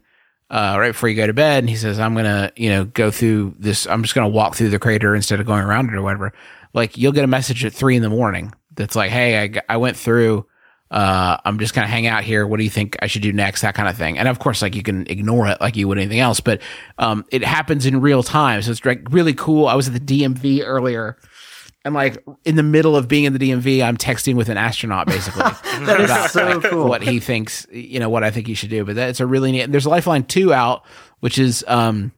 uh, 0.53 0.77
right 0.79 0.89
before 0.89 1.09
you 1.09 1.15
go 1.15 1.25
to 1.25 1.33
bed, 1.33 1.63
and 1.63 1.69
he 1.69 1.75
says, 1.75 1.99
"I'm 1.99 2.13
gonna, 2.15 2.51
you 2.55 2.69
know, 2.69 2.85
go 2.85 3.09
through 3.11 3.55
this. 3.57 3.87
I'm 3.87 4.03
just 4.03 4.13
gonna 4.13 4.29
walk 4.29 4.55
through 4.55 4.69
the 4.69 4.79
crater 4.79 5.15
instead 5.15 5.39
of 5.39 5.45
going 5.45 5.63
around 5.63 5.89
it 5.89 5.95
or 5.95 6.01
whatever." 6.01 6.31
Like 6.73 6.97
you'll 6.97 7.11
get 7.11 7.23
a 7.23 7.27
message 7.27 7.65
at 7.65 7.73
three 7.73 7.95
in 7.95 8.03
the 8.03 8.09
morning 8.09 8.53
that's 8.75 8.95
like, 8.95 9.09
"Hey, 9.11 9.43
I, 9.43 9.61
I 9.67 9.77
went 9.77 9.97
through." 9.97 10.45
uh, 10.93 11.37
I'm 11.43 11.57
just 11.57 11.73
gonna 11.73 11.87
hang 11.87 12.05
out 12.05 12.23
here. 12.23 12.45
What 12.45 12.57
do 12.57 12.63
you 12.63 12.69
think 12.69 12.95
I 13.01 13.07
should 13.07 13.23
do 13.23 13.33
next? 13.33 13.61
That 13.61 13.73
kind 13.73 13.89
of 13.89 13.97
thing. 13.97 14.19
And 14.19 14.27
of 14.27 14.37
course, 14.37 14.61
like 14.61 14.75
you 14.75 14.83
can 14.83 15.07
ignore 15.07 15.47
it 15.47 15.59
like 15.59 15.75
you 15.75 15.87
would 15.87 15.97
anything 15.97 16.19
else, 16.19 16.39
but 16.39 16.61
um, 16.99 17.25
it 17.31 17.43
happens 17.43 17.87
in 17.87 17.99
real 17.99 18.21
time. 18.21 18.61
So 18.61 18.69
it's 18.69 18.85
like 18.85 19.01
really 19.09 19.33
cool. 19.33 19.65
I 19.65 19.73
was 19.73 19.87
at 19.87 19.93
the 19.95 19.99
DMV 19.99 20.61
earlier. 20.63 21.17
And 21.85 21.93
like 21.93 22.23
in 22.45 22.55
the 22.55 22.63
middle 22.63 22.95
of 22.95 23.07
being 23.07 23.25
in 23.25 23.33
the 23.33 23.39
DMV, 23.39 23.83
I'm 23.83 23.97
texting 23.97 24.35
with 24.35 24.49
an 24.49 24.57
astronaut 24.57 25.07
basically. 25.07 25.41
that 25.85 25.99
is 25.99 26.31
so 26.31 26.61
cool. 26.61 26.87
What 26.87 27.03
he 27.03 27.19
thinks, 27.19 27.67
you 27.71 27.99
know, 27.99 28.09
what 28.09 28.23
I 28.23 28.31
think 28.31 28.47
he 28.47 28.53
should 28.53 28.69
do. 28.69 28.85
But 28.85 28.95
that's 28.95 29.19
a 29.19 29.25
really 29.25 29.51
neat. 29.51 29.71
There's 29.71 29.85
Lifeline 29.85 30.23
two 30.23 30.53
out, 30.53 30.85
which 31.19 31.37
is 31.37 31.63
um 31.67 32.13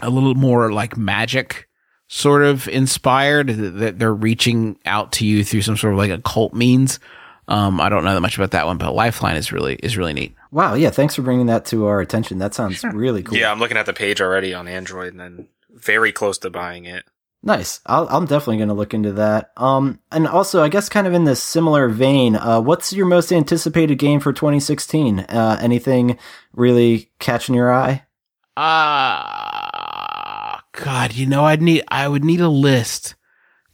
a 0.00 0.08
little 0.08 0.34
more 0.34 0.72
like 0.72 0.96
magic 0.96 1.68
sort 2.08 2.42
of 2.42 2.66
inspired. 2.68 3.48
That 3.48 3.98
they're 3.98 4.14
reaching 4.14 4.78
out 4.86 5.12
to 5.12 5.26
you 5.26 5.44
through 5.44 5.62
some 5.62 5.76
sort 5.76 5.92
of 5.92 5.98
like 5.98 6.10
occult 6.10 6.54
means. 6.54 6.98
Um, 7.46 7.80
I 7.80 7.90
don't 7.90 8.04
know 8.04 8.14
that 8.14 8.22
much 8.22 8.38
about 8.38 8.52
that 8.52 8.64
one, 8.64 8.78
but 8.78 8.94
Lifeline 8.94 9.36
is 9.36 9.52
really 9.52 9.74
is 9.74 9.98
really 9.98 10.14
neat. 10.14 10.34
Wow, 10.50 10.74
yeah, 10.74 10.90
thanks 10.90 11.14
for 11.14 11.22
bringing 11.22 11.46
that 11.46 11.66
to 11.66 11.86
our 11.86 12.00
attention. 12.00 12.38
That 12.38 12.54
sounds 12.54 12.82
really 12.84 13.22
cool. 13.22 13.36
Yeah, 13.36 13.52
I'm 13.52 13.58
looking 13.58 13.76
at 13.76 13.86
the 13.86 13.92
page 13.92 14.22
already 14.22 14.54
on 14.54 14.66
Android 14.66 15.12
and 15.12 15.20
then 15.20 15.48
very 15.70 16.12
close 16.12 16.38
to 16.38 16.50
buying 16.50 16.86
it. 16.86 17.04
Nice. 17.46 17.80
I'll, 17.84 18.08
I'm 18.08 18.24
definitely 18.24 18.56
going 18.56 18.70
to 18.70 18.74
look 18.74 18.94
into 18.94 19.12
that. 19.12 19.52
Um, 19.58 20.00
and 20.10 20.26
also, 20.26 20.62
I 20.62 20.70
guess, 20.70 20.88
kind 20.88 21.06
of 21.06 21.12
in 21.12 21.24
this 21.24 21.42
similar 21.42 21.90
vein, 21.90 22.36
uh, 22.36 22.62
what's 22.62 22.94
your 22.94 23.04
most 23.04 23.32
anticipated 23.32 23.96
game 23.96 24.18
for 24.18 24.32
2016? 24.32 25.20
Uh, 25.20 25.58
anything 25.60 26.16
really 26.54 27.10
catching 27.18 27.54
your 27.54 27.70
eye? 27.70 28.04
Ah, 28.56 30.56
uh, 30.56 30.60
God, 30.72 31.12
you 31.12 31.26
know, 31.26 31.44
I'd 31.44 31.60
need, 31.60 31.84
I 31.88 32.08
would 32.08 32.24
need 32.24 32.40
a 32.40 32.48
list 32.48 33.14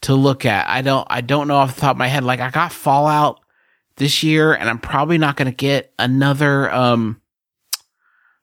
to 0.01 0.17
look 0.17 0.45
at. 0.45 0.69
I 0.69 0.83
don't, 0.83 1.07
I 1.09 1.21
don't 1.21 1.47
know 1.47 1.55
off 1.55 1.77
the 1.77 1.81
top 1.81 1.93
of 1.93 1.99
my 1.99 2.09
head. 2.09 2.25
Like, 2.25 2.41
I 2.41 2.51
got 2.51 2.73
Fallout 2.73 3.39
this 3.97 4.25
year, 4.25 4.53
and 4.53 4.69
I'm 4.69 4.81
probably 4.81 5.19
not 5.19 5.37
going 5.37 5.51
to 5.51 5.57
get 5.57 5.93
another. 5.97 6.75
Um, 6.75 7.21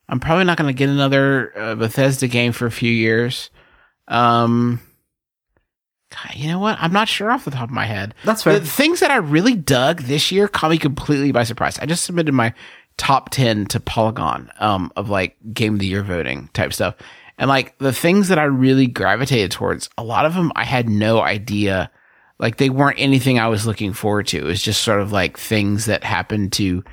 I'm 0.08 0.22
probably 0.22 0.46
not 0.46 0.58
going 0.58 0.74
to 0.74 0.78
get 0.78 0.88
another 0.88 1.52
uh, 1.58 1.76
Bethesda 1.76 2.30
game 2.30 2.54
for 2.54 2.66
a 2.66 2.72
few 2.72 2.92
years. 2.92 3.50
Um, 4.08 4.80
God, 6.10 6.36
you 6.36 6.48
know 6.48 6.60
what? 6.60 6.78
I'm 6.80 6.94
not 6.94 7.08
sure 7.08 7.32
off 7.32 7.46
the 7.46 7.52
top 7.52 7.70
of 7.70 7.76
my 7.76 7.86
head. 7.86 8.16
That's 8.24 8.44
fair. 8.44 8.60
The 8.60 8.66
things 8.66 9.02
that 9.02 9.12
I 9.12 9.18
really 9.18 9.56
dug 9.56 10.04
this 10.04 10.32
year 10.32 10.48
caught 10.48 10.72
me 10.72 10.78
completely 10.78 11.32
by 11.32 11.44
surprise. 11.44 11.78
I 11.80 11.86
just 11.86 12.06
submitted 12.06 12.34
my 12.34 12.54
top 12.96 13.30
10 13.30 13.66
to 13.68 13.80
Polygon, 13.80 14.50
um, 14.60 14.92
of 14.96 15.10
like 15.10 15.36
game 15.54 15.74
of 15.74 15.80
the 15.80 15.88
year 15.88 16.04
voting 16.04 16.50
type 16.54 16.74
stuff. 16.74 16.96
And 17.38 17.50
like 17.50 17.78
the 17.78 17.94
things 17.94 18.30
that 18.30 18.40
I 18.40 18.46
really 18.46 18.88
gravitated 18.88 19.52
towards, 19.52 19.90
a 19.98 20.04
lot 20.04 20.26
of 20.26 20.34
them 20.34 20.52
I 20.56 20.64
had 20.64 20.90
no 20.90 21.22
idea 21.22 21.92
like 22.40 22.58
they 22.58 22.70
weren't 22.70 23.00
anything 23.00 23.40
I 23.40 23.48
was 23.48 23.66
looking 23.66 23.94
forward 23.94 24.28
to. 24.28 24.38
It 24.38 24.44
was 24.44 24.62
just 24.62 24.84
sort 24.84 25.02
of 25.02 25.12
like 25.12 25.38
things 25.38 25.86
that 25.86 26.04
happened 26.04 26.54
to 26.54 26.84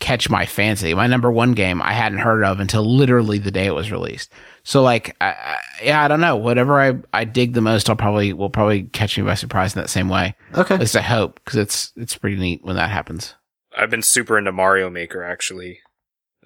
catch 0.00 0.28
my 0.28 0.46
fancy. 0.46 0.94
My 0.94 1.06
number 1.06 1.30
one 1.30 1.52
game 1.52 1.80
I 1.80 1.92
hadn't 1.92 2.18
heard 2.18 2.42
of 2.42 2.58
until 2.58 2.82
literally 2.82 3.38
the 3.38 3.50
day 3.50 3.66
it 3.66 3.74
was 3.74 3.92
released. 3.92 4.32
So 4.64 4.82
like, 4.82 5.14
I, 5.20 5.28
I, 5.28 5.58
yeah, 5.82 6.02
I 6.02 6.08
don't 6.08 6.20
know. 6.20 6.36
Whatever 6.36 6.80
I, 6.80 6.94
I 7.12 7.24
dig 7.24 7.52
the 7.52 7.60
most, 7.60 7.88
I'll 7.88 7.96
probably 7.96 8.32
will 8.32 8.50
probably 8.50 8.84
catch 8.84 9.16
me 9.16 9.24
by 9.24 9.34
surprise 9.34 9.74
in 9.74 9.80
that 9.80 9.90
same 9.90 10.08
way. 10.08 10.34
Okay, 10.54 10.74
at 10.74 10.80
least 10.80 10.96
I 10.96 11.02
hope 11.02 11.40
because 11.44 11.58
it's 11.58 11.92
it's 11.96 12.16
pretty 12.16 12.36
neat 12.36 12.64
when 12.64 12.76
that 12.76 12.90
happens. 12.90 13.34
I've 13.76 13.90
been 13.90 14.02
super 14.02 14.36
into 14.36 14.52
Mario 14.52 14.90
Maker 14.90 15.22
actually. 15.22 15.80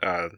Uh, 0.03 0.29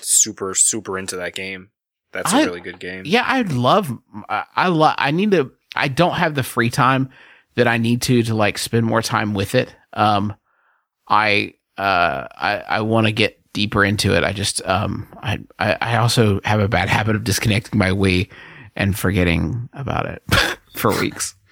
super 0.00 0.54
super 0.54 0.98
into 0.98 1.16
that 1.16 1.34
game. 1.34 1.70
That's 2.12 2.32
a 2.32 2.36
I, 2.36 2.44
really 2.44 2.60
good 2.60 2.80
game. 2.80 3.04
Yeah, 3.06 3.24
I'd 3.26 3.52
love. 3.52 3.96
I, 4.28 4.44
I 4.56 4.68
love. 4.68 4.96
I 4.98 5.12
need 5.12 5.30
to. 5.30 5.52
I 5.76 5.86
don't 5.88 6.14
have 6.14 6.34
the 6.34 6.42
free 6.42 6.70
time 6.70 7.10
that 7.54 7.68
I 7.68 7.78
need 7.78 8.02
to 8.02 8.22
to 8.24 8.34
like 8.34 8.58
spend 8.58 8.86
more 8.86 9.02
time 9.02 9.34
with 9.34 9.54
it. 9.54 9.74
Um, 9.92 10.34
I 11.08 11.54
uh, 11.80 12.28
I 12.36 12.62
I 12.68 12.80
want 12.82 13.06
to 13.06 13.12
get 13.12 13.40
deeper 13.54 13.84
into 13.84 14.14
it. 14.14 14.22
I 14.22 14.32
just 14.32 14.64
um, 14.66 15.06
I, 15.22 15.40
I 15.58 15.76
I 15.80 15.96
also 15.96 16.40
have 16.44 16.60
a 16.60 16.68
bad 16.68 16.88
habit 16.88 17.16
of 17.16 17.24
disconnecting 17.24 17.78
my 17.78 17.90
Wii 17.90 18.28
and 18.76 18.96
forgetting 18.98 19.68
about 19.72 20.06
it 20.06 20.22
for 20.76 20.90
weeks. 21.00 21.34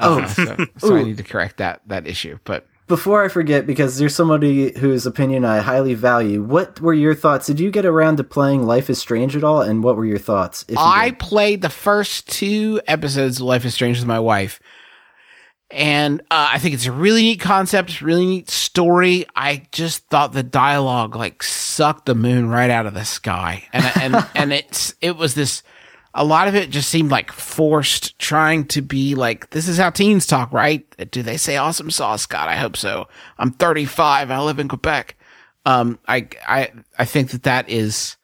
Oh, 0.00 0.20
uh, 0.20 0.26
so, 0.28 0.66
so 0.78 0.96
I 0.96 1.02
need 1.02 1.16
to 1.16 1.24
correct 1.24 1.56
that 1.56 1.82
that 1.88 2.06
issue. 2.06 2.38
But 2.44 2.68
before 2.86 3.24
I 3.24 3.28
forget, 3.28 3.66
because 3.66 3.98
there's 3.98 4.14
somebody 4.14 4.78
whose 4.78 5.06
opinion 5.06 5.44
I 5.44 5.58
highly 5.58 5.94
value, 5.94 6.40
what 6.40 6.80
were 6.80 6.94
your 6.94 7.16
thoughts? 7.16 7.48
Did 7.48 7.58
you 7.58 7.72
get 7.72 7.84
around 7.84 8.16
to 8.18 8.24
playing 8.24 8.62
Life 8.64 8.88
is 8.88 9.00
Strange 9.00 9.34
at 9.34 9.42
all? 9.42 9.60
And 9.60 9.82
what 9.82 9.96
were 9.96 10.06
your 10.06 10.18
thoughts? 10.18 10.64
I 10.76 11.10
did? 11.10 11.18
played 11.18 11.62
the 11.62 11.68
first 11.68 12.28
two 12.28 12.80
episodes 12.86 13.38
of 13.38 13.42
Life 13.42 13.64
is 13.64 13.74
Strange 13.74 13.98
with 13.98 14.06
my 14.06 14.20
wife. 14.20 14.60
And 15.70 16.22
uh, 16.30 16.48
I 16.52 16.58
think 16.58 16.74
it's 16.74 16.86
a 16.86 16.92
really 16.92 17.22
neat 17.22 17.40
concept, 17.40 18.00
really 18.00 18.24
neat 18.24 18.48
story. 18.48 19.26
I 19.36 19.66
just 19.70 20.06
thought 20.08 20.32
the 20.32 20.42
dialogue 20.42 21.14
like 21.14 21.42
sucked 21.42 22.06
the 22.06 22.14
moon 22.14 22.48
right 22.48 22.70
out 22.70 22.86
of 22.86 22.94
the 22.94 23.04
sky, 23.04 23.64
and 23.72 23.84
and 24.00 24.26
and 24.34 24.52
it's 24.52 24.94
it 25.00 25.16
was 25.16 25.34
this. 25.34 25.62
A 26.14 26.24
lot 26.24 26.48
of 26.48 26.56
it 26.56 26.70
just 26.70 26.88
seemed 26.88 27.10
like 27.10 27.30
forced, 27.30 28.18
trying 28.18 28.64
to 28.68 28.80
be 28.80 29.14
like, 29.14 29.50
"This 29.50 29.68
is 29.68 29.76
how 29.76 29.90
teens 29.90 30.26
talk, 30.26 30.50
right? 30.52 30.86
Do 31.10 31.22
they 31.22 31.36
say 31.36 31.58
awesome 31.58 31.90
sauce, 31.90 32.22
Scott? 32.22 32.48
I 32.48 32.56
hope 32.56 32.76
so. 32.76 33.06
I'm 33.38 33.52
35. 33.52 34.30
I 34.30 34.40
live 34.40 34.58
in 34.58 34.68
Quebec. 34.68 35.16
Um, 35.66 35.98
I 36.08 36.28
I 36.48 36.72
I 36.98 37.04
think 37.04 37.30
that 37.32 37.42
that 37.42 37.68
is 37.68 38.16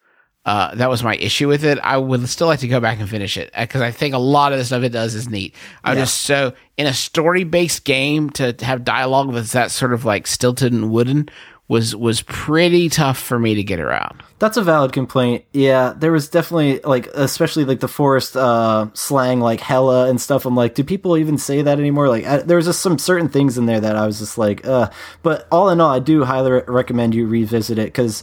uh, 0.45 0.75
that 0.75 0.89
was 0.89 1.03
my 1.03 1.15
issue 1.15 1.47
with 1.47 1.63
it. 1.63 1.79
I 1.79 1.97
would 1.97 2.27
still 2.29 2.47
like 2.47 2.59
to 2.59 2.67
go 2.67 2.79
back 2.79 2.99
and 2.99 3.09
finish 3.09 3.35
it 3.35 3.51
because 3.57 3.81
I 3.81 3.91
think 3.91 4.13
a 4.13 4.19
lot 4.19 4.53
of 4.53 4.59
the 4.59 4.65
stuff 4.65 4.83
it 4.83 4.89
does 4.89 5.15
is 5.15 5.27
neat. 5.27 5.55
I 5.83 5.93
yeah. 5.93 6.01
just 6.01 6.21
so 6.21 6.53
in 6.77 6.85
a 6.85 6.93
story 6.93 7.43
based 7.43 7.83
game 7.83 8.29
to 8.31 8.55
have 8.61 8.83
dialogue 8.83 9.33
that's 9.33 9.53
that 9.53 9.71
sort 9.71 9.93
of 9.93 10.05
like 10.05 10.27
stilted 10.27 10.71
and 10.71 10.91
wooden 10.91 11.29
was 11.67 11.95
was 11.95 12.21
pretty 12.21 12.89
tough 12.89 13.17
for 13.17 13.39
me 13.39 13.55
to 13.55 13.63
get 13.63 13.79
around. 13.79 14.21
That's 14.37 14.55
a 14.55 14.61
valid 14.61 14.93
complaint. 14.93 15.45
Yeah, 15.51 15.93
there 15.97 16.11
was 16.11 16.29
definitely 16.29 16.79
like 16.81 17.07
especially 17.07 17.65
like 17.65 17.79
the 17.79 17.87
forest 17.87 18.37
uh 18.37 18.89
slang 18.93 19.39
like 19.39 19.61
hella 19.61 20.07
and 20.07 20.21
stuff. 20.21 20.45
I'm 20.45 20.55
like, 20.55 20.75
do 20.75 20.83
people 20.83 21.17
even 21.17 21.39
say 21.39 21.63
that 21.63 21.79
anymore? 21.79 22.07
Like 22.07 22.25
I, 22.25 22.37
there 22.37 22.57
was 22.57 22.67
just 22.67 22.81
some 22.81 22.99
certain 22.99 23.29
things 23.29 23.57
in 23.57 23.65
there 23.65 23.79
that 23.79 23.95
I 23.95 24.05
was 24.05 24.19
just 24.19 24.37
like, 24.37 24.65
uh 24.67 24.91
but 25.23 25.47
all 25.51 25.69
in 25.69 25.81
all, 25.81 25.91
I 25.91 25.97
do 25.97 26.23
highly 26.23 26.51
re- 26.51 26.63
recommend 26.67 27.15
you 27.15 27.25
revisit 27.25 27.79
it 27.79 27.95
cuz 27.95 28.21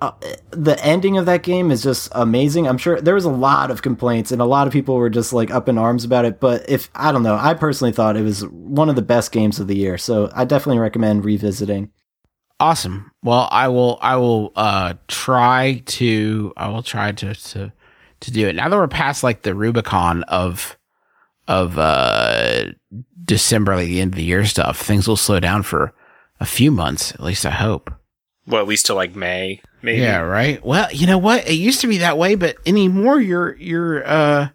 uh, 0.00 0.12
the 0.50 0.82
ending 0.84 1.18
of 1.18 1.26
that 1.26 1.42
game 1.42 1.70
is 1.70 1.82
just 1.82 2.08
amazing. 2.12 2.68
I'm 2.68 2.78
sure 2.78 3.00
there 3.00 3.14
was 3.14 3.24
a 3.24 3.30
lot 3.30 3.70
of 3.70 3.82
complaints 3.82 4.30
and 4.30 4.40
a 4.40 4.44
lot 4.44 4.66
of 4.66 4.72
people 4.72 4.96
were 4.96 5.10
just 5.10 5.32
like 5.32 5.50
up 5.50 5.68
in 5.68 5.76
arms 5.76 6.04
about 6.04 6.24
it. 6.24 6.38
But 6.38 6.68
if 6.68 6.88
I 6.94 7.10
don't 7.10 7.22
know, 7.22 7.34
I 7.34 7.54
personally 7.54 7.92
thought 7.92 8.16
it 8.16 8.22
was 8.22 8.46
one 8.46 8.88
of 8.88 8.96
the 8.96 9.02
best 9.02 9.32
games 9.32 9.58
of 9.58 9.66
the 9.66 9.76
year. 9.76 9.98
So 9.98 10.30
I 10.34 10.44
definitely 10.44 10.78
recommend 10.78 11.24
revisiting. 11.24 11.90
Awesome. 12.60 13.12
Well, 13.22 13.48
I 13.50 13.68
will. 13.68 13.98
I 14.02 14.16
will 14.16 14.52
uh, 14.56 14.94
try 15.06 15.82
to. 15.86 16.52
I 16.56 16.68
will 16.68 16.82
try 16.82 17.12
to 17.12 17.34
to 17.34 17.72
to 18.20 18.30
do 18.30 18.48
it. 18.48 18.56
Now 18.56 18.68
that 18.68 18.76
we're 18.76 18.88
past 18.88 19.22
like 19.22 19.42
the 19.42 19.54
Rubicon 19.54 20.24
of 20.24 20.76
of 21.46 21.78
uh, 21.78 22.72
December, 23.24 23.76
like 23.76 23.86
the 23.86 24.00
end 24.00 24.12
of 24.12 24.16
the 24.16 24.24
year 24.24 24.44
stuff, 24.44 24.80
things 24.80 25.06
will 25.06 25.16
slow 25.16 25.38
down 25.38 25.62
for 25.62 25.94
a 26.40 26.46
few 26.46 26.70
months. 26.72 27.12
At 27.12 27.22
least 27.22 27.46
I 27.46 27.50
hope. 27.50 27.92
Well, 28.48 28.62
at 28.62 28.66
least 28.68 28.86
till 28.86 28.96
like 28.96 29.14
May, 29.14 29.60
maybe. 29.82 30.00
Yeah. 30.00 30.20
Right. 30.20 30.64
Well, 30.64 30.88
you 30.92 31.06
know 31.06 31.18
what? 31.18 31.46
It 31.48 31.54
used 31.54 31.80
to 31.82 31.86
be 31.86 31.98
that 31.98 32.16
way, 32.18 32.34
but 32.34 32.56
anymore, 32.66 33.20
you're 33.20 33.54
you're 33.56 34.06
uh 34.08 34.48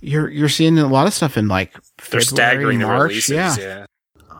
you're 0.00 0.28
you're 0.28 0.48
seeing 0.48 0.78
a 0.78 0.86
lot 0.86 1.06
of 1.06 1.14
stuff 1.14 1.36
in 1.36 1.48
like 1.48 1.72
They're 1.72 2.20
February, 2.20 2.24
staggering 2.24 2.78
the 2.80 2.86
March. 2.86 3.08
releases. 3.10 3.34
yeah. 3.36 3.56
yeah. 3.58 3.86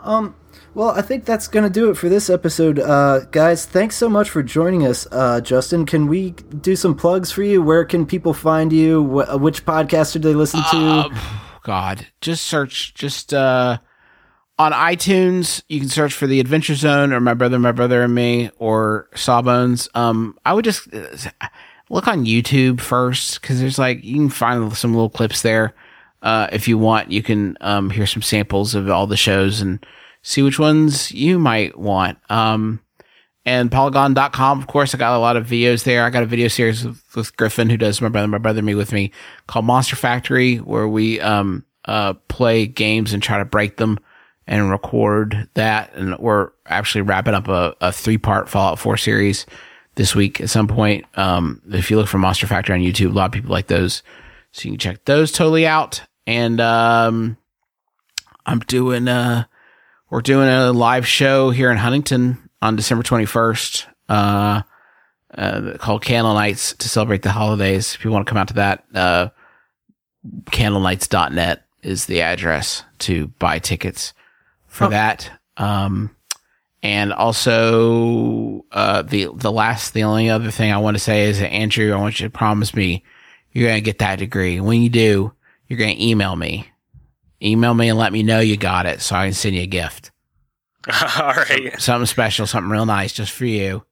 Um, 0.04 0.34
well, 0.74 0.90
I 0.90 1.02
think 1.02 1.24
that's 1.24 1.48
going 1.48 1.64
to 1.64 1.70
do 1.70 1.90
it 1.90 1.96
for 1.96 2.08
this 2.08 2.30
episode. 2.30 2.78
Uh, 2.78 3.20
guys, 3.32 3.66
thanks 3.66 3.96
so 3.96 4.08
much 4.08 4.30
for 4.30 4.42
joining 4.44 4.86
us. 4.86 5.06
Uh, 5.10 5.40
Justin, 5.40 5.84
can 5.86 6.06
we 6.06 6.30
do 6.60 6.76
some 6.76 6.94
plugs 6.94 7.32
for 7.32 7.42
you? 7.42 7.60
Where 7.62 7.84
can 7.84 8.06
people 8.06 8.32
find 8.32 8.72
you? 8.72 9.02
Wh- 9.04 9.40
which 9.42 9.64
podcast 9.66 10.12
do 10.12 10.18
they 10.20 10.34
listen 10.34 10.60
to? 10.70 10.76
Uh, 10.76 11.08
God, 11.64 12.06
just 12.20 12.44
search 12.46 12.94
just 12.94 13.34
uh 13.34 13.78
on 14.58 14.72
iTunes. 14.72 15.62
You 15.68 15.80
can 15.80 15.88
search 15.88 16.12
for 16.12 16.26
the 16.26 16.40
Adventure 16.40 16.74
Zone 16.74 17.12
or 17.12 17.20
My 17.20 17.34
Brother, 17.34 17.58
My 17.58 17.72
Brother 17.72 18.02
and 18.02 18.14
Me 18.14 18.50
or 18.58 19.08
Sawbones. 19.14 19.88
Um, 19.94 20.38
I 20.44 20.52
would 20.52 20.64
just 20.64 20.92
uh, 20.92 21.48
look 21.90 22.08
on 22.08 22.24
YouTube 22.24 22.80
first 22.80 23.40
because 23.40 23.60
there's 23.60 23.78
like 23.78 24.02
you 24.02 24.16
can 24.16 24.30
find 24.30 24.76
some 24.76 24.94
little 24.94 25.10
clips 25.10 25.42
there. 25.42 25.74
Uh, 26.20 26.48
if 26.50 26.66
you 26.66 26.76
want, 26.76 27.12
you 27.12 27.22
can 27.22 27.56
um 27.60 27.90
hear 27.90 28.06
some 28.06 28.22
samples 28.22 28.74
of 28.74 28.90
all 28.90 29.06
the 29.06 29.16
shows 29.16 29.60
and 29.60 29.84
see 30.22 30.42
which 30.42 30.58
ones 30.58 31.12
you 31.12 31.38
might 31.38 31.78
want. 31.78 32.18
Um, 32.28 32.80
and 33.44 33.72
polygon.com, 33.72 34.58
of 34.58 34.66
course, 34.66 34.94
I 34.94 34.98
got 34.98 35.16
a 35.16 35.20
lot 35.20 35.38
of 35.38 35.46
videos 35.46 35.84
there. 35.84 36.04
I 36.04 36.10
got 36.10 36.22
a 36.22 36.26
video 36.26 36.48
series 36.48 36.84
with, 36.84 37.02
with 37.14 37.36
Griffin, 37.36 37.70
who 37.70 37.78
does 37.78 38.02
my 38.02 38.08
brother, 38.08 38.28
my 38.28 38.36
brother, 38.36 38.58
and 38.58 38.66
me 38.66 38.74
with 38.74 38.92
me 38.92 39.10
called 39.46 39.64
Monster 39.64 39.96
Factory, 39.96 40.56
where 40.56 40.86
we, 40.86 41.18
um, 41.20 41.64
uh, 41.86 42.12
play 42.28 42.66
games 42.66 43.14
and 43.14 43.22
try 43.22 43.38
to 43.38 43.46
break 43.46 43.78
them 43.78 43.98
and 44.48 44.70
record 44.70 45.48
that. 45.54 45.94
And 45.94 46.18
we're 46.18 46.50
actually 46.66 47.02
wrapping 47.02 47.34
up 47.34 47.46
a, 47.48 47.76
a 47.80 47.92
three 47.92 48.18
part 48.18 48.48
Fallout 48.48 48.78
4 48.78 48.96
series 48.96 49.46
this 49.94 50.14
week 50.14 50.40
at 50.40 50.50
some 50.50 50.66
point. 50.66 51.04
Um, 51.14 51.62
if 51.70 51.90
you 51.90 51.98
look 51.98 52.08
for 52.08 52.18
Monster 52.18 52.46
Factory 52.46 52.74
on 52.74 52.80
YouTube, 52.80 53.10
a 53.10 53.14
lot 53.14 53.26
of 53.26 53.32
people 53.32 53.50
like 53.50 53.66
those. 53.66 54.02
So 54.52 54.64
you 54.64 54.72
can 54.72 54.78
check 54.78 55.04
those 55.04 55.30
totally 55.30 55.66
out. 55.66 56.02
And, 56.26 56.60
um, 56.60 57.36
I'm 58.46 58.60
doing, 58.60 59.06
uh, 59.06 59.44
we're 60.08 60.22
doing 60.22 60.48
a 60.48 60.72
live 60.72 61.06
show 61.06 61.50
here 61.50 61.70
in 61.70 61.76
Huntington 61.76 62.48
on 62.62 62.76
December 62.76 63.04
21st, 63.04 63.84
uh, 64.08 64.62
uh, 65.34 65.76
called 65.76 66.02
Candle 66.02 66.32
Nights 66.32 66.72
to 66.72 66.88
celebrate 66.88 67.20
the 67.20 67.32
holidays. 67.32 67.94
If 67.94 68.04
you 68.06 68.10
want 68.10 68.26
to 68.26 68.30
come 68.30 68.38
out 68.38 68.48
to 68.48 68.54
that, 68.54 68.84
uh, 68.94 69.28
candlenights.net 70.46 71.66
is 71.82 72.06
the 72.06 72.22
address 72.22 72.84
to 73.00 73.28
buy 73.38 73.58
tickets 73.58 74.14
for 74.78 74.84
Oh. 74.86 74.90
that. 74.90 75.30
Um, 75.56 76.14
and 76.82 77.12
also, 77.12 78.64
uh, 78.72 79.02
the, 79.02 79.28
the 79.34 79.50
last, 79.52 79.92
the 79.94 80.04
only 80.04 80.30
other 80.30 80.50
thing 80.50 80.72
I 80.72 80.78
want 80.78 80.96
to 80.96 81.02
say 81.02 81.24
is 81.24 81.40
that 81.40 81.50
Andrew, 81.52 81.92
I 81.92 81.96
want 81.96 82.20
you 82.20 82.26
to 82.26 82.30
promise 82.30 82.72
me 82.74 83.02
you're 83.52 83.68
going 83.68 83.78
to 83.78 83.84
get 83.84 83.98
that 83.98 84.20
degree. 84.20 84.60
When 84.60 84.80
you 84.82 84.88
do, 84.88 85.32
you're 85.66 85.78
going 85.78 85.96
to 85.96 86.04
email 86.04 86.36
me. 86.36 86.68
Email 87.42 87.74
me 87.74 87.88
and 87.88 87.98
let 87.98 88.12
me 88.12 88.22
know 88.22 88.40
you 88.40 88.56
got 88.56 88.86
it 88.86 89.00
so 89.00 89.16
I 89.16 89.26
can 89.26 89.34
send 89.34 89.56
you 89.56 89.62
a 89.62 89.66
gift. 89.66 90.10
All 91.20 91.32
right. 91.34 91.74
Something 91.80 92.06
special, 92.06 92.46
something 92.46 92.70
real 92.70 92.86
nice 92.86 93.12
just 93.12 93.32
for 93.32 93.44
you. 93.46 93.84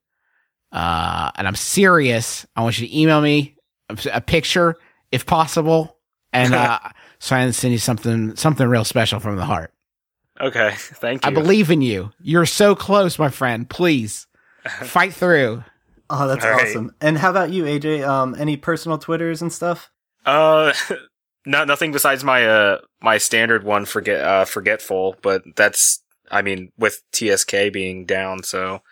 Uh, 0.73 1.31
and 1.37 1.47
I'm 1.49 1.55
serious. 1.57 2.47
I 2.55 2.63
want 2.63 2.79
you 2.79 2.87
to 2.87 2.97
email 2.99 3.21
me 3.21 3.57
a, 3.89 3.99
a 4.15 4.21
picture 4.21 4.77
if 5.11 5.27
possible. 5.27 5.97
And, 6.33 6.55
uh, 6.55 6.79
so 7.19 7.35
I 7.35 7.41
can 7.45 7.53
send 7.53 7.73
you 7.73 7.79
something, 7.79 8.37
something 8.37 8.67
real 8.69 8.85
special 8.85 9.19
from 9.21 9.37
the 9.37 9.45
heart. 9.45 9.73
Okay. 10.41 10.73
Thank 10.77 11.25
you. 11.25 11.31
I 11.31 11.35
believe 11.35 11.71
in 11.71 11.83
you. 11.83 12.13
You're 12.21 12.47
so 12.47 12.75
close, 12.75 13.19
my 13.19 13.31
friend. 13.31 13.69
Please 13.69 14.27
fight 14.83 15.15
through. 15.15 15.65
Oh, 16.09 16.29
that's 16.29 16.45
All 16.45 16.53
right. 16.53 16.67
awesome. 16.69 16.95
And 17.01 17.19
how 17.19 17.31
about 17.31 17.51
you, 17.51 17.65
AJ? 17.65 18.07
Um, 18.07 18.37
any 18.39 18.57
personal 18.57 18.99
Twitters 18.99 19.43
and 19.43 19.53
stuff? 19.53 19.91
Uh, 20.25 20.73
no, 21.47 21.65
nothing 21.65 21.93
besides 21.93 22.23
my 22.25 22.47
uh 22.47 22.79
my 23.01 23.19
standard 23.19 23.65
one. 23.65 23.85
Forget 23.85 24.21
uh 24.21 24.45
forgetful, 24.45 25.17
but 25.23 25.43
that's 25.57 26.03
I 26.31 26.43
mean 26.43 26.73
with 26.79 27.03
TSK 27.13 27.73
being 27.73 28.05
down, 28.05 28.43
so 28.43 28.83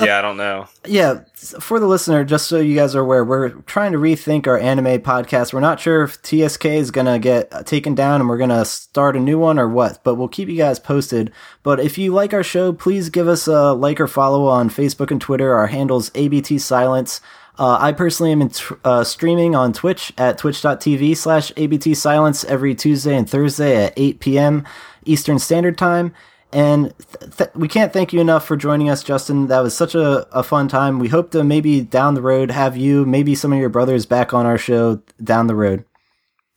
yeah, 0.00 0.18
I 0.18 0.22
don't 0.22 0.36
know. 0.36 0.66
Yeah, 0.86 1.20
for 1.34 1.80
the 1.80 1.86
listener, 1.86 2.24
just 2.24 2.46
so 2.46 2.58
you 2.58 2.74
guys 2.74 2.94
are 2.94 3.00
aware, 3.00 3.24
we're 3.24 3.50
trying 3.62 3.92
to 3.92 3.98
rethink 3.98 4.46
our 4.46 4.58
anime 4.58 5.00
podcast. 5.00 5.52
We're 5.52 5.60
not 5.60 5.80
sure 5.80 6.02
if 6.02 6.22
TSK 6.22 6.66
is 6.66 6.90
going 6.90 7.06
to 7.06 7.18
get 7.18 7.52
uh, 7.52 7.62
taken 7.62 7.94
down 7.94 8.20
and 8.20 8.28
we're 8.28 8.38
going 8.38 8.50
to 8.50 8.64
start 8.64 9.16
a 9.16 9.20
new 9.20 9.38
one 9.38 9.58
or 9.58 9.68
what, 9.68 10.02
but 10.04 10.14
we'll 10.14 10.28
keep 10.28 10.48
you 10.48 10.56
guys 10.56 10.78
posted. 10.78 11.32
But 11.62 11.80
if 11.80 11.98
you 11.98 12.12
like 12.12 12.32
our 12.32 12.42
show, 12.42 12.72
please 12.72 13.10
give 13.10 13.28
us 13.28 13.46
a 13.46 13.72
like 13.72 14.00
or 14.00 14.06
follow 14.06 14.46
on 14.46 14.70
Facebook 14.70 15.10
and 15.10 15.20
Twitter. 15.20 15.54
Our 15.54 15.68
handle's 15.68 16.10
ABT 16.14 16.58
Silence. 16.58 17.20
Uh, 17.58 17.76
I 17.78 17.92
personally 17.92 18.32
am 18.32 18.50
uh, 18.84 19.04
streaming 19.04 19.54
on 19.54 19.72
Twitch 19.72 20.12
at 20.16 20.38
twitch.tv 20.38 21.16
slash 21.16 21.52
ABT 21.56 21.94
Silence 21.94 22.44
every 22.44 22.74
Tuesday 22.74 23.14
and 23.14 23.28
Thursday 23.28 23.86
at 23.86 23.92
8 23.96 24.20
p.m. 24.20 24.64
Eastern 25.04 25.38
Standard 25.38 25.76
Time. 25.76 26.14
And 26.52 26.92
th- 27.20 27.36
th- 27.36 27.50
we 27.54 27.66
can't 27.66 27.92
thank 27.92 28.12
you 28.12 28.20
enough 28.20 28.44
for 28.46 28.56
joining 28.56 28.90
us, 28.90 29.02
Justin. 29.02 29.46
That 29.46 29.60
was 29.60 29.74
such 29.74 29.94
a, 29.94 30.26
a 30.36 30.42
fun 30.42 30.68
time. 30.68 30.98
We 30.98 31.08
hope 31.08 31.30
to 31.30 31.42
maybe 31.42 31.80
down 31.80 32.14
the 32.14 32.20
road 32.20 32.50
have 32.50 32.76
you, 32.76 33.06
maybe 33.06 33.34
some 33.34 33.52
of 33.52 33.58
your 33.58 33.70
brothers 33.70 34.04
back 34.04 34.34
on 34.34 34.44
our 34.44 34.58
show 34.58 35.00
down 35.22 35.46
the 35.46 35.54
road. 35.54 35.84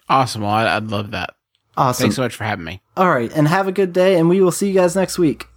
Awesome. 0.10 0.42
Well, 0.42 0.52
I, 0.52 0.76
I'd 0.76 0.88
love 0.92 1.12
that. 1.12 1.36
Awesome. 1.78 2.04
Thanks 2.04 2.16
so 2.18 2.22
much 2.24 2.36
for 2.36 2.44
having 2.44 2.66
me. 2.66 2.82
All 2.98 3.10
right. 3.10 3.32
And 3.34 3.48
have 3.48 3.68
a 3.68 3.72
good 3.72 3.94
day. 3.94 4.18
And 4.20 4.30
we 4.30 4.42
will 4.42 4.52
see 4.52 4.68
you 4.68 4.74
guys 4.74 4.96
next 4.96 5.18
week. 5.18 5.48